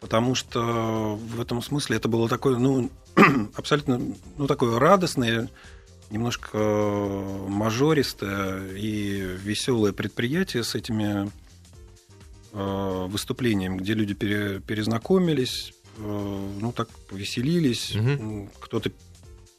потому 0.00 0.34
что 0.34 1.16
в 1.16 1.40
этом 1.40 1.62
смысле 1.62 1.96
это 1.98 2.08
было 2.08 2.28
такое, 2.28 2.56
ну, 2.58 2.90
абсолютно, 3.54 4.00
ну, 4.36 4.46
такое 4.46 4.78
радостное, 4.80 5.48
немножко 6.10 6.56
мажористое 7.48 8.72
и 8.74 9.20
веселое 9.44 9.92
предприятие 9.92 10.64
с 10.64 10.74
этими 10.74 11.30
э, 12.54 13.06
выступлениями, 13.08 13.76
где 13.76 13.92
люди 13.94 14.14
пере- 14.14 14.60
перезнакомились, 14.60 15.74
э, 15.98 16.50
ну, 16.60 16.72
так 16.72 16.88
повеселились, 17.10 17.94
м, 17.94 18.50
кто-то, 18.58 18.90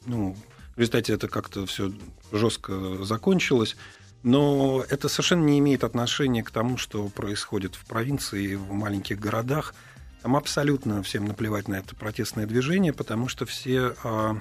ну, 0.06 0.36
результате 0.80 1.12
это 1.14 1.28
как-то 1.28 1.66
все 1.66 1.92
жестко 2.32 3.04
закончилось. 3.04 3.76
Но 4.22 4.84
это 4.90 5.08
совершенно 5.08 5.44
не 5.44 5.58
имеет 5.60 5.82
отношения 5.82 6.42
к 6.42 6.50
тому, 6.50 6.76
что 6.76 7.08
происходит 7.08 7.74
в 7.74 7.86
провинции 7.86 8.54
в 8.54 8.72
маленьких 8.72 9.18
городах. 9.18 9.74
Там 10.22 10.36
абсолютно 10.36 11.02
всем 11.02 11.24
наплевать 11.24 11.68
на 11.68 11.76
это 11.76 11.96
протестное 11.96 12.46
движение, 12.46 12.92
потому 12.92 13.28
что 13.28 13.46
все 13.46 13.94
а, 14.04 14.38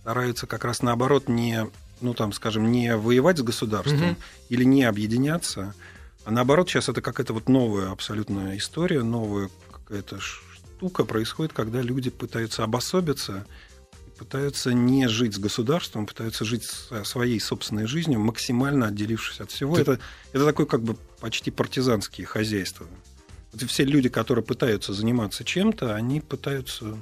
стараются 0.00 0.46
как 0.46 0.64
раз 0.64 0.82
наоборот 0.82 1.28
не, 1.28 1.66
ну 2.00 2.14
там, 2.14 2.32
скажем, 2.32 2.70
не 2.70 2.96
воевать 2.96 3.38
с 3.38 3.42
государством 3.42 4.10
Мгм. 4.10 4.16
или 4.50 4.64
не 4.64 4.84
объединяться, 4.84 5.74
А 6.26 6.30
наоборот, 6.30 6.70
сейчас 6.70 6.88
это 6.88 7.02
какая-то 7.02 7.34
вот 7.34 7.48
новая 7.50 7.90
абсолютная 7.90 8.56
история, 8.56 9.02
новая 9.02 9.50
какая-то 9.70 10.20
штука 10.20 11.04
происходит, 11.04 11.52
когда 11.52 11.82
люди 11.82 12.08
пытаются 12.10 12.64
обособиться, 12.64 13.44
пытаются 14.18 14.72
не 14.72 15.08
жить 15.08 15.34
с 15.34 15.38
государством, 15.38 16.06
пытаются 16.06 16.44
жить 16.44 16.64
своей 17.04 17.40
собственной 17.40 17.86
жизнью, 17.86 18.20
максимально 18.20 18.86
отделившись 18.86 19.40
от 19.40 19.50
всего. 19.50 19.76
Это, 19.78 19.98
это 20.32 20.44
такое 20.44 20.66
как 20.66 20.82
бы 20.82 20.96
почти 21.20 21.50
партизанские 21.50 22.26
хозяйства. 22.26 22.86
Вот 23.52 23.62
все 23.70 23.84
люди, 23.84 24.08
которые 24.08 24.44
пытаются 24.44 24.92
заниматься 24.92 25.44
чем-то, 25.44 25.94
они 25.94 26.20
пытаются 26.20 26.96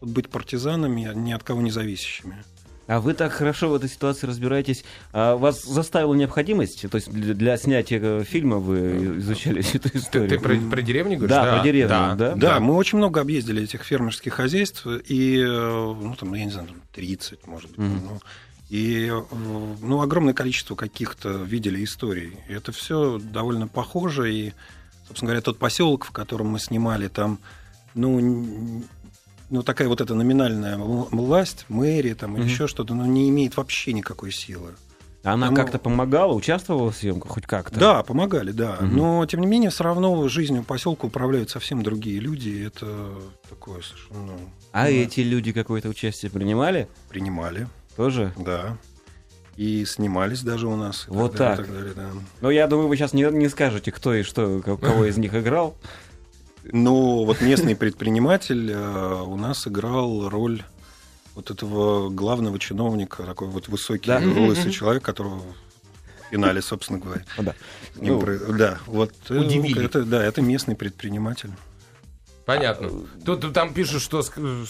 быть 0.00 0.28
партизанами, 0.28 1.12
ни 1.14 1.32
от 1.32 1.42
кого 1.42 1.60
не 1.62 1.70
зависящими. 1.70 2.44
А 2.88 3.00
вы 3.00 3.12
так 3.12 3.32
хорошо 3.32 3.68
в 3.68 3.74
этой 3.74 3.90
ситуации 3.90 4.26
разбираетесь. 4.26 4.82
А 5.12 5.36
вас 5.36 5.62
заставила 5.62 6.14
необходимость? 6.14 6.88
То 6.90 6.96
есть 6.96 7.10
для, 7.10 7.34
для 7.34 7.56
снятия 7.58 8.00
э, 8.02 8.24
фильма 8.24 8.56
вы 8.56 9.18
изучали 9.18 9.62
эту 9.74 9.96
историю? 9.96 10.30
Ты, 10.30 10.38
ты 10.38 10.42
про, 10.42 10.56
про 10.56 10.80
деревню 10.80 11.18
говоришь? 11.18 11.36
Да, 11.36 11.44
да, 11.44 11.56
про 11.56 11.64
деревню, 11.64 11.88
да, 11.88 12.14
да? 12.14 12.34
Да, 12.34 12.60
мы 12.60 12.74
очень 12.74 12.96
много 12.96 13.20
объездили 13.20 13.62
этих 13.62 13.82
фермерских 13.82 14.32
хозяйств, 14.32 14.86
и, 14.86 15.38
э, 15.38 15.46
ну, 15.46 16.16
там, 16.18 16.32
я 16.32 16.46
не 16.46 16.50
знаю, 16.50 16.68
30, 16.94 17.46
может 17.46 17.70
быть. 17.72 17.78
Mm-hmm. 17.78 18.00
Ну, 18.04 18.20
и 18.70 19.10
э, 19.12 19.22
ну, 19.82 20.00
огромное 20.00 20.32
количество 20.32 20.74
каких-то 20.74 21.28
видели 21.42 21.84
историй. 21.84 22.38
И 22.48 22.54
это 22.54 22.72
все 22.72 23.18
довольно 23.18 23.68
похоже. 23.68 24.32
И, 24.32 24.52
собственно 25.06 25.28
говоря, 25.28 25.42
тот 25.42 25.58
поселок, 25.58 26.06
в 26.06 26.10
котором 26.10 26.46
мы 26.48 26.58
снимали, 26.58 27.08
там 27.08 27.38
ну, 27.94 28.82
ну, 29.50 29.62
такая 29.62 29.88
вот 29.88 30.00
эта 30.00 30.14
номинальная 30.14 30.76
власть, 30.76 31.64
мэрия 31.68 32.14
там, 32.14 32.36
или 32.36 32.44
mm 32.44 32.48
еще 32.48 32.66
что-то, 32.66 32.94
ну, 32.94 33.04
не 33.06 33.28
имеет 33.28 33.56
вообще 33.56 33.92
никакой 33.92 34.32
силы. 34.32 34.74
Она 35.24 35.48
Потому... 35.48 35.56
как-то 35.56 35.78
помогала, 35.78 36.32
участвовала 36.32 36.90
в 36.90 36.96
съемках 36.96 37.32
хоть 37.32 37.46
как-то? 37.46 37.78
Да, 37.78 38.02
помогали, 38.02 38.52
да. 38.52 38.78
Угу. 38.80 38.86
Но, 38.86 39.26
тем 39.26 39.40
не 39.40 39.46
менее, 39.46 39.70
все 39.70 39.84
равно 39.84 40.28
жизнью 40.28 40.62
поселка 40.62 41.06
управляют 41.06 41.50
совсем 41.50 41.82
другие 41.82 42.20
люди. 42.20 42.48
И 42.48 42.64
это 42.64 43.10
такое 43.48 43.82
совершенно... 43.82 44.32
Ну, 44.32 44.38
а 44.72 44.84
да. 44.84 44.90
эти 44.90 45.20
люди 45.20 45.52
какое-то 45.52 45.88
участие 45.88 46.30
принимали? 46.30 46.88
Принимали. 47.08 47.66
Тоже? 47.96 48.32
Да. 48.38 48.78
И 49.56 49.84
снимались 49.86 50.42
даже 50.42 50.68
у 50.68 50.76
нас. 50.76 51.06
Вот 51.08 51.36
так. 51.36 51.56
так. 51.56 51.66
так 51.66 51.74
далее, 51.74 51.94
да. 51.94 52.10
Ну, 52.40 52.50
я 52.50 52.68
думаю, 52.68 52.86
вы 52.86 52.96
сейчас 52.96 53.12
не, 53.12 53.24
не 53.24 53.48
скажете, 53.48 53.90
кто 53.90 54.14
и 54.14 54.22
что, 54.22 54.60
кого 54.60 55.04
из 55.04 55.18
них 55.18 55.34
играл. 55.34 55.76
Но 56.64 57.24
вот 57.24 57.40
местный 57.40 57.76
предприниматель 57.76 58.70
э, 58.70 59.22
у 59.22 59.36
нас 59.36 59.66
играл 59.66 60.28
роль 60.28 60.62
вот 61.34 61.50
этого 61.50 62.10
главного 62.10 62.58
чиновника, 62.58 63.22
такой 63.22 63.48
вот 63.48 63.68
высокий, 63.68 64.08
да? 64.08 64.18
лысый 64.18 64.72
человек, 64.72 65.02
которого 65.02 65.38
в 65.38 66.30
финале, 66.30 66.60
собственно 66.60 66.98
говоря. 66.98 67.24
Да. 67.38 67.54
Ну, 67.96 68.22
да, 68.56 68.78
вот 68.86 69.12
э, 69.28 69.38
удивили. 69.38 69.84
Это, 69.84 70.04
да, 70.04 70.24
это 70.24 70.42
местный 70.42 70.74
предприниматель. 70.74 71.50
Понятно. 72.48 72.90
Тут 73.26 73.52
там 73.52 73.74
пишут, 73.74 74.00
что 74.00 74.22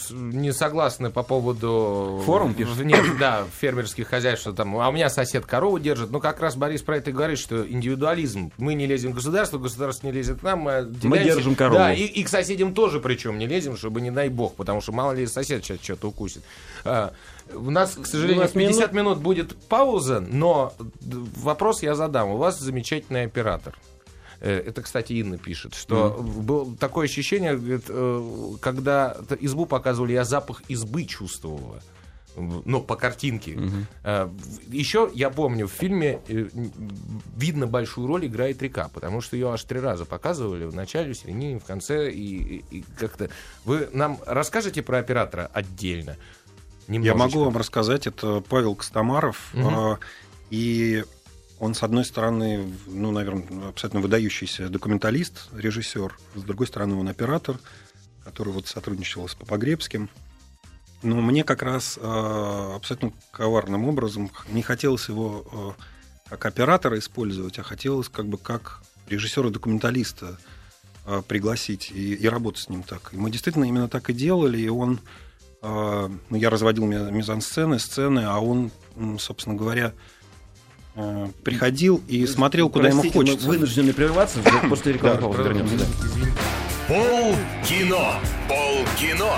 не 0.09 0.51
согласны 0.51 1.11
по 1.11 1.23
поводу... 1.23 2.21
Форум 2.25 2.53
пишут? 2.53 2.83
Нет, 2.83 3.05
да, 3.17 3.45
фермерских 3.57 4.09
хозяйств, 4.09 4.41
что 4.41 4.51
там, 4.51 4.77
а 4.77 4.89
у 4.89 4.91
меня 4.91 5.09
сосед 5.09 5.45
корову 5.45 5.79
держит. 5.79 6.11
Ну, 6.11 6.19
как 6.19 6.41
раз 6.41 6.57
Борис 6.57 6.81
про 6.81 6.97
это 6.97 7.13
говорит, 7.13 7.39
что 7.39 7.65
индивидуализм. 7.65 8.51
Мы 8.57 8.73
не 8.73 8.85
лезем 8.85 9.13
в 9.13 9.15
государство, 9.15 9.59
государство 9.59 10.07
не 10.07 10.11
лезет 10.11 10.41
к 10.41 10.43
нам. 10.43 10.59
Мы, 10.59 10.91
мы 11.03 11.19
держим 11.19 11.55
корову. 11.55 11.77
Да, 11.77 11.93
и, 11.93 12.03
и 12.03 12.21
к 12.25 12.27
соседям 12.27 12.73
тоже 12.73 12.99
причем 12.99 13.37
не 13.39 13.47
лезем, 13.47 13.77
чтобы 13.77 14.01
не 14.01 14.11
дай 14.11 14.27
бог, 14.27 14.55
потому 14.55 14.81
что 14.81 14.91
мало 14.91 15.13
ли 15.13 15.25
сосед 15.25 15.63
сейчас 15.63 15.79
что-то 15.81 16.09
укусит. 16.09 16.43
А, 16.83 17.13
у 17.53 17.71
нас, 17.71 17.95
к 17.95 18.05
сожалению, 18.05 18.41
нас 18.41 18.51
50 18.51 18.91
минут... 18.91 18.91
минут 18.91 19.17
будет 19.19 19.55
пауза, 19.55 20.19
но 20.19 20.73
вопрос 21.37 21.81
я 21.81 21.95
задам. 21.95 22.31
У 22.31 22.35
вас 22.35 22.59
замечательный 22.59 23.23
оператор. 23.23 23.73
Э, 24.41 24.63
это, 24.67 24.81
кстати, 24.81 25.13
Инна 25.13 25.37
пишет, 25.37 25.75
что 25.75 26.17
mm. 26.19 26.41
было 26.41 26.77
такое 26.77 27.05
ощущение, 27.05 27.57
говорит, 27.57 27.85
э, 27.89 28.53
когда 28.61 29.17
избу 29.39 29.65
показывали, 29.65 30.13
я 30.13 30.23
запах 30.23 30.61
избы 30.67 31.05
чувствовала. 31.05 31.81
Ну, 32.35 32.81
по 32.81 32.95
картинке. 32.95 33.53
Mm-hmm. 33.53 34.71
Еще 34.71 35.09
я 35.13 35.29
помню, 35.29 35.67
в 35.67 35.71
фильме 35.71 36.21
видно 37.35 37.67
большую 37.67 38.07
роль 38.07 38.27
играет 38.27 38.61
река, 38.61 38.89
потому 38.93 39.19
что 39.19 39.35
ее 39.35 39.51
аж 39.51 39.61
три 39.63 39.79
раза 39.79 40.05
показывали 40.05 40.63
в 40.63 40.73
начале, 40.73 41.11
в 41.11 41.17
середине, 41.17 41.59
в 41.59 41.65
конце. 41.65 42.09
И, 42.09 42.63
и, 42.69 42.85
как-то. 42.97 43.29
Вы 43.65 43.89
нам 43.91 44.19
расскажете 44.25 44.81
про 44.81 44.99
оператора 44.99 45.49
отдельно? 45.51 46.15
Немножечко. 46.87 47.17
Я 47.17 47.25
могу 47.25 47.43
вам 47.43 47.57
рассказать. 47.57 48.07
Это 48.07 48.41
Павел 48.47 48.75
Костомаров. 48.75 49.51
Mm-hmm. 49.53 49.97
И 50.51 51.03
он, 51.59 51.75
с 51.75 51.83
одной 51.83 52.05
стороны, 52.05 52.73
ну, 52.87 53.11
наверное, 53.11 53.69
абсолютно 53.69 53.99
выдающийся 53.99 54.69
документалист, 54.69 55.49
режиссер, 55.53 56.17
с 56.35 56.41
другой 56.43 56.67
стороны, 56.67 56.95
он 56.95 57.09
оператор, 57.09 57.59
который 58.23 58.53
вот 58.53 58.67
сотрудничал 58.67 59.27
с 59.27 59.35
Попогребским. 59.35 60.09
Но 61.01 61.15
мне 61.21 61.43
как 61.43 61.61
раз 61.61 61.97
э, 62.01 62.71
абсолютно 62.75 63.13
коварным 63.31 63.85
образом 63.87 64.31
не 64.49 64.61
хотелось 64.61 65.07
его 65.09 65.75
э, 66.27 66.29
как 66.29 66.45
оператора 66.45 66.97
использовать, 66.97 67.59
а 67.59 67.63
хотелось 67.63 68.09
как 68.09 68.27
бы 68.27 68.37
как 68.37 68.81
режиссера-документалиста 69.07 70.37
э, 71.05 71.21
пригласить 71.27 71.91
и, 71.91 72.15
и 72.15 72.27
работать 72.27 72.63
с 72.63 72.69
ним 72.69 72.83
так. 72.83 73.13
И 73.13 73.17
мы 73.17 73.31
действительно 73.31 73.65
именно 73.65 73.89
так 73.89 74.09
и 74.09 74.13
делали, 74.13 74.59
и 74.59 74.69
он... 74.69 74.99
Э, 75.61 76.09
ну, 76.29 76.37
я 76.37 76.49
разводил 76.49 76.85
мизансцены, 76.85 77.79
сцены, 77.79 78.21
а 78.25 78.39
он, 78.39 78.71
собственно 79.19 79.55
говоря, 79.55 79.93
приходил 81.43 82.01
и 82.07 82.25
смотрел, 82.25 82.69
куда 82.69 82.89
Простите, 82.89 83.07
ему 83.07 83.19
хочется. 83.19 83.47
Мы 83.47 83.53
вынуждены 83.53 83.93
прерваться, 83.93 84.39
после 84.69 84.93
рекламы 84.93 85.21
паузы 85.21 85.43
вернемся. 85.43 85.85
Пол 86.87 87.35
кино. 87.63 88.15
Пол 88.47 88.85
кино. 88.97 89.33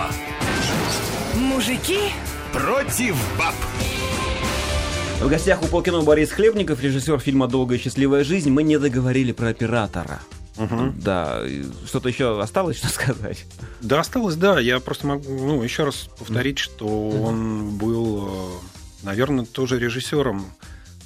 Мужики 1.36 2.00
против 2.54 3.16
баб. 3.38 3.54
В 5.22 5.30
гостях 5.30 5.62
у 5.62 5.68
Полкино 5.68 6.02
Борис 6.02 6.32
Хлебников, 6.32 6.82
режиссер 6.82 7.20
фильма 7.20 7.48
«Долгая 7.48 7.78
счастливая 7.78 8.24
жизнь». 8.24 8.50
Мы 8.50 8.64
не 8.64 8.80
договорили 8.80 9.34
про 9.34 9.50
оператора. 9.50 10.20
Угу. 10.58 10.94
Да, 10.96 11.44
что-то 11.86 12.10
еще 12.10 12.42
осталось, 12.42 12.78
что 12.78 12.88
сказать? 12.90 13.46
Да, 13.82 14.00
осталось, 14.00 14.36
да. 14.36 14.60
Я 14.60 14.80
просто 14.80 15.08
могу 15.08 15.30
ну, 15.30 15.62
еще 15.62 15.84
раз 15.84 16.10
повторить, 16.18 16.58
что 16.58 16.86
угу. 16.86 17.24
он 17.24 17.78
был, 17.78 18.30
э, 18.30 19.06
наверное, 19.06 19.46
тоже 19.46 19.78
режиссером 19.78 20.46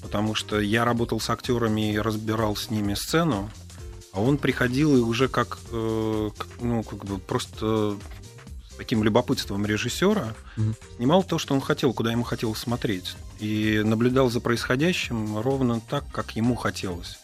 потому 0.05 0.35
что 0.35 0.59
я 0.59 0.85
работал 0.85 1.19
с 1.19 1.31
актерами 1.31 1.93
и 1.93 1.97
разбирал 1.97 2.55
с 2.55 2.69
ними 2.69 2.93
сцену, 2.93 3.49
а 4.13 4.21
он 4.21 4.37
приходил 4.37 4.95
и 4.95 4.99
уже 4.99 5.27
как, 5.27 5.57
э, 5.71 6.29
ну, 6.61 6.83
как 6.83 7.05
бы 7.05 7.17
просто 7.17 7.97
с 8.69 8.75
таким 8.77 9.03
любопытством 9.03 9.65
режиссера 9.65 10.35
mm-hmm. 10.57 10.75
снимал 10.97 11.23
то, 11.23 11.39
что 11.39 11.55
он 11.55 11.59
хотел, 11.59 11.91
куда 11.91 12.11
ему 12.11 12.21
хотелось 12.21 12.59
смотреть. 12.59 13.15
И 13.39 13.81
наблюдал 13.83 14.29
за 14.29 14.41
происходящим 14.41 15.39
ровно 15.39 15.81
так, 15.89 16.05
как 16.11 16.35
ему 16.35 16.53
хотелось. 16.53 17.17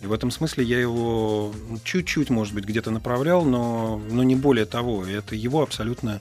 И 0.00 0.06
в 0.06 0.12
этом 0.14 0.30
смысле 0.30 0.64
я 0.64 0.80
его 0.80 1.52
чуть-чуть, 1.84 2.30
может 2.30 2.54
быть, 2.54 2.64
где-то 2.64 2.90
направлял, 2.90 3.44
но, 3.44 4.00
но 4.10 4.22
не 4.22 4.36
более 4.36 4.64
того. 4.64 5.04
Это 5.04 5.34
его 5.34 5.62
абсолютно 5.62 6.18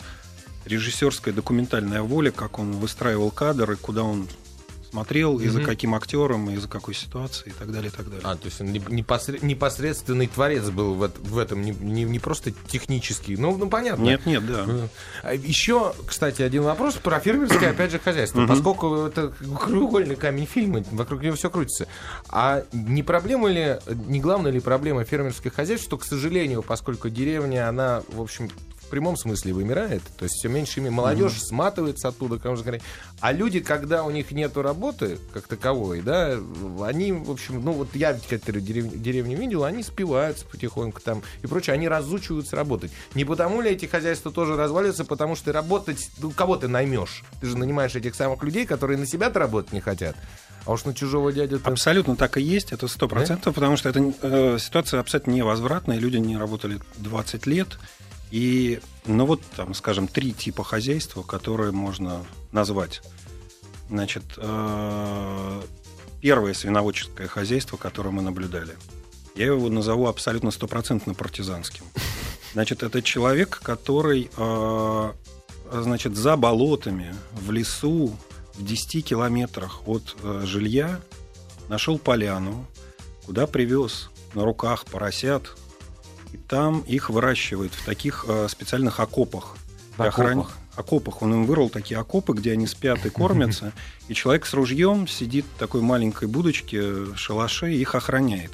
режиссерская 0.66 1.34
документальная 1.34 2.02
воля, 2.02 2.32
как 2.32 2.60
он 2.60 2.74
выстраивал 2.74 3.32
кадры, 3.32 3.78
куда 3.78 4.04
он 4.04 4.28
смотрел, 4.92 5.40
mm-hmm. 5.40 5.46
и 5.46 5.48
за 5.48 5.62
каким 5.62 5.96
актером, 5.96 6.50
и 6.50 6.58
за 6.58 6.68
какой 6.68 6.94
ситуацией, 6.94 7.52
и 7.52 7.54
так 7.54 7.72
далее, 7.72 7.90
и 7.90 7.96
так 7.96 8.06
далее. 8.06 8.22
А, 8.24 8.36
то 8.36 8.46
есть 8.46 8.60
он 8.60 8.72
непосредственный 8.72 10.28
творец 10.28 10.70
был 10.70 10.94
в, 10.96 11.12
в 11.20 11.38
этом, 11.38 11.62
не, 11.62 11.72
не, 11.72 12.04
не 12.04 12.20
просто 12.20 12.52
технический, 12.68 13.38
ну, 13.38 13.56
ну, 13.56 13.70
понятно. 13.70 14.04
Нет, 14.04 14.26
нет, 14.26 14.46
да. 14.46 14.90
А 15.24 15.34
еще, 15.34 15.94
кстати, 16.06 16.42
один 16.42 16.64
вопрос 16.64 16.96
про 16.96 17.20
фермерское, 17.20 17.72
опять 17.72 17.92
же, 17.92 18.00
хозяйство. 18.00 18.42
Mm-hmm. 18.42 18.48
Поскольку 18.48 18.96
это 18.96 19.30
краеугольный 19.30 20.16
камень 20.16 20.46
фильма, 20.46 20.84
вокруг 20.92 21.24
него 21.24 21.36
все 21.36 21.50
крутится. 21.50 21.88
А 22.30 22.64
не 22.74 23.04
проблема 23.04 23.50
ли, 23.50 23.78
не 24.08 24.20
главная 24.20 24.52
ли 24.52 24.60
проблема 24.60 25.06
фермерских 25.06 25.54
хозяйств, 25.54 25.86
что, 25.86 25.98
к 25.98 26.04
сожалению, 26.04 26.64
поскольку 26.64 27.10
деревня, 27.10 27.70
она, 27.70 28.04
в 28.10 28.22
общем, 28.22 28.50
прямом 28.92 29.18
смысле 29.18 29.54
вымирает. 29.54 30.04
То 30.18 30.26
есть 30.26 30.36
все 30.36 30.50
меньше 30.50 30.82
молодежь 30.82 31.34
mm-hmm. 31.34 31.48
сматывается 31.48 32.10
оттуда, 32.10 32.38
как 32.38 32.46
можно 32.46 32.64
говорить. 32.64 32.84
А 33.20 33.32
люди, 33.32 33.60
когда 33.60 34.04
у 34.04 34.12
них 34.12 34.32
нет 34.32 34.56
работы 34.58 35.18
как 35.34 35.48
таковой, 35.48 36.02
да, 36.02 36.38
они, 36.84 37.12
в 37.12 37.32
общем, 37.32 37.64
ну 37.64 37.72
вот 37.72 37.96
я 37.96 38.14
некоторые 38.14 38.62
дерев... 38.62 39.02
деревни 39.02 39.36
видел, 39.36 39.64
они 39.64 39.82
спиваются 39.84 40.46
потихоньку 40.46 41.02
там 41.02 41.24
и 41.42 41.48
прочее, 41.48 41.74
они 41.74 41.88
разучиваются 41.88 42.56
работать. 42.56 42.92
Не 43.16 43.26
потому 43.26 43.62
ли 43.62 43.72
эти 43.72 43.86
хозяйства 43.86 44.32
тоже 44.32 44.56
разваливаются, 44.56 45.06
потому 45.06 45.36
что 45.36 45.46
ты 45.46 45.52
работать, 45.52 46.12
ну 46.20 46.32
кого 46.32 46.58
ты 46.58 46.68
наймешь? 46.68 47.24
Ты 47.40 47.48
же 47.48 47.58
нанимаешь 47.58 47.96
этих 47.96 48.16
самых 48.16 48.44
людей, 48.44 48.66
которые 48.66 48.98
на 48.98 49.08
себя-то 49.08 49.40
работать 49.40 49.74
не 49.74 49.80
хотят. 49.82 50.16
А 50.66 50.72
уж 50.74 50.86
на 50.86 50.94
чужого 50.94 51.32
дядю 51.32 51.58
-то... 51.58 51.72
Абсолютно 51.72 52.16
так 52.16 52.38
и 52.38 52.42
есть, 52.42 52.72
это 52.72 52.88
сто 52.88 53.08
процентов, 53.08 53.46
да? 53.46 53.52
потому 53.54 53.78
что 53.78 53.90
эта 53.90 54.14
э, 54.22 54.58
ситуация 54.60 55.00
абсолютно 55.00 55.32
невозвратная, 55.32 55.98
люди 55.98 56.18
не 56.18 56.38
работали 56.38 56.80
20 56.98 57.48
лет, 57.48 57.80
и, 58.32 58.80
ну 59.06 59.26
вот, 59.26 59.42
там, 59.56 59.74
скажем, 59.74 60.08
три 60.08 60.34
типа 60.34 60.64
хозяйства, 60.64 61.22
которые 61.22 61.72
можно 61.72 62.26
назвать. 62.52 63.02
Значит, 63.90 64.24
э, 64.38 65.62
первое 66.22 66.54
свиноводческое 66.54 67.28
хозяйство, 67.28 67.76
которое 67.76 68.12
мы 68.12 68.22
наблюдали. 68.22 68.78
Я 69.36 69.48
его 69.48 69.70
назову 69.70 70.08
абсолютно 70.08 70.52
стопроцентно 70.52 71.14
партизанским. 71.14 71.84
Значит, 72.54 72.84
это 72.84 73.02
человек, 73.02 73.60
который, 73.64 74.30
э, 74.36 75.14
значит, 75.72 76.16
за 76.16 76.38
болотами, 76.38 77.14
в 77.34 77.52
лесу, 77.52 78.16
в 78.54 78.66
10 78.66 79.06
километрах 79.06 79.88
от 79.88 80.16
э, 80.24 80.42
жилья 80.46 81.02
нашел 81.70 81.98
поляну, 81.98 82.66
куда 83.26 83.48
привез 83.48 84.10
на 84.34 84.46
руках 84.46 84.86
поросят, 84.86 85.56
и 86.32 86.38
там 86.38 86.82
их 86.82 87.10
выращивает 87.10 87.74
в 87.74 87.86
таких 87.86 88.26
э, 88.28 88.48
специальных 88.50 89.00
окопах. 89.00 89.58
В 89.98 90.02
окопах? 90.02 90.58
окопах. 90.76 91.22
Он 91.22 91.34
им 91.34 91.46
вырвал 91.46 91.70
такие 91.70 92.00
окопы, 92.00 92.34
где 92.34 92.54
они 92.54 92.68
спят 92.68 93.06
и 93.06 93.10
кормятся. 93.12 93.74
И 94.08 94.14
человек 94.14 94.46
с 94.46 94.54
ружьем 94.54 95.08
сидит 95.08 95.46
в 95.56 95.60
такой 95.60 95.82
маленькой 95.82 96.28
будочке, 96.28 97.16
шалаше, 97.16 97.74
и 97.74 97.78
их 97.78 97.96
охраняет. 97.96 98.52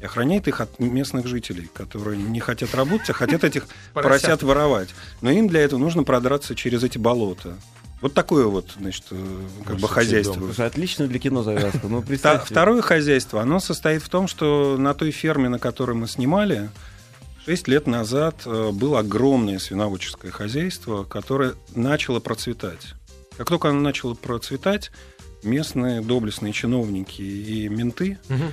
И 0.00 0.04
охраняет 0.04 0.46
их 0.46 0.60
от 0.60 0.78
местных 0.78 1.26
жителей, 1.26 1.70
которые 1.72 2.18
не 2.18 2.40
хотят 2.40 2.74
работать, 2.74 3.10
а 3.10 3.12
хотят 3.14 3.44
этих 3.44 3.66
Поросят. 3.92 4.42
воровать. 4.42 4.90
Но 5.20 5.30
им 5.30 5.48
для 5.48 5.60
этого 5.60 5.78
нужно 5.78 6.04
продраться 6.04 6.54
через 6.54 6.82
эти 6.84 6.98
болота. 6.98 7.56
Вот 8.02 8.12
такое 8.12 8.44
вот, 8.46 8.72
значит, 8.78 9.04
э, 9.10 9.16
как 9.64 9.76
бы 9.76 9.80
Сумасшедший 9.80 9.88
хозяйство. 9.88 10.34
Слушай, 10.34 10.66
отлично 10.66 11.06
для 11.06 11.18
кино 11.18 11.42
завязка. 11.42 11.88
Ну. 11.88 12.04
Второе 12.44 12.82
хозяйство, 12.82 13.40
оно 13.40 13.58
состоит 13.58 14.02
в 14.02 14.10
том, 14.10 14.28
что 14.28 14.76
на 14.78 14.92
той 14.92 15.10
ферме, 15.12 15.48
на 15.48 15.58
которой 15.58 15.96
мы 15.96 16.06
снимали, 16.06 16.68
6 17.46 17.68
лет 17.68 17.86
назад 17.86 18.42
э, 18.44 18.70
было 18.72 18.98
огромное 18.98 19.60
свиноводческое 19.60 20.32
хозяйство, 20.32 21.04
которое 21.04 21.54
начало 21.76 22.18
процветать. 22.18 22.94
Как 23.36 23.48
только 23.48 23.68
оно 23.68 23.78
начало 23.80 24.14
процветать, 24.14 24.90
местные 25.44 26.00
доблестные 26.00 26.52
чиновники 26.52 27.22
и 27.22 27.68
менты 27.68 28.18
Мгм. 28.28 28.50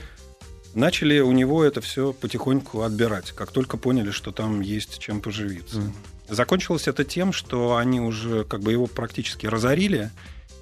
начали 0.76 1.20
у 1.22 1.32
него 1.32 1.64
это 1.64 1.82
все 1.82 2.14
потихоньку 2.14 2.84
отбирать, 2.84 3.32
как 3.32 3.52
только 3.52 3.78
поняли, 3.78 4.12
что 4.12 4.32
там 4.32 4.62
есть 4.62 5.00
чем 5.00 5.22
поживиться. 5.22 5.78
Мгм. 5.78 5.94
Закончилось 6.30 6.88
это 6.88 7.04
тем, 7.04 7.34
что 7.34 7.78
они 7.78 8.00
уже 8.00 8.44
как 8.44 8.60
бы 8.62 8.72
его 8.74 8.86
практически 8.86 9.48
разорили, 9.48 10.12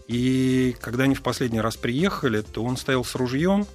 и 0.08 0.74
когда 0.80 1.04
они 1.04 1.16
в 1.16 1.22
последний 1.22 1.60
раз 1.60 1.76
приехали, 1.76 2.42
то 2.42 2.64
он 2.64 2.78
стоял 2.78 3.04
с 3.04 3.14
ружьем, 3.16 3.68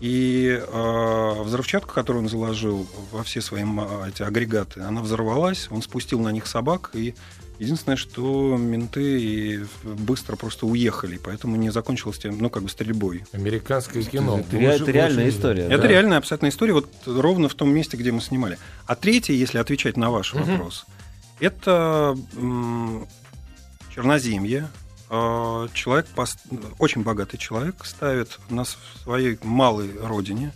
и 0.00 0.60
э, 0.64 1.42
взрывчатка, 1.42 1.92
которую 1.92 2.24
он 2.24 2.28
заложил 2.28 2.86
во 3.12 3.22
все 3.24 3.40
свои 3.40 3.64
эти 4.08 4.22
агрегаты, 4.22 4.80
она 4.80 5.00
взорвалась, 5.02 5.68
он 5.70 5.82
спустил 5.82 6.20
на 6.20 6.30
них 6.30 6.46
собак, 6.46 6.90
и 6.94 7.14
единственное, 7.58 7.96
что 7.96 8.56
менты 8.56 9.20
и 9.20 9.64
быстро 9.82 10.36
просто 10.36 10.66
уехали, 10.66 11.18
поэтому 11.22 11.56
не 11.56 11.70
закончилось 11.70 12.18
тем, 12.18 12.38
ну, 12.38 12.48
как 12.50 12.62
бы 12.62 12.68
стрельбой. 12.68 13.24
Американское 13.32 14.02
кино. 14.04 14.38
Это 14.38 14.56
ре- 14.56 14.66
это 14.66 14.90
реальная 14.92 15.26
Очень- 15.26 15.36
история. 15.36 15.62
Это 15.64 15.82
Да. 15.82 15.88
реальная 15.88 16.18
абсолютная 16.18 16.50
история, 16.50 16.74
вот 16.74 16.88
ровно 17.06 17.48
в 17.48 17.54
том 17.54 17.70
месте, 17.74 17.96
где 17.96 18.12
мы 18.12 18.20
снимали. 18.20 18.58
А 18.86 18.94
третье, 18.94 19.32
если 19.34 19.58
отвечать 19.58 19.96
на 19.96 20.10
ваш 20.10 20.34
вопрос, 20.34 20.86
это 21.40 22.16
м, 22.36 23.08
Черноземье. 23.94 24.68
Э, 25.10 25.68
Человек, 25.72 26.06
очень 26.78 27.02
богатый 27.02 27.38
человек, 27.38 27.84
ставит 27.84 28.38
на 28.50 28.64
своей 28.64 29.38
малой 29.42 29.90
родине 30.00 30.52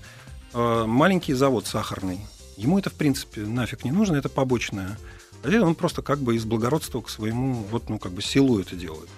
э, 0.53 0.85
маленький 0.87 1.35
завод 1.35 1.67
сахарный. 1.67 2.21
Ему 2.57 2.79
это, 2.79 2.91
в 2.91 2.95
принципе, 2.95 3.43
нафиг 3.43 3.85
не 3.85 3.91
нужно, 3.91 4.17
это 4.17 4.29
побочное. 4.29 4.99
А 5.43 5.49
здесь 5.49 5.63
он 5.63 5.75
просто 5.75 6.03
как 6.03 6.21
бы 6.21 6.37
из 6.37 6.45
благородства 6.45 7.01
к 7.01 7.09
своему, 7.09 7.55
вот, 7.71 7.89
ну, 7.89 7.99
как 7.99 8.13
бы 8.13 8.23
силу 8.23 8.61
это 8.61 8.77
делает. 8.77 9.09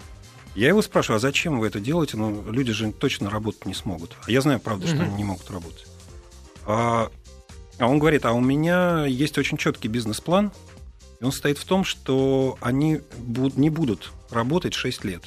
Я 0.55 0.68
его 0.68 0.82
спрашиваю, 0.82 1.16
а 1.16 1.20
зачем 1.20 1.59
вы 1.59 1.66
это 1.66 1.80
делаете? 1.80 2.16
Ну, 2.16 2.45
люди 2.51 2.72
же 2.72 2.93
точно 2.93 3.28
работать 3.28 3.66
не 3.66 3.74
смогут. 3.74 4.16
А 4.24 4.30
я 4.30 4.41
знаю, 4.41 4.61
правда, 4.61 4.87
что 4.87 5.03
они 5.03 5.14
не 5.16 5.24
могут 5.24 5.51
работать. 5.51 5.87
А, 6.64 7.11
а 7.78 7.89
он 7.89 7.99
говорит, 7.99 8.24
а 8.24 8.32
у 8.32 8.41
меня 8.41 9.05
есть 9.05 9.37
очень 9.37 9.59
четкий 9.59 9.89
бизнес-план, 9.89 10.53
он 11.25 11.33
состоит 11.33 11.59
в 11.59 11.64
том, 11.64 11.85
что 11.85 12.59
они 12.61 13.01
буд- 13.18 13.57
не 13.57 13.70
будут 13.70 14.12
работать 14.31 14.75
6 14.75 15.05
лет. 15.05 15.22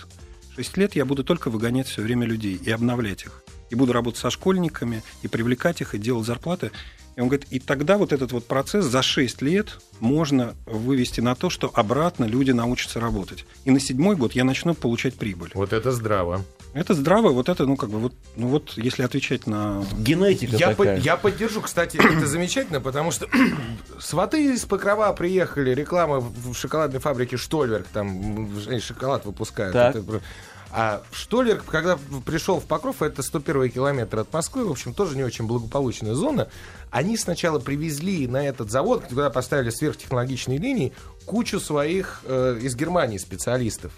6 0.56 0.78
лет 0.78 0.96
я 0.96 1.06
буду 1.06 1.24
только 1.24 1.50
выгонять 1.50 1.88
все 1.88 2.02
время 2.02 2.26
людей 2.26 2.56
и 2.56 2.70
обновлять 2.72 3.24
их. 3.24 3.44
И 3.70 3.76
буду 3.76 3.94
работать 3.94 4.20
со 4.20 4.30
школьниками, 4.30 5.04
и 5.24 5.28
привлекать 5.28 5.82
их, 5.82 5.96
и 5.96 5.98
делать 5.98 6.26
зарплаты. 6.26 6.72
И 7.16 7.22
он 7.22 7.28
говорит, 7.28 7.48
и 7.50 7.60
тогда 7.60 7.98
вот 7.98 8.14
этот 8.14 8.32
вот 8.32 8.46
процесс 8.48 8.86
за 8.86 9.02
6 9.02 9.42
лет 9.42 9.80
можно 10.00 10.56
вывести 10.66 11.20
на 11.20 11.36
то, 11.36 11.50
что 11.50 11.72
обратно 11.74 12.26
люди 12.26 12.52
научатся 12.52 13.00
работать. 13.00 13.46
И 13.66 13.72
на 13.72 13.80
седьмой 13.80 14.16
год 14.16 14.34
я 14.34 14.44
начну 14.44 14.76
получать 14.76 15.16
прибыль. 15.16 15.52
Вот 15.56 15.74
это 15.74 15.92
здраво. 15.92 16.46
Это 16.78 16.94
здраво, 16.94 17.30
вот 17.30 17.50
это, 17.50 17.66
ну, 17.66 17.76
как 17.76 17.90
бы, 17.90 17.98
вот, 17.98 18.14
ну, 18.36 18.50
вот, 18.50 18.74
если 18.76 19.02
отвечать 19.02 19.48
на... 19.48 19.84
Генетика 19.98 20.56
Я, 20.58 20.70
такая. 20.70 20.98
под- 20.98 21.06
я 21.06 21.18
поддержу, 21.18 21.62
кстати, 21.62 21.98
это 21.98 22.26
замечательно, 22.28 22.80
потому 22.80 23.10
что 23.10 23.28
сваты 24.00 24.54
из 24.54 24.66
Покрова 24.66 25.12
приехали, 25.14 25.74
реклама 25.74 26.20
в 26.20 26.54
шоколадной 26.54 27.00
фабрике 27.00 27.36
Штольверк, 27.36 27.88
там 27.88 28.48
шоколад 28.80 29.26
выпускают. 29.26 29.74
Так. 29.74 29.96
Это 29.96 30.22
а 30.70 31.02
Штольверк, 31.12 31.66
когда 31.66 31.98
пришел 32.26 32.60
в 32.60 32.66
Покров, 32.66 33.02
это 33.02 33.24
101 33.24 33.72
километр 33.72 34.20
от 34.20 34.34
Москвы, 34.34 34.66
в 34.66 34.72
общем, 34.72 34.94
тоже 34.94 35.16
не 35.16 35.24
очень 35.24 35.48
благополучная 35.48 36.14
зона, 36.14 36.50
они 36.92 37.18
сначала 37.18 37.58
привезли 37.58 38.28
на 38.28 38.46
этот 38.46 38.70
завод, 38.70 39.06
куда 39.08 39.30
поставили 39.30 39.70
сверхтехнологичные 39.70 40.60
линии, 40.60 40.94
кучу 41.26 41.60
своих 41.60 42.22
э, 42.26 42.60
из 42.62 42.76
Германии 42.76 43.18
специалистов. 43.18 43.92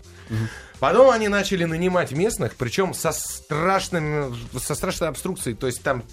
Потом 0.80 1.09
они 1.09 1.27
начали 1.27 1.65
нанимать 1.65 2.11
местных, 2.11 2.55
причем 2.55 2.93
со 2.93 3.11
страшными, 3.11 4.34
со 4.57 4.75
страшной 4.75 5.09
обструкцией. 5.09 5.55
То 5.55 5.67
есть 5.67 5.84
там 5.84 6.03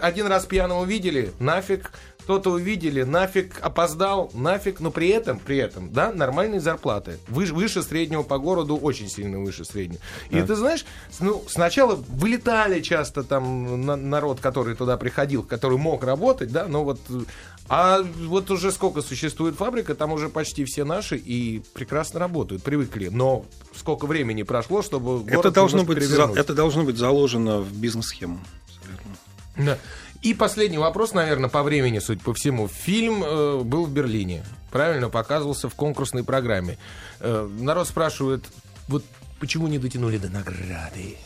один 0.00 0.26
раз 0.26 0.46
пьяного 0.46 0.84
видели, 0.84 1.32
нафиг, 1.38 1.92
кто-то 2.20 2.50
увидели, 2.52 3.02
нафиг, 3.02 3.58
опоздал, 3.60 4.30
нафиг, 4.32 4.80
но 4.80 4.90
при 4.90 5.08
этом, 5.10 5.38
при 5.38 5.58
этом, 5.58 5.92
да, 5.92 6.10
нормальные 6.10 6.60
зарплаты. 6.60 7.18
Выше, 7.28 7.52
выше 7.52 7.82
среднего 7.82 8.22
по 8.22 8.38
городу, 8.38 8.76
очень 8.76 9.10
сильно 9.10 9.38
выше 9.38 9.66
среднего. 9.66 10.00
И 10.30 10.40
ты 10.40 10.54
знаешь, 10.54 10.86
ну, 11.20 11.44
сначала 11.46 11.94
вылетали 11.94 12.80
часто 12.80 13.22
там 13.22 13.84
на- 13.84 13.96
народ, 13.96 14.40
который 14.40 14.74
туда 14.74 14.96
приходил, 14.96 15.42
который 15.42 15.76
мог 15.76 16.02
работать, 16.04 16.50
да, 16.50 16.66
но 16.66 16.84
вот... 16.84 17.00
А 17.68 18.02
вот 18.02 18.50
уже 18.50 18.70
сколько 18.72 19.00
существует 19.00 19.54
фабрика, 19.56 19.94
там 19.94 20.12
уже 20.12 20.28
почти 20.28 20.64
все 20.64 20.84
наши 20.84 21.16
и 21.16 21.62
прекрасно 21.72 22.20
работают, 22.20 22.62
привыкли. 22.62 23.08
Но 23.08 23.46
сколько 23.74 24.06
времени 24.06 24.42
прошло, 24.42 24.82
чтобы 24.82 25.26
Это 25.30 25.50
должно, 25.50 25.84
быть, 25.84 26.02
за- 26.02 26.32
это 26.36 26.54
должно 26.54 26.84
быть 26.84 26.98
заложено 26.98 27.60
в 27.60 27.72
бизнес-схему. 27.74 28.38
Да. 29.56 29.78
И 30.20 30.34
последний 30.34 30.78
вопрос, 30.78 31.12
наверное, 31.12 31.48
по 31.50 31.62
времени, 31.62 31.98
суть 32.00 32.20
по 32.22 32.32
всему. 32.34 32.66
Фильм 32.68 33.22
э, 33.22 33.60
был 33.62 33.84
в 33.86 33.90
Берлине, 33.92 34.44
правильно, 34.70 35.08
показывался 35.10 35.68
в 35.68 35.74
конкурсной 35.74 36.24
программе. 36.24 36.78
Э, 37.20 37.48
народ 37.60 37.86
спрашивает, 37.88 38.44
вот 38.88 39.04
почему 39.38 39.68
не 39.68 39.78
дотянули 39.78 40.18
до 40.18 40.30
награды? 40.30 41.18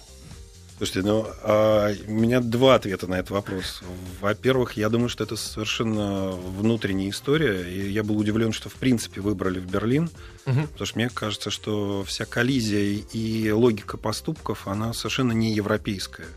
Слушайте, 0.78 1.02
ну, 1.02 1.26
а, 1.42 1.92
у 2.06 2.12
меня 2.12 2.40
два 2.40 2.76
ответа 2.76 3.08
на 3.08 3.16
этот 3.16 3.30
вопрос. 3.30 3.82
Во-первых, 4.20 4.76
я 4.76 4.88
думаю, 4.88 5.08
что 5.08 5.24
это 5.24 5.34
совершенно 5.34 6.30
внутренняя 6.30 7.10
история, 7.10 7.68
и 7.68 7.90
я 7.90 8.04
был 8.04 8.16
удивлен, 8.16 8.52
что 8.52 8.68
в 8.68 8.74
принципе 8.74 9.20
выбрали 9.20 9.58
в 9.58 9.68
Берлин, 9.68 10.08
потому 10.44 10.86
что 10.86 10.98
мне 10.98 11.08
кажется, 11.08 11.50
что 11.50 12.04
вся 12.06 12.26
коллизия 12.26 13.02
и 13.12 13.50
логика 13.50 13.96
поступков, 13.96 14.68
она 14.68 14.92
совершенно 14.92 15.32
не 15.32 15.52
европейская. 15.52 16.28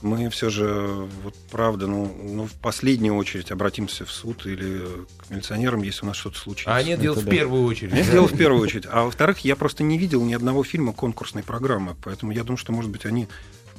Мы 0.00 0.28
все 0.30 0.48
же, 0.48 1.08
вот 1.24 1.34
правда, 1.50 1.88
ну, 1.88 2.16
ну, 2.22 2.46
в 2.46 2.52
последнюю 2.54 3.16
очередь 3.16 3.50
обратимся 3.50 4.04
в 4.04 4.12
суд 4.12 4.46
или 4.46 4.82
к 5.18 5.30
милиционерам, 5.30 5.82
если 5.82 6.04
у 6.04 6.08
нас 6.08 6.16
что-то 6.16 6.38
случится. 6.38 6.74
А 6.74 6.82
нет, 6.82 7.00
дело 7.00 7.14
в 7.14 7.24
да. 7.24 7.30
первую 7.30 7.64
очередь. 7.64 7.92
Я 7.92 7.98
да. 7.98 8.04
сделал 8.04 8.28
в 8.28 8.36
первую 8.36 8.62
очередь. 8.62 8.86
А 8.88 9.04
во-вторых, 9.04 9.40
я 9.40 9.56
просто 9.56 9.82
не 9.82 9.98
видел 9.98 10.24
ни 10.24 10.34
одного 10.34 10.62
фильма 10.62 10.92
конкурсной 10.92 11.42
программы. 11.42 11.96
Поэтому 12.04 12.30
я 12.30 12.44
думаю, 12.44 12.58
что, 12.58 12.72
может 12.72 12.92
быть, 12.92 13.06
они 13.06 13.26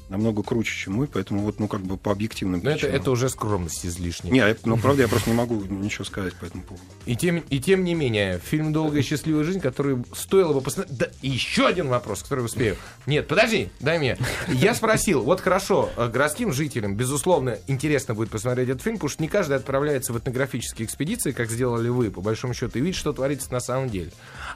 намного 0.10 0.44
круче, 0.44 0.74
чем 0.76 0.96
мы. 0.96 1.08
Поэтому 1.08 1.42
вот, 1.42 1.60
ну, 1.60 1.68
как 1.68 1.82
бы 1.82 1.98
по 1.98 2.12
объективным 2.12 2.62
Но 2.64 2.72
это, 2.72 2.80
причинам. 2.80 3.02
это 3.02 3.12
уже 3.12 3.30
скромность 3.30 3.86
излишняя. 3.86 4.34
Не, 4.34 4.40
это- 4.40 4.68
ну, 4.68 4.78
правда, 4.78 5.04
я 5.04 5.08
просто 5.08 5.30
не 5.30 5.36
могу 5.36 5.56
ничего 5.64 6.06
сказать 6.06 6.34
по 6.36 6.46
этому 6.46 6.64
поводу. 6.64 6.84
И 7.06 7.16
тем, 7.16 7.38
и 7.50 7.60
тем 7.60 7.84
не 7.84 7.94
менее, 7.96 8.40
фильм 8.40 8.74
«Долгая 8.74 9.02
и 9.02 9.04
счастливая 9.04 9.44
жизнь», 9.44 9.60
который 9.60 9.98
стоило 10.16 10.54
бы 10.54 10.62
посмотреть... 10.62 10.98
Да, 10.98 11.08
еще 11.22 11.68
один 11.68 11.88
вопрос, 11.88 12.24
который 12.24 12.46
успею. 12.46 12.76
Нет, 13.06 13.28
подожди, 13.28 13.70
дай 13.80 14.00
мне. 14.00 14.18
Я 14.48 14.74
спросил, 14.76 15.22
вот 15.24 15.42
хорошо, 15.42 15.90
э, 15.98 16.08
городским 16.10 16.52
жителям, 16.54 16.96
безусловно, 16.96 17.58
интересно 17.68 18.14
будет 18.16 18.30
посмотреть 18.30 18.70
этот 18.70 18.82
фильм, 18.82 18.96
потому 18.96 19.10
что 19.10 19.22
не 19.22 19.30
каждый 19.30 19.56
отправляется 19.58 20.14
в 20.14 20.18
этнографические 20.18 20.86
экспедиции, 20.86 21.32
как 21.32 21.50
сделали 21.50 21.90
вы, 21.90 22.12
по 22.12 22.22
большому 22.22 22.54
счету, 22.54 22.80
и 22.80 22.82
видит, 22.82 22.96
что 22.96 23.14
творится 23.14 23.52
на 23.52 23.60
самом 23.60 23.90
деле. 23.90 24.12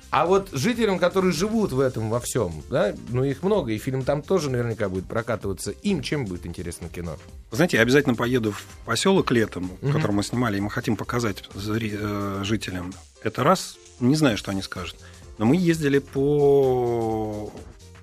А 0.10 0.26
вот 0.26 0.50
жителям, 0.52 1.00
которые 1.00 1.32
живут 1.32 1.72
в 1.72 1.80
этом 1.80 2.10
во 2.10 2.20
всем, 2.20 2.64
да, 2.70 2.94
ну 3.10 3.24
их 3.24 3.44
много, 3.44 3.72
и 3.72 3.78
фильм 3.78 4.04
там 4.04 4.22
тоже 4.22 4.50
наверняка 4.50 4.90
будет 4.90 5.06
прокатываться, 5.44 5.72
им 5.72 6.02
чем 6.02 6.26
будет 6.26 6.46
интересно 6.46 6.90
кино? 6.90 7.18
Вы 7.52 7.56
знаете, 7.58 7.78
я 7.78 7.84
обязательно 7.84 8.16
поеду 8.16 8.52
в 8.52 8.64
поселок 8.86 9.32
летом, 9.32 9.72
который 9.92 10.12
мы 10.12 10.24
снимали, 10.24 10.58
и 10.58 10.62
мы 10.62 10.70
хотим 10.70 10.96
показать 10.96 11.44
э, 11.56 12.42
жителям. 12.44 12.94
Это 13.24 13.44
раз, 13.44 13.78
не 14.00 14.16
знаю, 14.16 14.38
что 14.38 14.52
они 14.52 14.62
скажут. 14.62 14.96
Но 15.38 15.46
мы 15.46 15.56
ездили 15.56 16.00
по 16.00 17.52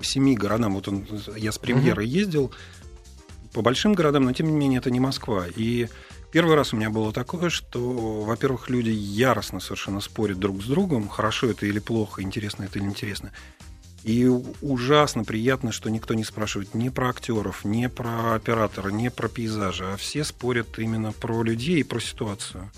семи 0.01 0.37
городам. 0.37 0.75
Вот 0.75 0.89
он, 0.89 1.07
я 1.37 1.53
с 1.53 1.59
премьерой 1.59 2.07
ездил. 2.07 2.53
по 3.53 3.63
большим 3.63 3.95
городам, 3.95 4.25
но 4.25 4.33
тем 4.33 4.47
не 4.47 4.57
менее 4.57 4.79
это 4.79 4.91
не 4.91 5.01
Москва. 5.01 5.47
И 5.57 5.89
первый 6.33 6.55
раз 6.55 6.73
у 6.73 6.77
меня 6.77 6.91
было 6.91 7.13
такое, 7.13 7.51
что, 7.51 8.23
во-первых, 8.23 8.71
люди 8.71 8.91
яростно 8.91 9.61
совершенно 9.61 10.01
спорят 10.01 10.39
друг 10.39 10.63
с 10.63 10.67
другом, 10.67 11.09
хорошо 11.09 11.49
это 11.51 11.67
или 11.67 11.81
плохо, 11.81 12.23
интересно 12.23 12.65
это 12.65 12.79
или 12.79 12.87
интересно. 12.87 13.33
И 14.05 14.27
ужасно 14.63 15.25
приятно, 15.25 15.73
что 15.73 15.91
никто 15.91 16.15
не 16.15 16.25
спрашивает 16.25 16.75
ни 16.75 16.89
про 16.89 17.11
актеров, 17.11 17.65
ни 17.65 17.87
про 17.87 18.35
оператора, 18.35 18.89
ни 18.91 19.09
про 19.09 19.29
пейзажи, 19.29 19.85
а 19.85 19.97
все 19.97 20.25
спорят 20.25 20.79
именно 20.79 21.13
про 21.13 21.43
людей 21.43 21.81
и 21.81 21.85
про 21.85 22.01
ситуацию. 22.01 22.71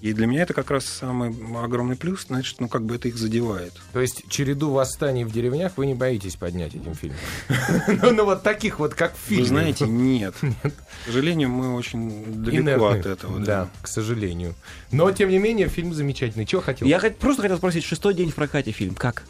И 0.00 0.14
для 0.14 0.26
меня 0.26 0.42
это 0.42 0.54
как 0.54 0.70
раз 0.70 0.86
самый 0.86 1.34
огромный 1.62 1.94
плюс, 1.94 2.24
значит, 2.26 2.58
ну 2.58 2.68
как 2.68 2.84
бы 2.84 2.94
это 2.94 3.08
их 3.08 3.18
задевает. 3.18 3.74
То 3.92 4.00
есть 4.00 4.24
череду 4.28 4.70
восстаний 4.70 5.24
в 5.24 5.30
деревнях 5.30 5.72
вы 5.76 5.84
не 5.86 5.94
боитесь 5.94 6.36
поднять 6.36 6.74
этим 6.74 6.94
фильмом? 6.94 7.18
Ну, 8.02 8.12
ну 8.12 8.24
вот 8.24 8.42
таких 8.42 8.78
вот, 8.78 8.94
как 8.94 9.14
в 9.14 9.18
фильме. 9.18 9.42
Вы 9.42 9.48
знаете, 9.48 9.84
нет. 9.88 10.34
К 10.40 11.06
сожалению, 11.06 11.50
мы 11.50 11.74
очень 11.74 12.42
далеко 12.42 12.88
от 12.88 13.04
этого. 13.04 13.40
Да, 13.40 13.68
к 13.82 13.88
сожалению. 13.88 14.54
Но, 14.90 15.10
тем 15.12 15.28
не 15.28 15.38
менее, 15.38 15.68
фильм 15.68 15.92
замечательный. 15.92 16.46
Чего 16.46 16.62
хотел? 16.62 16.88
Я 16.88 16.98
просто 16.98 17.42
хотел 17.42 17.58
спросить, 17.58 17.84
шестой 17.84 18.14
день 18.14 18.30
в 18.30 18.34
прокате 18.34 18.70
фильм, 18.70 18.94
как? 18.94 19.24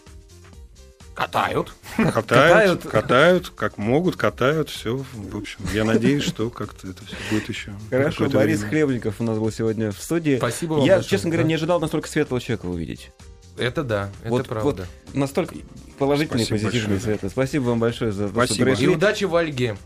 Катают. 1.14 1.74
Катают, 1.96 2.14
Катают. 2.14 2.82
катают, 2.84 3.52
как 3.54 3.78
могут, 3.78 4.16
катают, 4.16 4.70
все. 4.70 5.04
В 5.12 5.36
общем, 5.36 5.58
я 5.74 5.84
надеюсь, 5.84 6.22
что 6.22 6.48
как-то 6.50 6.88
это 6.88 7.04
все 7.04 7.16
будет 7.30 7.48
еще. 7.48 7.72
Хорошо, 7.90 8.28
Борис 8.30 8.60
время. 8.60 8.70
Хлебников 8.70 9.16
у 9.20 9.24
нас 9.24 9.38
был 9.38 9.50
сегодня 9.52 9.90
в 9.92 9.98
студии. 10.00 10.36
Спасибо 10.38 10.74
вам 10.74 10.84
Я, 10.84 10.94
большое, 10.94 11.10
честно 11.10 11.30
говоря, 11.30 11.46
не 11.46 11.54
ожидал 11.54 11.80
настолько 11.80 12.08
светлого 12.08 12.40
человека 12.40 12.66
увидеть. 12.66 13.10
Это 13.58 13.82
да, 13.82 14.10
это 14.22 14.30
вот, 14.30 14.48
правда. 14.48 14.64
вот 14.64 15.14
настолько 15.14 15.54
положительный, 15.98 16.44
Спасибо 16.46 16.68
позитивный 16.70 16.96
большое. 16.96 17.18
свет. 17.18 17.30
Спасибо 17.32 17.62
вам 17.64 17.78
большое 17.78 18.12
за 18.12 18.28
то, 18.30 18.46
что 18.46 18.54
пришли. 18.64 18.84
И 18.84 18.88
удачи 18.88 19.24
в 19.24 19.36
Ольге 19.36 19.76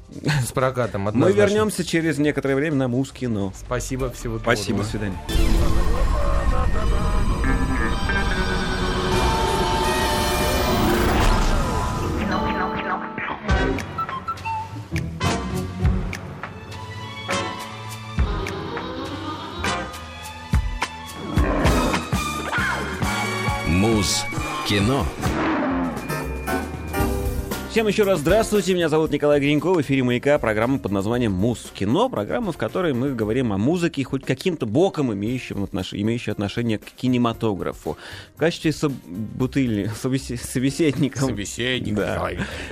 с 0.46 0.52
прокатом. 0.52 1.02
Мы 1.12 1.32
вернемся 1.32 1.84
через 1.84 2.18
некоторое 2.18 2.54
время 2.54 2.76
на 2.76 2.88
Муз-кино. 2.88 3.52
Спасибо, 3.58 4.12
всего 4.12 4.34
доброго. 4.38 4.54
Спасибо. 4.54 4.78
До 4.82 4.84
свидания. 4.84 5.18
Кино. 24.64 25.06
Всем 27.74 27.88
еще 27.88 28.04
раз 28.04 28.20
здравствуйте, 28.20 28.72
меня 28.72 28.88
зовут 28.88 29.10
Николай 29.10 29.40
Гринько, 29.40 29.72
в 29.72 29.80
эфире 29.80 30.04
«Маяка» 30.04 30.38
программа 30.38 30.78
под 30.78 30.92
названием 30.92 31.32
«Муз 31.32 31.72
кино», 31.74 32.08
программа, 32.08 32.52
в 32.52 32.56
которой 32.56 32.92
мы 32.92 33.12
говорим 33.12 33.52
о 33.52 33.58
музыке, 33.58 34.04
хоть 34.04 34.24
каким-то 34.24 34.64
боком 34.64 35.12
имеющим 35.12 35.64
отнош... 35.64 35.92
имеющей 35.92 36.30
отношение 36.30 36.78
к 36.78 36.84
кинематографу. 36.84 37.98
В 38.36 38.38
качестве 38.38 38.70
собутыльни... 38.70 39.90
собесе- 40.00 40.36
собеседника... 40.36 41.18
Собеседник. 41.18 41.96
Да. 41.96 42.30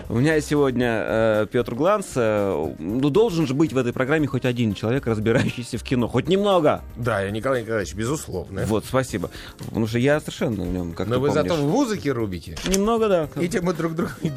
У 0.08 0.20
меня 0.20 0.40
сегодня 0.40 1.02
э, 1.04 1.46
Петр 1.50 1.74
Гланц. 1.74 2.12
э, 2.14 2.74
ну, 2.78 3.10
должен 3.10 3.48
же 3.48 3.54
быть 3.54 3.72
в 3.72 3.78
этой 3.78 3.92
программе 3.92 4.28
хоть 4.28 4.44
один 4.44 4.72
человек, 4.72 5.08
разбирающийся 5.08 5.78
в 5.78 5.82
кино. 5.82 6.06
Хоть 6.06 6.28
немного. 6.28 6.80
Да, 6.96 7.22
я 7.22 7.32
Николай 7.32 7.62
Николаевич, 7.62 7.92
безусловно. 7.94 8.66
Вот, 8.66 8.84
спасибо. 8.84 9.30
Потому 9.58 9.88
что 9.88 9.98
я 9.98 10.20
совершенно 10.20 10.62
в 10.62 10.68
нем, 10.68 10.92
как 10.92 11.08
Но 11.08 11.18
вы 11.18 11.26
помнишь. 11.26 11.50
зато 11.50 11.60
в 11.60 11.68
музыке 11.68 12.12
рубите. 12.12 12.56
Немного, 12.68 13.08
да. 13.08 13.28
И 13.40 13.48
тем 13.48 13.64
мы 13.64 13.72
друг 13.72 13.96
друга 13.96 14.12
не 14.22 14.30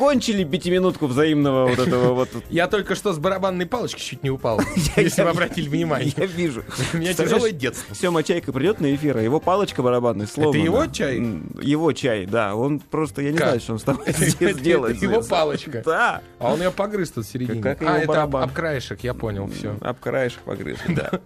дополняем. 0.00 0.20
Конч- 0.20 0.20
кончили 0.20 0.44
пятиминутку 0.44 1.06
взаимного 1.06 1.66
вот 1.68 1.78
этого 1.78 2.14
вот. 2.14 2.28
Я 2.50 2.66
только 2.68 2.94
что 2.94 3.12
с 3.12 3.18
барабанной 3.18 3.66
палочки 3.66 4.00
чуть 4.00 4.22
не 4.22 4.30
упал, 4.30 4.60
если 4.96 5.22
вы 5.22 5.30
обратили 5.30 5.68
внимание. 5.68 6.12
Я 6.16 6.26
вижу. 6.26 6.64
У 6.92 6.96
меня 6.96 7.14
тяжелое 7.14 7.52
детство. 7.52 7.94
Сема 7.94 8.22
Чайка 8.22 8.52
придет 8.52 8.80
на 8.80 8.94
эфир, 8.94 9.16
а 9.18 9.22
его 9.22 9.40
палочка 9.40 9.82
барабанная 9.82 10.26
сломана. 10.26 10.62
его 10.62 10.86
чай? 10.86 11.16
Его 11.62 11.92
чай, 11.92 12.26
да. 12.26 12.54
Он 12.54 12.80
просто, 12.80 13.22
я 13.22 13.32
не 13.32 13.38
знаю, 13.38 13.60
что 13.60 13.72
он 13.74 13.78
с 13.78 13.82
тобой 13.82 14.04
Это 14.06 14.24
здесь 14.24 14.56
делает. 14.56 15.02
его 15.02 15.22
палочка. 15.22 15.82
Да. 15.84 16.22
А 16.38 16.52
он 16.52 16.60
ее 16.60 16.70
погрыз 16.70 17.10
тут 17.10 17.26
в 17.26 17.30
середине. 17.30 17.62
А, 17.80 17.98
это 17.98 18.22
об 18.22 18.52
краешек, 18.52 19.00
я 19.02 19.14
понял, 19.14 19.48
все. 19.48 19.76
Об 19.80 19.98
краешек 19.98 20.40
погрыз, 20.40 20.78
да. 20.88 21.20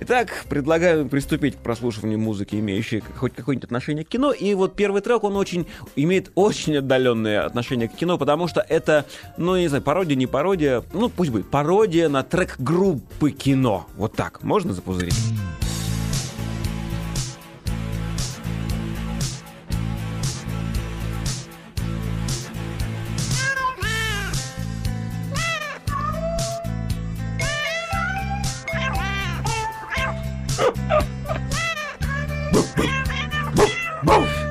Итак, 0.00 0.44
предлагаю 0.48 1.08
приступить 1.08 1.56
к 1.56 1.58
прослушиванию 1.58 2.20
музыки, 2.20 2.54
имеющей 2.54 3.00
хоть 3.16 3.34
какое-нибудь 3.34 3.64
отношение 3.64 4.04
к 4.04 4.08
кино. 4.08 4.30
И 4.32 4.54
вот 4.54 4.76
первый 4.76 5.02
трек, 5.02 5.24
он 5.24 5.36
очень 5.36 5.66
имеет 5.96 6.30
очень 6.36 6.76
отдаленное 6.76 7.44
отношение 7.44 7.88
к 7.88 7.94
кино, 7.94 8.16
потому 8.16 8.46
что 8.46 8.60
это, 8.60 9.06
ну, 9.36 9.56
не 9.56 9.66
знаю, 9.66 9.82
пародия, 9.82 10.16
не 10.16 10.26
пародия, 10.26 10.84
ну, 10.92 11.08
пусть 11.08 11.30
будет, 11.30 11.50
пародия 11.50 12.08
на 12.08 12.22
трек 12.22 12.56
группы 12.58 13.32
кино. 13.32 13.86
Вот 13.96 14.14
так. 14.14 14.42
Можно 14.44 14.72
запузырить? 14.72 15.16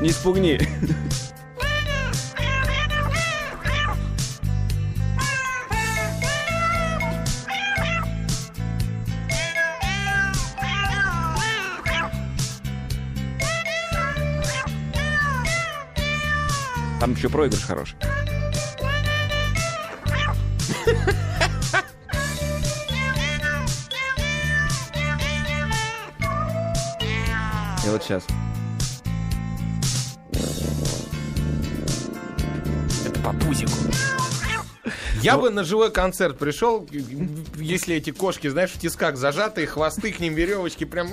Не 0.01 0.11
спугни. 0.11 0.59
Там 16.99 17.13
еще 17.13 17.29
проигрыш 17.29 17.63
хороший. 17.63 17.95
И 27.87 27.89
вот 27.89 28.03
сейчас. 28.03 28.25
Это 33.05 33.19
по 33.21 33.31
пузику. 33.31 33.71
Я 35.21 35.37
бы 35.37 35.49
на 35.51 35.63
живой 35.63 35.89
концерт 35.89 36.37
пришел, 36.37 36.85
если 37.55 37.95
эти 37.95 38.11
кошки, 38.11 38.49
знаешь, 38.49 38.71
в 38.71 38.79
тисках 38.79 39.15
зажатые, 39.15 39.67
хвосты 39.67 40.11
к 40.11 40.19
ним, 40.19 40.33
веревочки, 40.33 40.83
прям... 40.83 41.07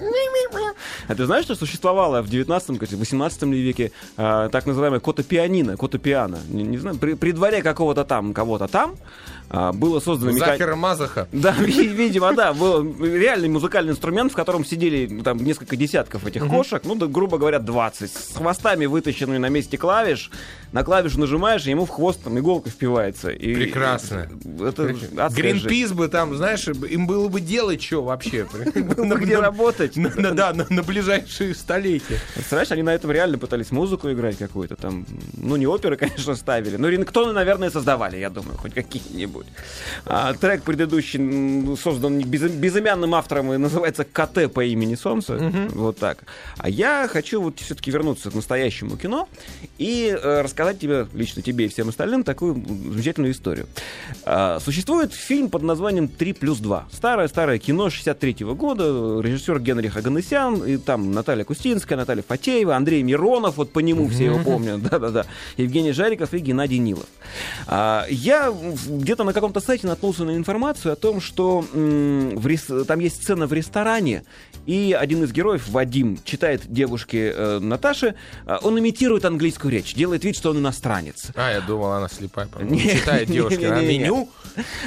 А 1.09 1.15
ты 1.15 1.27
знаешь, 1.27 1.45
что 1.45 1.55
существовало 1.55 2.23
в 2.23 2.29
19 2.29 2.79
кстати, 2.79 2.95
18 2.99 3.43
ли 3.45 3.61
веке 3.63 3.93
а, 4.17 4.49
так 4.49 4.67
называемое 4.67 5.01
кота-пианино, 5.01 5.77
кота-пиано? 5.77 6.39
Не, 6.49 6.63
не 6.65 6.79
знаю, 6.79 6.97
при, 6.97 7.15
при 7.15 7.33
дворе 7.33 7.63
какого-то 7.63 8.05
там, 8.05 8.33
кого-то 8.35 8.69
там 8.69 8.97
а, 9.51 9.73
было 9.73 10.01
создано... 10.01 10.33
меха- 10.33 10.47
Захера 10.47 10.77
Мазаха. 10.77 11.29
Да, 11.33 11.53
ви- 11.59 11.89
видимо, 11.89 12.33
да, 12.33 12.53
был 12.53 12.83
реальный 13.05 13.49
музыкальный 13.49 13.93
инструмент, 13.93 14.33
в 14.33 14.35
котором 14.35 14.65
сидели 14.65 15.07
ну, 15.11 15.23
там 15.23 15.39
несколько 15.39 15.77
десятков 15.77 16.27
этих 16.27 16.47
кошек, 16.49 16.83
ну, 16.85 16.95
грубо 17.09 17.39
говоря, 17.39 17.59
20, 17.59 18.11
с 18.11 18.37
хвостами 18.37 18.87
вытащенными 18.87 19.39
на 19.39 19.49
месте 19.49 19.77
клавиш. 19.79 20.31
На 20.75 20.83
клавишу 20.83 21.21
нажимаешь, 21.21 21.65
и 21.67 21.71
ему 21.71 21.85
в 21.87 21.91
хвост 21.91 22.21
там 22.25 22.37
иголка 22.37 22.69
впивается. 22.69 23.31
И- 23.31 23.55
Прекрасно. 23.55 24.29
Это. 24.61 24.93
Гринпис 25.31 25.93
бы 25.93 26.09
там, 26.09 26.35
знаешь, 26.37 26.67
им 26.67 27.07
было 27.07 27.29
бы 27.29 27.41
делать 27.41 27.81
что 27.81 28.03
вообще. 28.03 28.45
Ну, 28.97 29.17
где 29.17 29.39
работать? 29.39 29.93
Да, 30.35 30.53
на 30.53 30.83
ближайшие 30.83 31.55
столетия. 31.55 32.19
Представляешь, 32.35 32.73
они 32.73 32.83
на 32.83 32.93
этом 32.93 33.13
реально 33.13 33.39
пытались 33.39 33.71
музыку 33.71 34.11
играть 34.11 34.37
какую-то 34.37 34.75
там. 34.75 35.07
Ну, 35.37 35.55
не 35.55 35.67
оперы, 35.69 35.97
конечно, 36.05 36.35
ставили, 36.35 36.77
но 36.77 36.89
рингтоны, 36.89 37.33
наверное, 37.33 37.71
создавали, 37.71 38.17
я 38.17 38.29
думаю, 38.31 38.59
хоть 38.59 38.75
какие-нибудь. 38.75 39.47
А, 40.07 40.35
трек 40.35 40.63
предыдущий 40.65 41.77
создан 41.77 42.19
без- 42.21 42.51
безымянным 42.51 43.15
автором 43.15 43.53
и 43.53 43.59
называется 43.59 44.05
КТ 44.05 44.53
по 44.53 44.65
имени 44.65 44.97
Солнце. 44.97 45.69
Вот 45.73 45.99
так. 45.99 46.19
А 46.59 46.69
я 46.69 47.07
хочу 47.09 47.41
вот 47.41 47.61
все-таки 47.61 47.93
вернуться 47.93 48.33
к 48.33 48.35
настоящему 48.35 48.97
кино 48.97 49.29
и 49.79 50.19
э, 50.21 50.43
рассказать 50.65 50.79
тебе, 50.79 51.07
лично 51.13 51.43
тебе 51.43 51.67
и 51.67 51.69
всем 51.69 51.89
остальным, 51.89 52.25
такую 52.25 52.55
замечательную 52.55 53.33
историю. 53.33 53.67
А, 54.25 54.59
существует 54.61 55.13
фильм 55.13 55.51
под 55.51 55.63
названием 55.63 56.07
«3 56.07 56.35
плюс 56.35 56.61
2». 56.61 56.85
Старое-старое 56.93 57.59
кино 57.59 57.91
63 57.91 58.45
года, 58.55 59.21
режиссер 59.21 59.61
Генрих 59.61 59.97
Аганесян, 59.97 60.65
и 60.65 60.77
там 60.77 61.13
Наталья 61.13 61.45
Кустинская, 61.45 61.99
Наталья 61.99 62.23
Фатеева, 62.27 62.75
Андрей 62.75 63.03
Миронов, 63.03 63.57
вот 63.57 63.73
по 63.73 63.81
нему 63.81 64.09
все 64.09 64.27
его 64.27 64.39
помнят, 64.39 64.83
да-да-да, 64.91 65.27
Евгений 65.57 65.93
Жариков 65.93 66.33
и 66.35 66.39
Геннадий 66.39 66.79
Нилов. 66.79 67.07
А, 67.67 68.07
я 68.09 68.53
где-то 68.89 69.25
на 69.25 69.33
каком-то 69.33 69.61
сайте 69.61 69.87
наткнулся 69.87 70.25
на 70.25 70.37
информацию 70.37 70.93
о 70.93 70.97
том, 70.97 71.21
что 71.21 71.65
в 71.73 72.47
рес- 72.47 72.87
там 72.87 73.01
есть 73.01 73.23
сцена 73.23 73.47
в 73.47 73.53
ресторане, 73.53 74.25
и 74.67 74.97
один 74.99 75.23
из 75.25 75.33
героев, 75.33 75.69
Вадим, 75.69 76.19
читает 76.25 76.63
девушке 76.67 77.33
э, 77.37 77.59
Наташе, 77.59 78.15
а, 78.47 78.61
он 78.63 78.79
имитирует 78.79 79.25
английскую 79.25 79.71
речь, 79.71 79.95
делает 79.95 80.25
вид, 80.25 80.37
что 80.37 80.54
он 80.55 80.61
иностранец. 80.61 81.29
А, 81.35 81.53
я 81.53 81.61
думал, 81.61 81.93
она 81.93 82.09
слепая. 82.09 82.49
Не, 82.61 82.81
Читает 82.81 83.29
не, 83.29 83.39
не, 83.39 83.57
Не-не-не. 83.57 83.99
Меню? 83.99 84.29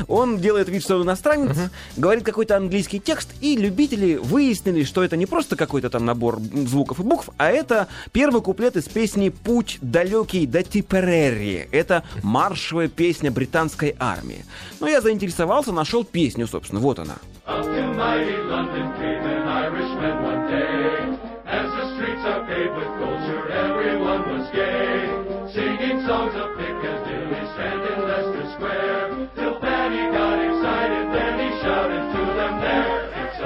Он 0.07 0.39
делает 0.39 0.69
вид, 0.69 0.83
что 0.83 0.95
он 0.95 1.03
иностранец, 1.03 1.57
говорит 1.97 2.23
какой-то 2.23 2.55
английский 2.55 2.99
текст, 2.99 3.29
и 3.41 3.57
любители 3.57 4.15
выяснили, 4.15 4.83
что 4.83 5.03
это 5.03 5.17
не 5.17 5.25
просто 5.25 5.55
какой-то 5.55 5.89
там 5.89 6.05
набор 6.05 6.39
звуков 6.39 6.99
и 6.99 7.03
букв, 7.03 7.29
а 7.37 7.49
это 7.49 7.87
первый 8.11 8.41
куплет 8.41 8.77
из 8.77 8.85
песни 8.85 9.29
«Путь 9.29 9.79
далекий 9.81 10.45
до 10.45 10.63
Типерерри». 10.63 11.67
Это 11.71 12.03
маршевая 12.23 12.87
песня 12.87 13.31
британской 13.31 13.95
армии. 13.99 14.45
Ну, 14.79 14.87
я 14.87 15.01
заинтересовался, 15.01 15.71
нашел 15.71 16.03
песню, 16.03 16.47
собственно, 16.47 16.79
вот 16.79 16.99
она. 16.99 17.15
Up 17.45 17.63
to 17.63 17.93
mighty 17.95 18.37
London 18.49 18.91
came 18.99 19.23
an 19.23 19.47
Irishman 19.47 20.23
one 20.23 20.47
day. 20.51 21.17
As 21.45 21.71
the 21.71 21.95
streets 21.95 22.25
are 22.25 22.45
paved 22.45 22.75
with 22.75 22.96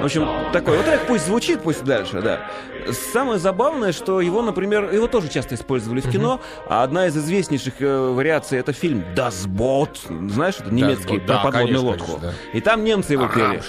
В 0.02 0.04
общем, 0.04 0.28
такой 0.52 0.78
вот 0.78 0.84
трек 0.84 1.06
пусть 1.06 1.26
звучит, 1.26 1.62
пусть 1.62 1.84
дальше, 1.84 2.20
да. 2.20 2.40
Самое 3.12 3.38
забавное, 3.38 3.92
что 3.92 4.20
его, 4.20 4.42
например, 4.42 4.92
его 4.92 5.06
тоже 5.06 5.28
часто 5.28 5.54
использовали 5.54 6.00
в 6.00 6.10
кино, 6.10 6.40
а 6.68 6.82
одна 6.82 7.06
из 7.06 7.16
известнейших 7.16 7.74
э, 7.80 8.12
вариаций 8.12 8.58
это 8.58 8.72
фильм 8.72 9.04
Das 9.14 9.46
Boot. 9.46 9.98
Знаешь, 10.30 10.56
это 10.58 10.72
немецкий 10.72 11.18
про 11.18 11.26
да, 11.26 11.42
подводную 11.42 11.82
конечно, 11.82 11.88
лодку. 11.88 12.20
конечно, 12.20 12.38
И 12.52 12.60
там 12.60 12.84
немцы 12.84 13.12
его 13.12 13.28
пели. 13.28 13.62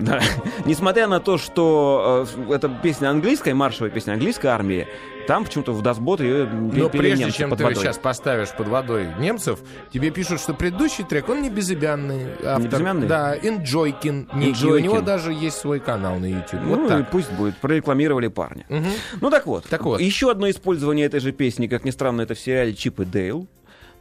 Да. 0.00 0.20
Несмотря 0.64 1.06
на 1.06 1.20
то, 1.20 1.38
что 1.38 2.26
э, 2.48 2.54
это 2.54 2.68
песня 2.68 3.10
английская, 3.10 3.54
маршевая 3.54 3.90
песня 3.90 4.12
английской 4.12 4.46
армии, 4.48 4.86
там 5.28 5.44
почему-то 5.44 5.72
в 5.72 5.82
Boot 5.82 6.22
ее 6.22 6.46
Но 6.46 6.88
прежде 6.88 7.30
чем 7.30 7.50
ты 7.54 7.62
водой. 7.62 7.74
сейчас 7.74 7.98
поставишь 7.98 8.48
под 8.50 8.68
водой 8.68 9.08
немцев, 9.18 9.58
тебе 9.92 10.10
пишут, 10.10 10.40
что 10.40 10.54
предыдущий 10.54 11.04
трек, 11.04 11.28
он 11.28 11.42
не 11.42 11.50
безымянный 11.50 12.28
автор. 12.42 12.70
безымянный? 12.70 13.06
Да, 13.06 13.36
Enjoykin 13.36 14.30
некий. 14.34 14.66
У 14.66 14.78
него 14.78 15.02
даже 15.02 15.34
есть 15.34 15.58
свой 15.58 15.80
канал 15.80 16.16
на 16.18 16.24
YouTube. 16.24 16.60
Ну, 16.62 16.68
Вот 16.76 16.86
и 16.86 16.88
так. 16.88 17.10
пусть 17.10 17.30
будет, 17.32 17.58
прорекламировали 17.58 18.28
парня. 18.48 18.94
Ну 19.20 19.30
так 19.30 19.46
вот. 19.46 19.64
Так 19.64 19.84
вот. 19.84 20.00
Еще 20.00 20.30
одно 20.30 20.48
использование 20.50 21.06
этой 21.06 21.20
же 21.20 21.32
песни, 21.32 21.66
как 21.66 21.84
ни 21.84 21.90
странно, 21.90 22.22
это 22.22 22.34
в 22.34 22.40
сериале 22.40 22.74
Чип 22.74 23.00
и 23.00 23.04
Дейл. 23.04 23.46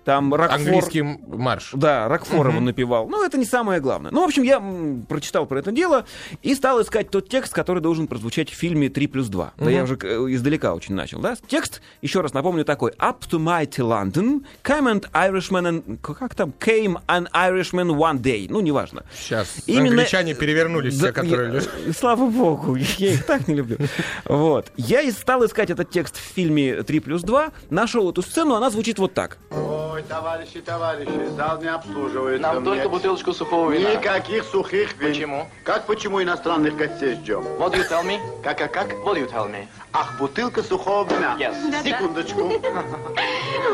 Там 0.08 0.34
Рокфор... 0.34 0.56
Английский 0.58 1.02
марш. 1.02 1.72
Да, 1.74 2.08
Рокфор 2.08 2.48
его 2.48 2.62
напевал. 2.62 3.10
Ну, 3.10 3.26
это 3.26 3.38
не 3.38 3.44
самое 3.44 3.82
главное. 3.82 4.10
Ну, 4.10 4.22
в 4.22 4.24
общем, 4.24 4.44
я 4.44 4.64
прочитал 5.10 5.46
про 5.46 5.60
это 5.60 5.74
дело 5.74 6.06
и 6.42 6.56
стал 6.56 6.82
искать 6.82 7.10
тот 7.10 7.28
текст, 7.28 7.54
который 7.54 7.82
должен 7.82 8.08
прозвучать 8.08 8.50
в 8.50 8.54
фильме 8.54 8.88
«3 8.88 9.06
плюс 9.10 9.28
2». 9.28 9.50
Да 9.58 9.70
я 9.70 9.84
уже 9.84 9.98
э, 10.02 10.28
издалека 10.30 10.74
очень 10.74 10.96
начал, 10.96 11.20
да? 11.20 11.36
Текст, 11.50 11.82
еще 12.02 12.22
раз 12.22 12.34
напомню, 12.34 12.64
такой. 12.64 12.92
«Up 12.92 13.18
to 13.30 13.38
mighty 13.38 13.82
London, 13.84 14.46
came 14.64 14.90
an 14.90 15.04
Irishman 15.12 15.84
and... 15.84 15.98
Как 16.18 16.36
там? 16.36 16.54
Came 16.58 17.02
an 17.08 17.28
Irishman 17.34 17.90
one 17.90 18.22
day». 18.22 18.48
Ну, 18.50 18.62
неважно. 18.62 19.04
Сейчас 19.14 19.58
Именно- 19.66 19.90
англичане 20.04 20.36
перевернулись, 20.36 20.98
Да, 20.98 21.12
все, 21.12 21.22
которые... 21.22 21.62
я- 21.86 21.94
Слава 22.00 22.30
богу, 22.30 22.78
я 22.78 23.12
их 23.12 23.26
так 23.26 23.50
не 23.50 23.56
люблю. 23.56 23.76
Вот. 24.24 24.72
Я 24.78 25.02
и 25.02 25.12
стал 25.12 25.46
искать 25.46 25.70
этот 25.70 25.90
текст 25.90 26.16
в 26.16 26.22
фильме 26.22 26.78
«3 26.78 27.02
плюс 27.02 27.26
2», 27.26 27.52
нашел 27.72 28.10
эту 28.10 28.22
сцену, 28.22 28.56
она 28.56 28.70
звучит 28.70 29.00
вот 29.00 29.14
так. 29.14 29.38
Ой, 29.52 29.97
товарищи, 30.04 30.62
товарищи, 30.62 31.28
зал 31.36 31.62
не 31.62 31.68
обслуживает. 31.68 32.42
Нам 32.42 32.64
только 32.64 32.90
бутылочку 32.90 33.34
сухого 33.34 33.72
вина. 33.72 33.96
Никаких 33.96 34.44
сухих 34.44 34.98
вин. 34.98 35.10
Почему? 35.10 35.50
Как 35.64 35.86
почему 35.86 36.22
иностранных 36.22 36.76
гостей 36.76 37.16
ждем? 37.16 37.42
What 37.58 37.74
do 37.74 37.78
you 37.78 37.90
tell 37.90 38.04
me? 38.06 38.20
Как, 38.44 38.58
как, 38.58 38.72
как? 38.74 38.92
What 39.06 39.16
do 39.16 39.26
you 39.26 39.32
tell 39.32 39.50
me? 39.50 39.68
Ах, 39.94 40.18
бутылка 40.20 40.64
сухого 40.64 41.08
вина. 41.08 41.36
Yes. 41.40 41.84
Секундочку. 41.84 42.52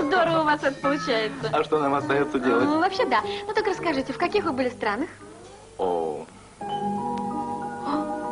Здорово 0.04 0.42
у 0.42 0.44
вас 0.46 0.64
это 0.64 0.80
получается. 0.82 1.50
А 1.52 1.64
что 1.64 1.80
нам 1.80 1.94
остается 1.96 2.40
делать? 2.40 2.66
Ну, 2.66 2.80
вообще, 2.80 3.06
да. 3.06 3.22
Ну, 3.48 3.54
так 3.54 3.66
расскажите, 3.68 4.14
в 4.14 4.18
каких 4.18 4.46
вы 4.46 4.52
были 4.52 4.70
странах? 4.70 5.10
О, 5.78 6.26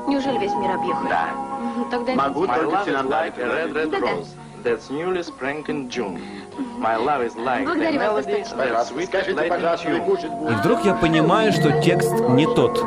Неужели 0.08 0.38
весь 0.40 0.54
мир 0.54 0.72
объехали? 0.72 1.10
да. 1.10 1.30
Тогда 1.90 2.14
Могу 2.16 2.46
только 2.48 2.78
a 2.78 2.84
red, 2.84 3.74
red 3.74 3.92
rose 3.92 4.28
that's 4.64 4.90
newly 4.90 5.24
sprang 5.24 5.64
in 5.68 5.90
June. 5.90 6.20
My 6.80 6.96
love 6.98 7.24
is 7.26 7.36
like 7.36 7.66
the 7.66 7.76
melody 7.98 8.42
достаточно. 8.42 8.58
that's 8.58 8.90
sweet 8.90 9.08
Скажите, 9.08 9.32
late 9.34 9.46
in 9.46 9.50
пожалуйста, 9.50 9.90
вы 9.90 9.96
June. 9.98 10.06
кушать 10.06 10.32
И 10.32 10.54
вдруг 10.56 10.86
я 10.86 10.94
понимаю, 10.96 11.52
что 11.54 11.82
текст 11.82 12.12
не 12.30 12.46
тот. 12.46 12.78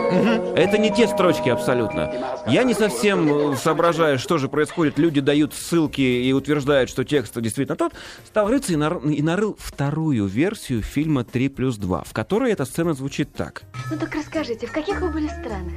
Это 0.57 0.79
не 0.79 0.91
те 0.93 1.07
строчки 1.09 1.49
абсолютно. 1.49 2.13
Я 2.47 2.65
не 2.65 2.75
совсем 2.75 3.53
э, 3.53 3.57
соображаю, 3.57 4.19
что 4.19 4.39
же 4.39 4.49
происходит. 4.49 4.99
Люди 4.99 5.21
дают 5.21 5.55
ссылки 5.55 6.01
и 6.01 6.33
утверждают, 6.33 6.91
что 6.91 7.05
текст 7.05 7.39
действительно 7.41 7.77
тот. 7.77 7.93
Стал 8.27 8.49
рыться 8.49 8.73
и, 8.73 8.77
нар- 8.77 8.99
и 9.05 9.23
нарыл 9.23 9.57
вторую 9.59 10.27
версию 10.27 10.83
фильма 10.83 11.23
«3 11.23 11.49
плюс 11.49 11.79
2», 11.79 12.05
в 12.07 12.13
которой 12.13 12.53
эта 12.53 12.65
сцена 12.65 12.95
звучит 12.95 13.33
так. 13.35 13.63
Ну, 13.91 13.97
так 13.99 14.15
расскажите, 14.15 14.67
в 14.67 14.73
каких 14.73 15.01
вы 15.01 15.09
были 15.11 15.29
странах? 15.29 15.73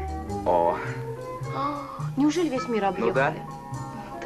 О, 0.46 0.76
О, 1.56 1.78
неужели 2.18 2.50
весь 2.50 2.68
мир 2.68 2.86
объехали? 2.86 3.10
Ну 3.10 3.14
да. 3.14 3.34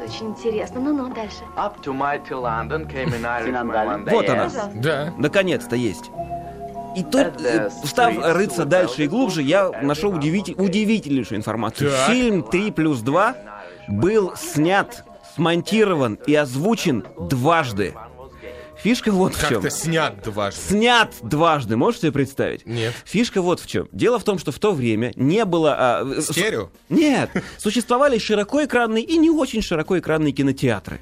Это 0.02 0.12
очень 0.12 0.28
интересно. 0.30 0.80
Ну-ну, 0.80 1.12
дальше. 1.14 1.38
up 1.56 1.80
to 1.82 1.92
mighty 1.92 2.30
London 2.30 2.86
came 2.88 3.12
an 3.14 3.24
Irishman 3.42 3.68
one 3.68 4.04
day. 4.04 4.10
Вот 4.12 4.28
она. 4.28 4.44
Пожалуйста. 4.44 4.70
Да. 4.74 5.14
Наконец-то 5.18 5.76
есть. 5.76 6.10
И 6.96 7.02
тут, 7.02 7.40
э, 7.42 7.70
став 7.84 8.14
рыться 8.34 8.64
дальше 8.66 9.04
и 9.04 9.08
глубже, 9.08 9.42
я 9.42 9.70
нашел 9.82 10.12
удивитель- 10.12 10.54
удивительнейшую 10.60 11.38
информацию. 11.38 11.90
Так. 11.90 12.06
Фильм 12.10 12.40
«3 12.42 12.70
плюс 12.72 13.00
2» 13.02 13.34
был 13.88 14.34
снят, 14.36 15.04
смонтирован 15.34 16.18
и 16.26 16.34
озвучен 16.34 17.04
дважды. 17.30 17.94
Фишка 18.82 19.12
вот 19.12 19.34
в 19.34 19.40
чем. 19.48 19.62
Как-то 19.62 19.70
снят 19.70 20.22
дважды. 20.22 20.60
Снят 20.60 21.14
дважды, 21.22 21.76
можете 21.76 22.02
себе 22.02 22.12
представить? 22.12 22.66
Нет. 22.66 22.92
Фишка 23.04 23.40
вот 23.40 23.60
в 23.60 23.66
чем. 23.66 23.88
Дело 23.92 24.18
в 24.18 24.24
том, 24.24 24.38
что 24.38 24.50
в 24.52 24.58
то 24.58 24.72
время 24.72 25.12
не 25.16 25.44
было... 25.44 25.74
а, 25.78 26.04
э, 26.04 26.20
Стерео? 26.20 26.70
Нет, 26.88 27.30
существовали 27.58 28.18
широкоэкранные 28.18 29.04
и 29.04 29.16
не 29.18 29.30
очень 29.30 29.62
широкоэкранные 29.62 30.32
кинотеатры. 30.32 31.00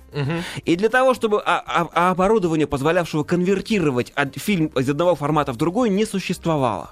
И 0.65 0.77
для 0.77 0.89
того, 0.89 1.15
чтобы 1.15 1.41
а- 1.45 1.63
а- 1.67 1.89
а 1.95 2.11
оборудование, 2.11 2.67
позволявшего 2.67 3.25
конвертировать 3.25 4.13
фильм 4.37 4.67
из 4.67 4.89
одного 4.89 5.15
формата 5.15 5.53
в 5.53 5.57
другой, 5.57 5.89
не 5.91 6.05
существовало. 6.05 6.91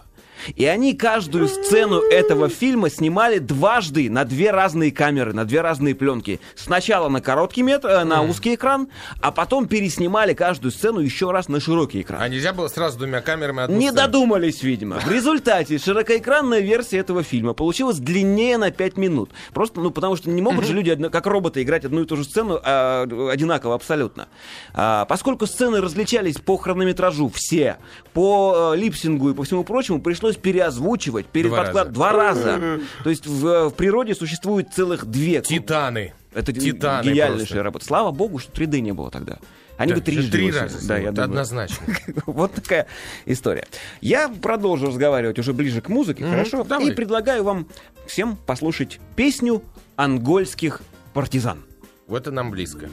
И 0.56 0.64
они 0.64 0.94
каждую 0.94 1.48
сцену 1.48 2.00
этого 2.00 2.48
фильма 2.48 2.90
снимали 2.90 3.38
дважды 3.38 4.10
на 4.10 4.24
две 4.24 4.50
разные 4.50 4.92
камеры, 4.92 5.32
на 5.32 5.44
две 5.44 5.60
разные 5.60 5.94
пленки. 5.94 6.40
Сначала 6.54 7.08
на 7.08 7.20
короткий 7.20 7.62
метр, 7.62 7.88
э, 7.88 8.04
на 8.04 8.22
узкий 8.22 8.54
экран, 8.54 8.88
а 9.20 9.30
потом 9.32 9.66
переснимали 9.68 10.34
каждую 10.34 10.72
сцену 10.72 11.00
еще 11.00 11.30
раз 11.30 11.48
на 11.48 11.60
широкий 11.60 12.02
экран. 12.02 12.20
А 12.22 12.28
нельзя 12.28 12.52
было 12.52 12.68
сразу 12.68 12.98
двумя 12.98 13.20
камерами 13.20 13.62
одну 13.62 13.76
Не 13.76 13.90
сцену? 13.90 14.06
додумались, 14.06 14.62
видимо. 14.62 15.00
В 15.00 15.10
результате 15.10 15.78
широкоэкранная 15.78 16.60
версия 16.60 16.98
этого 16.98 17.22
фильма 17.22 17.54
получилась 17.54 17.98
длиннее 17.98 18.58
на 18.58 18.70
5 18.70 18.96
минут. 18.96 19.30
Просто, 19.52 19.80
ну, 19.80 19.90
потому 19.90 20.16
что 20.16 20.30
не 20.30 20.42
могут 20.42 20.64
же 20.66 20.72
люди, 20.72 20.94
как 21.10 21.26
роботы, 21.26 21.62
играть 21.62 21.84
одну 21.84 22.02
и 22.02 22.06
ту 22.06 22.16
же 22.16 22.24
сцену 22.24 22.60
а, 22.62 23.02
одинаково 23.30 23.74
абсолютно. 23.74 24.28
А, 24.74 25.04
поскольку 25.06 25.46
сцены 25.46 25.80
различались 25.80 26.36
по 26.36 26.56
хронометражу 26.56 27.28
все, 27.28 27.78
по 28.12 28.72
э, 28.74 28.76
липсингу 28.76 29.30
и 29.30 29.34
по 29.34 29.44
всему 29.44 29.64
прочему, 29.64 30.00
пришлось 30.00 30.27
переозвучивать, 30.36 31.26
переподклад- 31.26 31.92
два 31.92 32.12
раза. 32.12 32.80
То 33.04 33.10
есть 33.10 33.26
в, 33.26 33.46
э, 33.46 33.68
в 33.68 33.74
природе 33.74 34.14
существует 34.14 34.72
целых 34.72 35.06
две. 35.06 35.40
Титаны. 35.40 36.12
Это 36.34 36.52
Титаны 36.52 37.04
гениальнейшая 37.04 37.46
просто. 37.46 37.62
работа. 37.62 37.84
Слава 37.86 38.10
богу, 38.10 38.38
что 38.38 38.52
3D 38.52 38.80
не 38.80 38.92
было 38.92 39.10
тогда. 39.10 39.38
Они 39.76 39.92
Да, 39.92 39.98
бы 39.98 40.04
трижды 40.04 40.32
три 40.32 40.50
раза. 40.50 40.86
Да, 40.86 40.98
я 40.98 41.12
думаю. 41.12 41.30
Однозначно. 41.30 41.86
Вот 42.26 42.52
такая 42.52 42.86
история. 43.26 43.66
Я 44.00 44.28
продолжу 44.28 44.88
разговаривать 44.88 45.38
уже 45.38 45.52
ближе 45.52 45.80
к 45.80 45.88
музыке, 45.88 46.24
хорошо? 46.24 46.64
давай. 46.64 46.88
И 46.88 46.90
предлагаю 46.92 47.44
вам 47.44 47.66
всем 48.06 48.36
послушать 48.36 49.00
песню 49.16 49.62
ангольских 49.96 50.80
партизан. 51.14 51.62
Вот 52.08 52.22
это 52.22 52.32
нам 52.32 52.50
близко. 52.50 52.88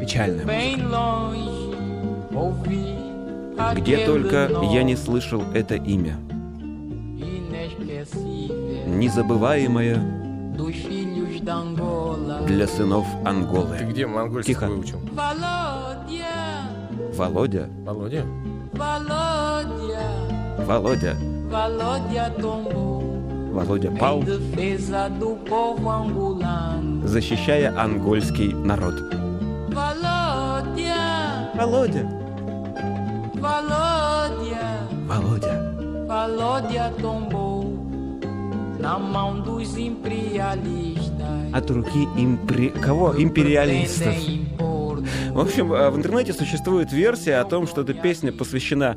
Печальная 0.00 0.46
музыка. 0.46 3.05
Где 3.74 4.04
только 4.06 4.50
я 4.72 4.82
не 4.82 4.96
слышал 4.96 5.42
это 5.54 5.74
имя. 5.76 6.16
Незабываемое 8.86 9.96
для 12.46 12.66
сынов 12.66 13.06
Ты 13.22 13.28
Анголы. 13.28 13.78
где 13.90 14.06
монгольский 14.06 14.54
Тихо. 14.54 14.66
выучил? 14.68 15.00
Володя, 17.14 17.68
Володя? 17.84 18.24
Володя, 20.66 21.16
Володя 23.52 23.90
пал, 23.92 24.22
защищая 27.04 27.78
ангольский 27.78 28.52
народ. 28.52 28.94
Володя, 29.68 31.50
Володя. 31.54 32.15
Valódia 36.26 36.92
tombou 37.00 37.72
na 38.78 38.98
mão 38.98 39.40
dos 39.40 39.76
imperialistas. 39.76 41.52
От 41.52 41.70
руки 41.70 42.08
импри... 42.16 42.70
Кого? 42.70 43.14
Империалистов. 43.16 44.14
В 45.32 45.40
общем, 45.40 45.72
э, 45.72 45.90
в 45.90 45.96
интернете 45.96 46.32
существует 46.32 46.92
версия 46.92 47.36
о 47.36 47.44
том, 47.44 47.66
что 47.66 47.82
эта 47.82 47.94
песня 47.94 48.32
посвящена 48.32 48.96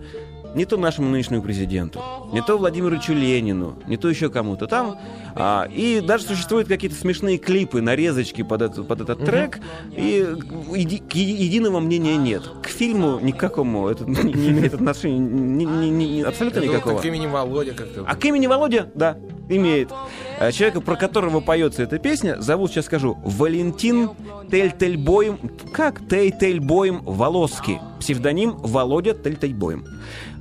не 0.56 0.66
то 0.66 0.78
нашему 0.78 1.10
нынешнему 1.10 1.42
президенту, 1.42 2.02
не 2.34 2.42
то 2.42 2.58
Владимиру 2.58 2.98
Ленину, 3.10 3.78
не 3.88 3.98
то 3.98 4.10
еще 4.10 4.30
кому-то 4.30 4.68
там. 4.68 4.98
А, 5.36 5.68
и 5.72 6.02
даже 6.02 6.24
существуют 6.26 6.68
какие-то 6.68 6.96
смешные 6.98 7.38
клипы, 7.38 7.82
нарезочки 7.82 8.42
под, 8.42 8.62
эту, 8.64 8.84
под 8.84 9.02
этот 9.02 9.24
трек, 9.24 9.60
и 9.96 10.26
еди- 10.74 11.02
к 11.08 11.14
единого 11.16 11.80
мнения 11.80 12.18
нет. 12.18 12.44
К 12.64 12.68
фильму 12.68 13.20
никакому 13.20 13.88
это 13.88 14.04
не, 14.10 14.34
не 14.34 14.50
имеет 14.50 14.74
отношения, 14.74 15.20
ни- 15.20 15.66
ни- 15.66 15.90
ни- 15.90 16.22
абсолютно 16.22 16.62
вот 16.62 16.68
никакого. 16.70 17.00
К 17.00 17.06
имени 17.06 17.28
Володя 17.28 17.74
как-то. 17.74 18.04
А 18.08 18.16
к 18.16 18.26
имени 18.26 18.48
Володя, 18.48 18.90
да, 18.96 19.18
имеет. 19.50 19.90
А 20.40 20.52
Человека, 20.54 20.80
про 20.82 20.96
которого 20.96 21.42
поется 21.42 21.84
эта 21.84 22.00
песня, 22.00 22.40
зовут, 22.40 22.72
сейчас 22.72 22.86
скажу, 22.86 23.18
Валентин 23.24 24.12
Тельтельбоем. 24.50 25.38
Как? 25.74 26.08
Тельтельбоем 26.08 27.02
Волоски. 27.04 27.80
Псевдоним 28.00 28.56
Володя 28.58 29.14
Тельтельбоем. 29.14 29.86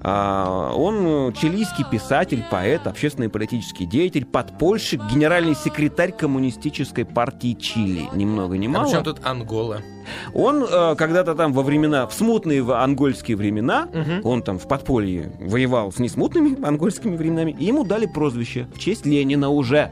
А, 0.01 0.73
он 0.77 1.31
э, 1.31 1.33
чилийский 1.33 1.85
писатель, 1.91 2.45
поэт, 2.49 2.87
общественный 2.87 3.27
и 3.27 3.31
политический 3.31 3.85
деятель, 3.85 4.25
подпольщик, 4.25 5.03
генеральный 5.11 5.57
секретарь 5.57 6.13
коммунистической 6.13 7.05
партии 7.05 7.55
Чили. 7.55 8.09
Ни 8.15 8.25
много 8.25 8.57
ни 8.57 8.69
А 8.69 8.71
мало. 8.71 8.85
причем 8.85 9.03
тут 9.03 9.21
Ангола? 9.25 9.81
Он 10.35 10.65
э, 10.65 10.95
когда-то 10.97 11.35
там 11.35 11.53
во 11.53 11.63
времена, 11.63 12.07
в 12.07 12.13
смутные 12.15 12.63
в 12.63 12.73
ангольские 12.83 13.37
времена, 13.37 13.89
он 14.25 14.43
там 14.43 14.59
в 14.59 14.67
подполье 14.69 15.33
воевал 15.41 15.93
с 15.93 15.99
несмутными 15.99 16.63
ангольскими 16.67 17.17
временами, 17.17 17.57
и 17.59 17.65
ему 17.65 17.85
дали 17.85 18.07
прозвище 18.07 18.67
в 18.75 18.79
честь 18.79 19.07
Ленина 19.07 19.51
уже. 19.51 19.91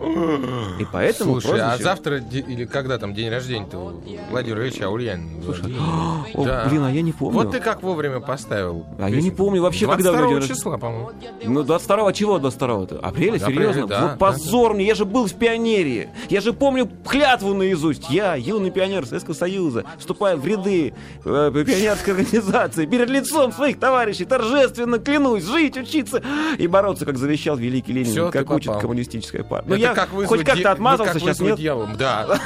И 0.81 0.87
поэтому 0.93 1.41
Слушай, 1.41 1.61
а 1.61 1.69
прозвище... 1.69 1.85
завтра 1.85 2.19
де- 2.21 2.41
или 2.41 2.65
когда 2.65 2.99
там 2.99 3.15
день 3.15 3.31
рождения-то 3.31 3.79
у 3.79 4.03
Владимира 4.31 4.63
Ильича 4.63 4.89
Ульянина? 4.89 5.27
О, 6.35 6.69
блин, 6.69 6.85
а 6.85 6.91
я 6.91 7.03
не 7.03 7.13
помню. 7.13 7.35
Вот 7.35 7.53
ты 7.53 7.61
как 7.61 7.83
вовремя 7.83 8.21
поставил. 8.21 8.87
А 8.99 9.09
я 9.09 9.21
не 9.21 9.31
помню 9.31 9.63
вообще, 9.63 9.87
когда 9.87 10.13
у 10.13 10.15
него 10.15 10.23
22 10.23 10.29
день 10.29 10.37
рождения. 10.39 10.57
числа, 10.59 10.77
по-моему. 10.79 11.11
Ну, 11.45 11.63
22 11.63 12.13
чего 12.13 12.39
22-то? 12.39 12.99
Апреля? 13.01 13.37
Апреля, 13.37 13.73
Серьезно? 13.73 13.87
да, 13.87 14.01
вот 14.09 14.19
позор 14.19 14.75
мне, 14.75 14.87
я 14.87 14.95
же 14.95 15.05
был 15.05 15.27
в 15.27 15.35
пионерии. 15.35 16.09
Я 16.29 16.41
же 16.41 16.53
помню 16.53 16.89
клятву 17.07 17.55
наизусть. 17.55 18.11
Я, 18.11 18.35
юный 18.35 18.71
пионер 18.71 19.07
Советского 19.07 19.35
Союза, 19.35 19.85
вступая 20.07 20.37
в 20.37 20.47
ряды 20.47 20.95
э, 21.25 21.65
пионерской 21.67 22.15
организации, 22.15 22.87
перед 22.87 23.11
лицом 23.11 23.53
своих 23.53 23.81
товарищей 23.81 24.25
торжественно 24.25 25.01
клянусь 25.01 25.43
жить, 25.43 25.77
учиться 25.77 26.23
и 26.59 26.69
бороться, 26.69 27.05
как 27.05 27.19
завещал 27.19 27.57
великий 27.57 27.93
Ленин, 27.93 28.13
Всё, 28.13 28.31
как 28.31 28.49
учит 28.51 28.67
попал. 28.69 28.81
коммунистическая 28.83 29.43
партия. 29.43 29.69
Ну, 29.69 29.75
я 29.75 29.95
как 29.95 30.13
вызвать 30.13 30.29
хоть 30.29 30.39
ди- 30.41 30.45
как-то 30.45 30.63
ну, 30.69 30.73
отмазался, 30.75 31.13
как 31.15 31.23
сейчас 31.23 31.41
нет. 31.41 31.57
дьявола. 31.59 31.91
Да. 31.99 32.39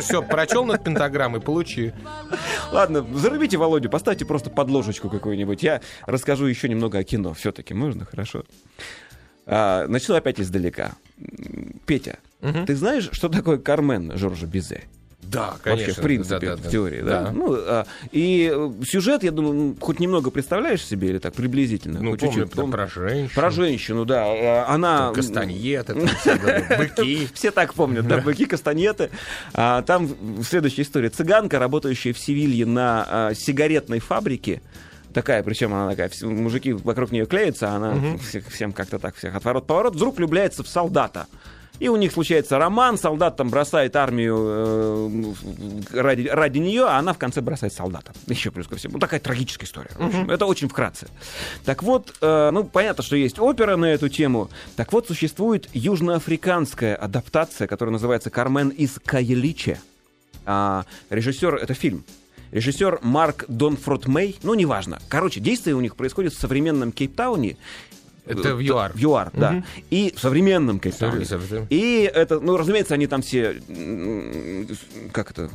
Все, 0.00 0.22
прочел 0.22 0.64
над 0.64 0.84
пентаграммой, 0.84 1.40
получи. 1.40 1.92
Ладно, 2.70 3.04
зарубите 3.14 3.56
Володю, 3.56 3.90
поставьте 3.90 4.24
просто 4.24 4.48
подложечку 4.50 5.10
какую-нибудь. 5.10 5.62
Я 5.64 5.80
расскажу 6.06 6.46
еще 6.46 6.68
немного 6.68 6.98
о 6.98 7.04
кино. 7.04 7.34
Все-таки 7.34 7.74
можно? 7.74 8.04
Хорошо. 8.04 8.44
А, 9.46 9.88
начну 9.88 10.14
опять 10.14 10.40
издалека. 10.40 10.92
Петя, 11.86 12.18
ты 12.66 12.76
знаешь, 12.76 13.08
что 13.10 13.28
такое 13.28 13.58
Кармен 13.58 14.16
Жоржа 14.16 14.46
Бизе? 14.46 14.84
Да, 15.30 15.54
конечно. 15.62 15.86
Вообще, 15.86 16.00
в 16.00 16.04
принципе, 16.04 16.46
Да, 16.48 16.56
да, 16.56 16.68
в 16.68 16.70
теории, 16.70 17.02
да. 17.02 17.22
Да. 17.22 17.32
Ну, 17.32 17.54
а, 17.54 17.86
и 18.10 18.50
э, 18.52 18.72
сюжет, 18.84 19.22
я 19.22 19.30
думаю, 19.30 19.76
хоть 19.80 20.00
немного 20.00 20.30
представляешь 20.30 20.84
себе, 20.84 21.10
или 21.10 21.18
так 21.18 21.34
приблизительно? 21.34 22.00
Ну, 22.00 22.16
помню, 22.16 22.34
чуть-чуть? 22.34 22.52
там 22.52 22.70
про 22.70 22.86
женщину. 22.88 23.30
Про 23.34 23.50
женщину, 23.50 24.04
да. 24.04 24.24
А, 24.26 24.64
Она... 24.68 25.12
Кастаньеты, 25.12 25.94
быки. 26.78 27.28
Все 27.32 27.50
так 27.52 27.74
помнят, 27.74 28.08
да, 28.08 28.18
быки, 28.18 28.44
кастанеты. 28.46 29.10
А, 29.54 29.82
там 29.82 30.08
следующая 30.42 30.82
история. 30.82 31.10
Цыганка, 31.10 31.58
работающая 31.58 32.12
в 32.12 32.18
Севилье 32.18 32.66
на 32.66 33.06
а, 33.08 33.34
сигаретной 33.34 34.00
фабрике, 34.00 34.62
Такая, 35.12 35.42
причем 35.42 35.74
она 35.74 35.90
такая, 35.90 36.08
мужики 36.22 36.72
вокруг 36.72 37.10
нее 37.10 37.26
клеятся, 37.26 37.72
а 37.72 37.76
она 37.76 38.16
всех- 38.18 38.46
всем 38.48 38.72
как-то 38.72 39.00
так 39.00 39.16
всех 39.16 39.34
отворот 39.34 39.66
поворот, 39.66 39.96
вдруг 39.96 40.16
влюбляется 40.16 40.62
в 40.62 40.68
солдата. 40.68 41.26
И 41.80 41.88
у 41.88 41.96
них 41.96 42.12
случается 42.12 42.58
роман, 42.58 42.98
солдат 42.98 43.36
там 43.36 43.48
бросает 43.48 43.96
армию 43.96 45.34
э, 45.92 46.00
ради, 46.00 46.28
ради 46.28 46.58
нее, 46.58 46.84
а 46.84 46.98
она 46.98 47.14
в 47.14 47.18
конце 47.18 47.40
бросает 47.40 47.72
солдата. 47.72 48.12
Еще 48.26 48.50
плюс 48.50 48.68
ко 48.68 48.76
всему. 48.76 48.94
Ну, 48.94 48.98
такая 48.98 49.18
трагическая 49.18 49.66
история. 49.66 49.90
В 49.96 50.06
общем, 50.06 50.30
Это 50.30 50.44
очень 50.44 50.68
вкратце. 50.68 51.08
Так 51.64 51.82
вот, 51.82 52.14
э, 52.20 52.50
ну, 52.52 52.64
понятно, 52.64 53.02
что 53.02 53.16
есть 53.16 53.38
опера 53.38 53.76
на 53.76 53.86
эту 53.86 54.10
тему. 54.10 54.50
Так 54.76 54.92
вот, 54.92 55.06
существует 55.06 55.68
южноафриканская 55.72 56.94
адаптация, 56.94 57.66
которая 57.66 57.94
называется 57.94 58.28
«Кармен 58.28 58.68
из 58.68 58.98
Каеличе». 59.04 59.80
А, 60.44 60.84
режиссер, 61.08 61.54
это 61.56 61.72
фильм. 61.72 62.04
Режиссер 62.52 62.98
Марк 63.02 63.44
Донфрот 63.48 64.06
Мэй, 64.06 64.36
ну, 64.42 64.54
неважно. 64.54 64.98
Короче, 65.08 65.40
действие 65.40 65.76
у 65.76 65.80
них 65.80 65.94
происходит 65.96 66.34
в 66.34 66.38
современном 66.38 66.90
Кейптауне. 66.92 67.56
Это 68.26 68.54
в 68.54 68.60
ЮАР. 68.60 68.92
В 68.94 68.98
ЮАР, 68.98 69.30
да. 69.34 69.62
И 69.90 70.12
в 70.16 70.20
современном 70.20 70.80
Кейптауне. 70.80 71.26
И 71.70 72.10
это, 72.12 72.40
ну, 72.40 72.56
разумеется, 72.56 72.94
они 72.94 73.06
там 73.06 73.22
все, 73.22 73.60
как 75.12 75.30
это, 75.30 75.50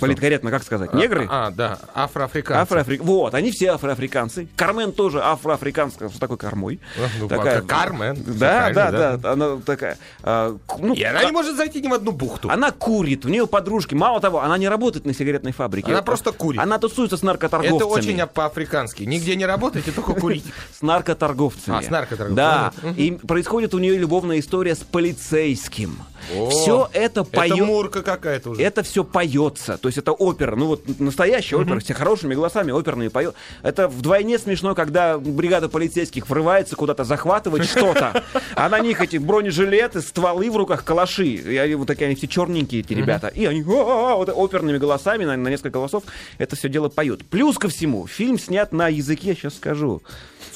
политкорректно, 0.00 0.50
как 0.50 0.62
сказать, 0.62 0.92
негры? 0.94 1.26
А, 1.30 1.46
а, 1.46 1.50
да, 1.50 1.78
афроафриканцы. 1.94 2.60
Афроафрик... 2.60 3.02
Вот, 3.02 3.34
они 3.34 3.50
все 3.50 3.72
афроафриканцы. 3.72 4.48
Кармен 4.56 4.92
тоже 4.92 5.22
афроафриканская, 5.22 6.08
с 6.08 6.18
такой 6.18 6.36
кормой. 6.36 6.80
Ну, 7.20 7.28
пока 7.28 7.60
Кармен. 7.62 8.16
Всё 8.16 8.32
Да, 8.34 8.70
да, 8.70 8.88
правильно, 8.88 9.18
да, 9.18 9.32
она 9.32 9.56
такая. 9.64 9.98
а, 10.22 10.56
ну, 10.78 10.94
И 10.94 11.02
она 11.02 11.24
не 11.24 11.32
может 11.32 11.56
зайти 11.56 11.80
ни 11.80 11.88
в 11.88 11.94
одну 11.94 12.12
бухту. 12.12 12.50
она 12.50 12.70
курит, 12.70 13.24
у 13.24 13.28
нее 13.28 13.46
подружки. 13.46 13.94
Мало 13.94 14.20
того, 14.20 14.40
она 14.42 14.58
не 14.58 14.68
работает 14.68 15.04
на 15.04 15.14
сигаретной 15.14 15.52
фабрике. 15.52 15.92
Она 15.92 16.02
просто 16.02 16.32
курит. 16.32 16.60
Она 16.60 16.78
тусуется 16.78 17.16
с 17.16 17.22
наркоторговцами. 17.22 17.76
Это 17.76 17.86
очень 17.86 18.20
а- 18.20 18.26
по-африкански. 18.26 19.02
Нигде 19.04 19.36
не 19.36 19.46
работаете, 19.46 19.92
только 19.92 20.14
курить. 20.20 20.44
С 20.76 20.82
наркоторговцами. 20.82 21.78
А, 21.78 21.82
с 21.82 21.90
наркоторговцами. 21.90 22.34
Да. 22.36 22.72
И 22.96 23.12
происходит 23.12 23.74
у 23.74 23.78
нее 23.78 23.96
любовная 23.96 24.38
история 24.40 24.74
с 24.74 24.78
полицейским. 24.78 25.98
О, 26.34 26.48
Все 26.50 26.88
это 26.92 27.20
Это 27.20 27.24
поет. 27.24 27.66
мурка 27.66 28.02
какая-то 28.02 28.50
уже. 28.50 28.62
Это 28.62 28.82
все 28.82 29.04
поется. 29.04 29.78
То 29.78 29.88
есть 29.88 29.98
это 29.98 30.12
опера. 30.12 30.56
Ну 30.56 30.66
вот 30.66 31.00
настоящая 31.00 31.56
опера, 31.56 31.80
все 31.80 31.94
хорошими 31.94 32.34
голосами 32.34 32.70
оперные 32.72 33.10
поют. 33.10 33.34
Это 33.62 33.88
вдвойне 33.88 34.38
смешно, 34.38 34.74
когда 34.74 35.18
бригада 35.18 35.68
полицейских 35.68 36.28
врывается 36.28 36.76
куда-то, 36.76 37.04
захватывать 37.04 37.64
что-то. 37.64 38.22
А 38.56 38.68
на 38.68 38.78
них 38.80 39.00
эти 39.00 39.16
бронежилеты, 39.16 40.00
стволы 40.00 40.50
в 40.50 40.56
руках, 40.56 40.84
калаши. 40.84 41.26
И 41.26 41.56
они 41.56 41.74
вот 41.74 41.86
такие, 41.88 42.06
они 42.06 42.14
все 42.14 42.28
черненькие, 42.28 42.80
эти 42.82 42.92
ребята. 42.92 43.28
И 43.28 43.44
они 43.46 43.62
вот 43.62 44.28
оперными 44.28 44.78
голосами 44.78 45.24
на, 45.24 45.36
на 45.36 45.48
несколько 45.48 45.70
голосов 45.70 46.04
это 46.38 46.56
все 46.56 46.68
дело 46.68 46.88
поют. 46.88 47.24
Плюс 47.26 47.58
ко 47.58 47.68
всему, 47.68 48.06
фильм 48.06 48.38
снят 48.38 48.72
на 48.72 48.88
языке, 48.88 49.34
сейчас 49.34 49.56
скажу. 49.56 50.02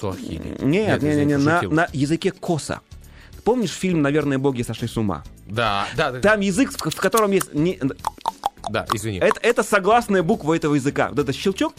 Суахили. 0.00 0.56
Нет, 0.60 1.02
Нет, 1.02 1.02
не, 1.02 1.08
не, 1.08 1.14
не, 1.14 1.22
извини, 1.22 1.36
на, 1.36 1.50
пошутил. 1.56 1.70
на 1.72 1.88
языке 1.92 2.30
коса. 2.30 2.80
Помнишь 3.44 3.70
фильм 3.72 4.02
«Наверное, 4.02 4.38
боги 4.38 4.62
сошли 4.62 4.86
с 4.88 4.96
ума»? 4.96 5.24
Да, 5.48 5.86
да, 5.96 6.12
да, 6.12 6.20
Там 6.20 6.40
язык, 6.40 6.70
в 6.72 6.90
в 6.90 6.96
котором 6.96 7.32
есть... 7.32 7.52
не- 7.54 7.80
да, 8.68 8.86
извини. 8.92 9.18
это, 9.18 9.40
это 9.40 9.62
согласная 9.62 10.22
буква 10.22 10.54
этого 10.54 10.74
языка. 10.74 11.08
Вот 11.08 11.18
это 11.18 11.32
щелчок. 11.32 11.74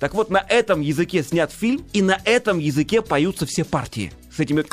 Так 0.00 0.14
вот, 0.14 0.30
на 0.30 0.44
этом 0.48 0.80
языке 0.80 1.22
снят 1.22 1.50
фильм, 1.50 1.84
и 1.92 2.02
на 2.02 2.20
этом 2.24 2.58
языке 2.58 3.00
поются 3.02 3.46
все 3.46 3.64
партии. 3.64 4.12
С 4.34 4.38
этими... 4.38 4.64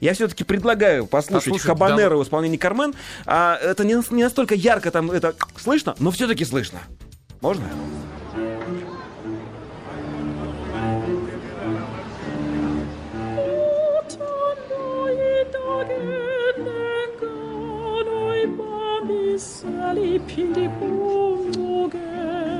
Я 0.00 0.12
все-таки 0.12 0.44
предлагаю 0.44 1.06
послушать 1.06 1.44
Послушать, 1.44 1.66
Хабанеро 1.66 2.16
в 2.16 2.22
исполнении 2.22 2.58
Кармен. 2.58 2.94
А, 3.24 3.56
это 3.56 3.84
не, 3.84 3.94
не 4.14 4.24
настолько 4.24 4.54
ярко 4.54 4.90
там 4.90 5.10
это 5.10 5.34
слышно, 5.56 5.94
но 5.98 6.10
все-таки 6.10 6.44
слышно. 6.44 6.80
Можно? 7.40 7.64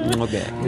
Много. 0.06 0.64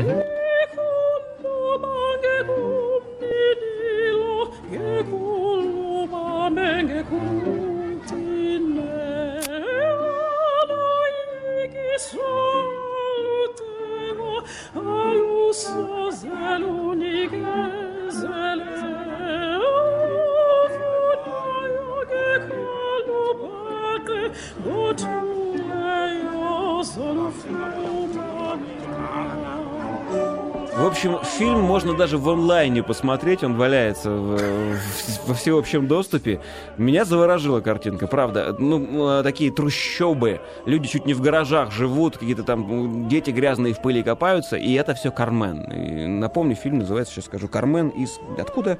В 30.76 30.84
общем, 30.87 31.18
фильм 31.24 31.61
можно 31.61 31.95
даже 31.95 32.18
в 32.18 32.28
онлайне 32.28 32.82
посмотреть, 32.82 33.43
он 33.43 33.57
валяется 33.57 34.11
в- 34.11 34.37
в- 34.37 35.28
во 35.28 35.34
всеобщем 35.34 35.87
доступе. 35.89 36.41
Меня 36.76 37.07
заворожило 37.07 37.61
картинка, 37.61 38.07
правда. 38.07 38.55
Ну, 38.59 39.09
э, 39.20 39.22
такие 39.22 39.51
трущобы, 39.51 40.41
люди 40.66 40.87
чуть 40.89 41.07
не 41.07 41.14
в 41.14 41.22
гаражах 41.22 41.72
живут, 41.72 42.18
какие-то 42.18 42.43
там 42.43 43.09
дети 43.09 43.30
грязные 43.30 43.72
в 43.72 43.80
пыли 43.80 44.03
копаются, 44.03 44.57
и 44.57 44.74
это 44.74 44.95
все 44.95 45.11
Кармен. 45.11 45.62
И 45.72 46.07
напомню, 46.07 46.55
фильм 46.57 46.78
называется, 46.78 47.14
сейчас 47.14 47.24
скажу, 47.24 47.49
Кармен 47.49 47.89
из... 47.89 48.20
Откуда? 48.39 48.78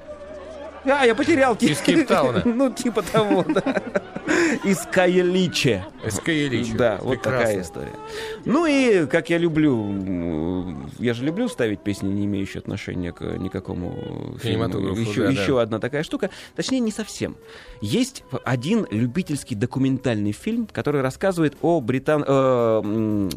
А, 0.87 1.05
я 1.05 1.15
потерял. 1.15 1.55
Из 1.57 1.81
Кейптауна. 1.81 2.43
Ну, 2.57 2.71
типа 2.71 3.03
того, 3.03 3.45
да. 3.45 3.83
Из 4.65 4.79
Каяличе. 4.91 5.85
Из 6.05 6.19
Каяличе. 6.21 6.75
Да, 6.75 6.99
вот 7.03 7.15
Прекрасно. 7.15 7.41
такая 7.41 7.63
история. 7.63 7.93
Ну 8.45 8.67
и, 8.67 9.07
как 9.07 9.31
я 9.31 9.39
люблю, 9.39 10.89
я 10.99 11.15
же 11.15 11.25
люблю 11.25 11.49
ставить 11.49 11.81
песни, 11.81 12.09
не 12.09 12.25
имеющие 12.25 12.61
отношения 12.61 13.13
к 13.13 13.23
никакому 13.23 14.37
фильму. 14.41 14.65
Еще, 14.95 15.25
да, 15.25 15.31
еще 15.31 15.57
да. 15.57 15.63
одна 15.63 15.79
такая 15.81 16.03
штука. 16.03 16.31
Точнее, 16.55 16.81
не 16.81 16.93
совсем. 16.93 17.37
Есть 17.81 18.25
один 18.45 18.87
любительский 18.91 19.55
документальный 19.55 20.33
фильм, 20.33 20.67
который 20.73 21.03
рассказывает 21.03 21.57
о 21.63 21.81
британ... 21.81 22.25
э, 22.27 23.31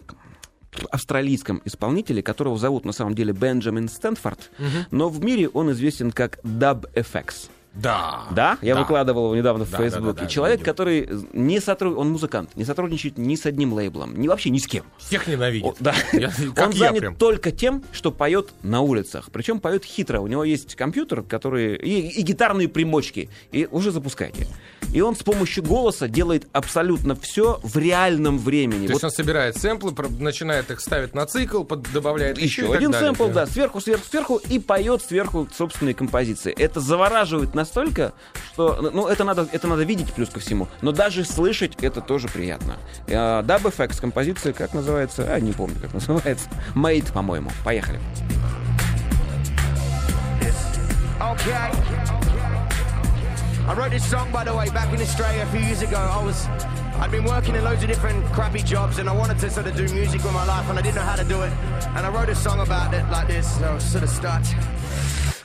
австралийском 0.91 1.61
исполнителе, 1.65 2.22
которого 2.22 2.57
зовут 2.57 2.86
на 2.86 2.91
самом 2.91 3.15
деле 3.15 3.34
Бенджамин 3.34 3.89
Стэнфорд, 3.89 4.51
но 4.91 5.09
в 5.09 5.24
мире 5.24 5.49
он 5.49 5.72
известен 5.72 6.11
как 6.11 6.39
Dub 6.43 6.91
FX. 6.93 7.49
Да. 7.74 8.24
Да, 8.32 8.57
я 8.61 8.74
Да. 8.74 8.82
выкладывал 8.82 9.26
его 9.26 9.36
недавно 9.36 9.63
в 9.63 9.70
Да, 9.72 9.78
да, 9.78 9.84
Facebook. 9.84 10.15
да, 10.15 10.22
да, 10.22 10.26
и 10.26 10.30
человек, 10.30 10.59
видел. 10.59 10.72
который 10.74 11.09
не 11.34 11.59
сотрудничает, 11.59 11.99
он 12.07 12.11
музыкант, 12.11 12.49
не 12.55 12.65
сотрудничает 12.65 13.17
ни 13.17 13.36
с 13.36 13.45
одним 13.45 13.74
лейблом, 13.74 14.20
ни 14.20 14.28
вообще 14.28 14.49
ни 14.49 14.57
с 14.57 14.65
кем. 14.67 14.84
Всех 14.97 15.28
ненавидит. 15.28 15.65
О, 15.65 15.76
да. 15.80 15.93
Я- 16.13 16.32
как 16.55 16.67
он 16.67 16.74
я 16.74 16.80
занят 16.80 16.99
прям. 16.99 17.15
только 17.15 17.51
тем, 17.51 17.84
что 17.91 18.11
поет 18.11 18.49
на 18.63 18.82
улицах. 18.82 19.30
Причем 19.32 19.59
поет 19.59 19.86
хитро. 19.86 20.20
У 20.20 20.28
него 20.28 20.43
есть 20.43 20.76
компьютер, 20.76 21.22
который 21.22 21.76
и, 21.76 22.09
и 22.20 22.22
гитарные 22.24 22.67
примочки. 22.67 23.30
И 23.51 23.67
уже 23.70 23.91
запускайте. 23.91 24.47
И 24.93 25.01
он 25.01 25.15
с 25.15 25.22
помощью 25.22 25.63
голоса 25.63 26.07
делает 26.07 26.47
абсолютно 26.51 27.15
все 27.15 27.59
в 27.63 27.78
реальном 27.78 28.39
времени. 28.39 28.88
То 28.88 28.93
Вот 28.93 29.03
есть 29.03 29.03
он 29.03 29.11
собирает 29.11 29.55
сэмплы, 29.57 29.93
начинает 30.20 30.72
их 30.72 30.80
ставить 30.80 31.13
на 31.13 31.26
цикл, 31.28 31.63
под- 31.63 31.91
добавляет 31.93 32.39
еще, 32.39 32.63
еще 32.63 32.74
один 32.74 32.91
далее. 32.91 33.09
сэмпл, 33.09 33.28
да, 33.32 33.45
сверху, 33.45 33.80
сверху, 33.80 34.05
сверху, 34.09 34.36
и 34.49 34.57
поет 34.57 35.03
сверху 35.03 35.47
собственные 35.55 35.93
композиции. 35.93 36.51
Это 36.51 36.80
завораживает 36.80 37.53
настолько, 37.60 38.14
что, 38.53 38.89
ну, 38.93 39.07
это 39.07 39.24
надо, 39.24 39.47
это 39.51 39.68
надо 39.68 39.84
видеть 39.84 40.14
плюс 40.14 40.30
ко 40.30 40.39
всему, 40.39 40.68
но 40.82 40.91
даже 40.91 41.26
слышать 41.26 41.76
это 41.82 41.99
тоже 42.01 42.28
приятно. 42.28 42.78
Э, 43.07 43.41
Dub 43.41 43.64
FX 43.64 43.99
композиция, 43.99 44.53
как 44.53 44.74
называется? 44.74 45.24
А, 45.28 45.39
не 45.39 45.51
помню, 45.51 45.76
как 45.82 45.93
называется. 45.93 46.49
Made, 46.74 47.12
по-моему. 47.12 47.51
Поехали. 47.64 47.99
Okay. 51.20 51.70
I 53.68 53.74
wrote 53.74 53.91
this 53.91 54.03
song, 54.10 54.32
by 54.32 54.43
the 54.43 54.55
way, 54.55 54.70
back 54.70 54.91
in 54.93 55.01
Australia 55.01 55.43
a 55.43 55.45
few 55.47 55.60
years 55.60 55.82
ago. 55.82 55.97
I 55.97 56.24
was, 56.24 56.47
I'd 56.99 57.12
been 57.12 57.26
working 57.26 57.55
in 57.55 57.64
loads 57.64 57.84
of 57.84 57.89
different 57.89 58.26
crappy 58.34 58.64
jobs, 58.64 58.99
and 58.99 59.07
I 59.07 59.14
wanted 59.14 59.38
to 59.39 59.49
sort 59.49 59.68
of 59.68 59.76
do 59.76 59.86
music 59.93 60.24
with 60.24 60.34
my 60.34 60.45
life, 60.45 60.68
and 60.70 60.80
I 60.80 60.82
didn't 60.82 60.95
know 60.95 61.10
how 61.12 61.18
to 61.18 61.26
do 61.26 61.41
it. 61.43 61.53
And 61.95 62.05
I 62.05 62.10
wrote 62.10 62.30
a 62.30 62.36
song 62.36 62.62
about 62.62 62.93
it 62.93 63.05
like 63.12 63.28
this. 63.28 63.45
So 63.60 63.78
sort 63.80 64.03
of 64.03 64.10
start. 64.10 64.43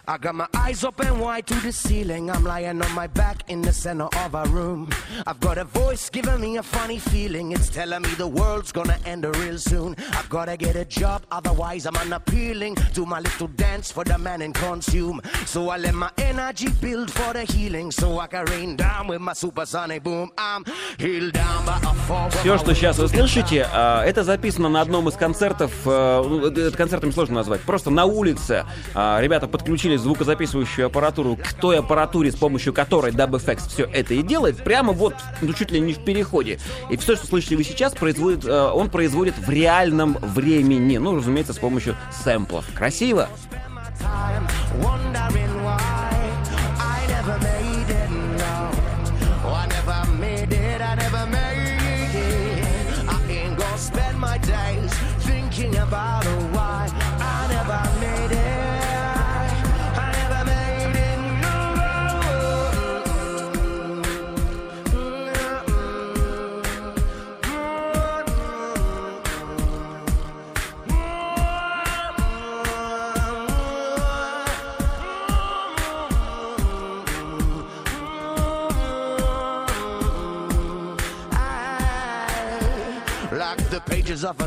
I 0.06 0.18
got 0.18 0.34
my 0.34 0.46
eyes 0.54 0.84
open 0.84 1.18
wide 1.18 1.46
to 1.46 1.54
the 1.54 1.72
ceiling. 1.72 2.30
I'm 2.30 2.44
lying 2.44 2.82
on 2.82 2.92
my 2.92 3.06
back 3.06 3.48
in 3.48 3.62
the 3.62 3.72
center 3.72 4.08
of 4.24 4.34
a 4.34 4.44
room. 4.48 4.90
I've 5.26 5.40
got 5.40 5.56
a 5.56 5.64
voice 5.64 6.10
giving 6.10 6.42
me 6.42 6.58
a 6.58 6.62
funny 6.62 6.98
feeling. 6.98 7.52
It's 7.52 7.70
telling 7.70 8.02
me 8.02 8.10
the 8.18 8.28
world's 8.28 8.70
gonna 8.70 8.98
end 9.06 9.24
real 9.24 9.56
soon. 9.56 9.96
I've 10.12 10.28
gotta 10.28 10.58
get 10.58 10.76
a 10.76 10.84
job, 10.84 11.22
otherwise 11.30 11.86
I'm 11.86 11.96
unappealing. 11.96 12.76
Do 12.92 13.06
my 13.06 13.20
little 13.20 13.48
dance 13.48 13.90
for 13.90 14.04
the 14.04 14.18
man 14.18 14.42
and 14.42 14.54
consume. 14.54 15.22
So 15.46 15.70
I 15.70 15.78
let 15.78 15.94
my 15.94 16.10
energy 16.18 16.68
build 16.82 17.10
for 17.10 17.32
the 17.32 17.44
healing. 17.44 17.90
So 17.90 18.18
I 18.18 18.26
can 18.26 18.44
rain 18.46 18.76
down 18.76 19.08
with 19.08 19.22
my 19.22 19.32
supersonic 19.32 20.02
boom. 20.02 20.30
I'm 20.36 20.64
healed 20.98 21.32
down 21.32 21.64
by 21.64 21.78
a 21.78 21.94
fall. 22.06 22.28
Все, 22.30 22.58
что 22.58 22.74
сейчас 22.74 22.98
вы 22.98 23.08
слышите, 23.08 23.66
а, 23.72 24.04
это 24.04 24.22
записано 24.22 24.68
на 24.68 24.82
одном 24.82 25.08
из 25.08 25.14
концертов. 25.14 25.72
а, 25.86 26.22
ну, 26.22 26.72
концертами 26.72 27.10
сложно 27.10 27.36
назвать. 27.36 27.62
Просто 27.62 27.88
на 27.88 28.04
улице 28.04 28.66
а, 28.94 29.18
ребята 29.22 29.48
подключили 29.48 29.93
звукозаписывающую 29.98 30.86
аппаратуру 30.86 31.36
к 31.36 31.52
той 31.54 31.78
аппаратуре, 31.78 32.30
с 32.32 32.36
помощью 32.36 32.72
которой 32.72 33.12
DubFX 33.12 33.68
все 33.68 33.84
это 33.84 34.14
и 34.14 34.22
делает, 34.22 34.62
прямо 34.62 34.92
вот, 34.92 35.14
ну, 35.40 35.52
чуть 35.52 35.70
ли 35.70 35.80
не 35.80 35.94
в 35.94 36.04
переходе. 36.04 36.58
И 36.90 36.96
все, 36.96 37.16
что 37.16 37.26
слышите 37.26 37.56
вы 37.56 37.64
сейчас, 37.64 37.94
производит, 37.94 38.44
а, 38.46 38.72
он 38.72 38.90
производит 38.90 39.34
в 39.38 39.50
реальном 39.50 40.18
времени. 40.20 40.98
Ну, 40.98 41.16
разумеется, 41.16 41.52
с 41.52 41.58
помощью 41.58 41.96
сэмплов. 42.24 42.64
Красиво? 42.74 43.28
wondering 44.82 45.43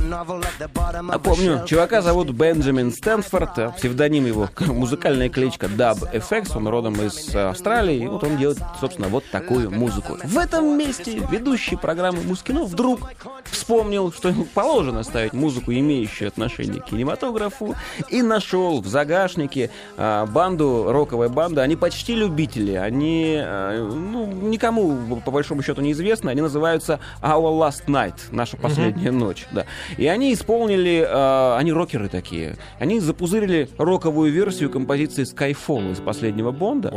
Напомню, 0.07 1.63
чувака 1.65 2.01
зовут 2.01 2.31
Бенджамин 2.31 2.91
Стэнфорд, 2.91 3.59
а 3.59 3.69
псевдоним 3.71 4.25
его, 4.25 4.49
музыкальная 4.67 5.29
кличка 5.29 5.67
Dub 5.67 6.11
FX, 6.13 6.55
он 6.55 6.67
родом 6.67 6.93
из 7.01 7.35
э, 7.35 7.49
Австралии, 7.49 8.03
и 8.03 8.07
вот 8.07 8.23
он 8.23 8.37
делает, 8.37 8.59
собственно, 8.79 9.09
вот 9.09 9.25
такую 9.31 9.69
музыку. 9.69 10.17
В 10.23 10.37
этом 10.37 10.77
месте 10.77 11.21
ведущий 11.29 11.75
программы 11.75 12.21
Мускино 12.21 12.63
вдруг 12.63 13.11
вспомнил, 13.45 14.11
что 14.11 14.29
ему 14.29 14.45
положено 14.45 15.03
ставить 15.03 15.33
музыку, 15.33 15.71
имеющую 15.73 16.27
отношение 16.29 16.81
к 16.81 16.85
кинематографу, 16.85 17.75
и 18.09 18.21
нашел 18.21 18.81
в 18.81 18.87
загашнике 18.87 19.71
а, 19.97 20.25
банду, 20.25 20.87
роковая 20.89 21.29
банда, 21.29 21.63
они 21.63 21.75
почти 21.75 22.15
любители, 22.15 22.73
они, 22.73 23.41
ну, 23.43 24.27
никому, 24.27 25.21
по 25.25 25.31
большому 25.31 25.61
счету, 25.63 25.81
неизвестны, 25.81 26.29
они 26.29 26.41
называются 26.41 26.99
Our 27.21 27.59
Last 27.59 27.87
Night, 27.87 28.15
наша 28.31 28.57
последняя 28.57 29.11
ночь, 29.11 29.45
да. 29.51 29.65
И 29.97 30.05
они 30.07 30.33
исполнили, 30.33 31.05
а, 31.07 31.57
они 31.57 31.71
рокеры 31.71 32.07
такие, 32.07 32.55
они 32.79 32.99
запузырили 32.99 33.69
роковую 33.77 34.31
версию 34.31 34.69
композиции 34.69 35.23
Skyfall 35.23 35.91
из 35.91 35.99
последнего 35.99 36.51
Бонда, 36.51 36.93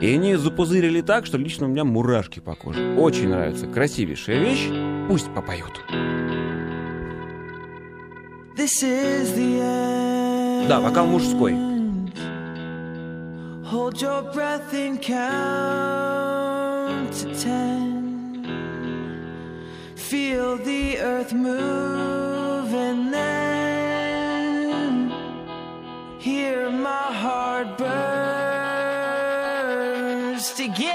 и 0.00 0.12
они 0.12 0.34
запузырили 0.36 1.02
так, 1.02 1.26
что 1.26 1.38
лично 1.38 1.66
у 1.66 1.68
меня 1.68 1.84
мурашки 1.84 2.40
по 2.40 2.54
коже. 2.54 2.96
Очень 2.98 3.28
нравится, 3.28 3.66
красивейшая 3.66 4.40
вещь, 4.40 4.68
пусть 5.08 5.32
попоют. 5.32 5.80
This 8.56 8.82
is 8.82 9.34
the 9.36 9.60
end. 9.60 10.66
Да, 10.66 10.80
вокал 10.80 11.06
мужской. 11.06 11.52
Hold 13.70 14.00
your 14.00 14.22
breath 14.32 14.72
and 14.72 15.00
count 15.02 15.12
to 17.12 17.34
ten. 17.34 17.95
Feel 20.10 20.56
the 20.58 20.98
earth 21.00 21.32
move 21.32 22.72
and 22.72 23.12
then 23.12 25.10
hear 26.20 26.70
my 26.70 27.12
heart 27.12 27.76
burst 27.76 27.96
again. 30.60 30.94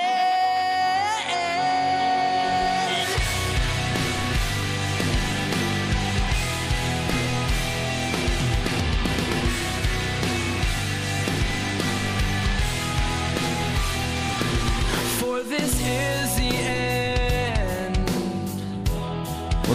For 15.20 15.44
this 15.44 15.82
is 15.82 16.36
the 16.38 16.44
end. 16.44 16.81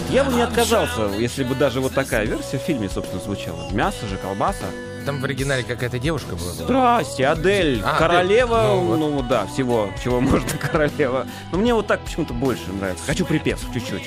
Я 0.09 0.23
бы 0.23 0.33
не 0.33 0.41
отказался, 0.41 1.09
если 1.17 1.43
бы 1.43 1.55
даже 1.55 1.79
вот 1.81 1.93
такая 1.93 2.25
версия 2.25 2.57
в 2.57 2.61
фильме, 2.61 2.89
собственно, 2.89 3.21
звучала. 3.21 3.69
Мясо 3.71 4.05
же, 4.07 4.17
колбаса. 4.17 4.65
Там 5.05 5.21
в 5.21 5.23
оригинале 5.25 5.63
какая-то 5.63 5.99
девушка 5.99 6.35
была. 6.35 6.51
Здрасте, 6.51 7.27
Адель, 7.27 7.81
А, 7.85 7.97
королева, 7.97 8.73
Адель. 8.73 8.83
ну, 8.83 8.97
Ну, 8.97 9.09
вот. 9.11 9.27
да, 9.27 9.45
всего, 9.45 9.89
чего 10.03 10.19
можно 10.21 10.49
королева. 10.59 11.25
Но 11.51 11.57
мне 11.59 11.73
вот 11.73 11.87
так 11.87 12.01
почему-то 12.01 12.33
больше 12.33 12.71
нравится. 12.73 13.05
Хочу 13.05 13.23
припев 13.25 13.59
чуть-чуть. 13.73 14.03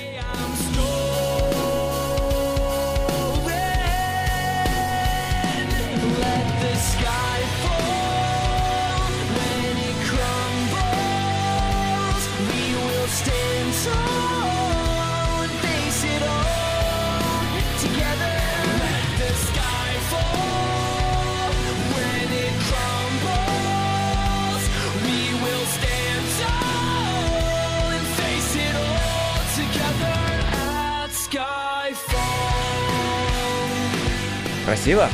Красиво? 34.71 35.09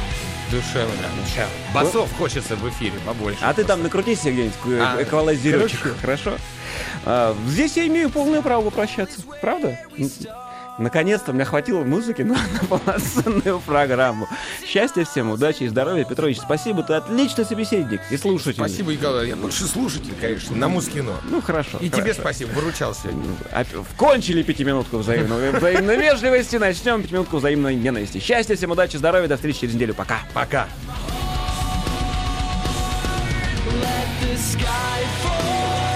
Душевно. 0.51 0.93
Сейчас. 1.27 1.49
Басов 1.73 2.13
хочется 2.19 2.57
в 2.57 2.69
эфире 2.69 2.93
побольше. 3.07 3.39
А 3.41 3.55
ты 3.55 3.65
там 3.65 3.83
накрутись 3.83 4.21
себе 4.21 4.33
где-нибудь 4.33 4.81
А, 4.83 5.03
эквалайзерочек, 5.03 5.81
хорошо. 5.81 6.01
хорошо? 6.03 6.33
А, 7.07 7.37
здесь 7.47 7.75
я 7.79 7.87
имею 7.87 8.11
полное 8.11 8.43
право 8.43 8.65
попрощаться, 8.65 9.19
правда? 9.41 9.79
Наконец-то 10.79 11.33
мне 11.33 11.45
хватило 11.45 11.85
музыки 11.85 12.23
на, 12.23 12.35
на 12.35 12.67
полноценную 12.69 13.61
программу. 13.61 14.29
Счастья 14.67 15.05
всем, 15.05 15.31
удачи 15.31 15.63
и 15.63 15.69
здоровья. 15.69 16.05
Петрович, 16.05 16.39
спасибо, 16.39 16.83
ты 16.83 16.95
отличный 16.95 17.45
собеседник 17.47 18.01
и 18.11 18.17
слушатель. 18.17 18.57
Спасибо, 18.59 18.93
Николай. 18.93 19.29
Я 19.29 19.37
больше 19.37 19.65
слушатель, 19.65 20.15
конечно, 20.21 20.55
на 20.55 20.69
Мускино. 20.69 21.15
Ну, 21.31 21.41
хорошо. 21.41 21.79
И 21.81 21.89
тебе 21.89 22.03
хорошо. 22.03 22.21
спасибо, 22.21 22.51
выручал 22.51 22.95
сегодня. 22.95 23.25
Оп- 23.55 23.87
Кончили 23.97 24.43
пятиминутку 24.43 24.99
взаимной, 24.99 25.53
взаимной 25.53 25.97
вежливости, 25.97 26.57
начнем 26.57 27.03
пятиминутку 27.03 27.39
взаимной 27.39 27.75
ненависти. 27.75 28.19
Счастья 28.19 28.55
всем, 28.57 28.71
удачи, 28.71 28.97
здоровья, 28.97 29.29
до 29.29 29.37
встречи 29.37 29.61
через 29.61 29.75
неделю. 29.75 29.95
Пока. 29.95 30.19
Пока. 30.35 30.69
Let 33.81 34.09
the 34.23 34.37
sky 34.37 35.03
fall 35.23 35.96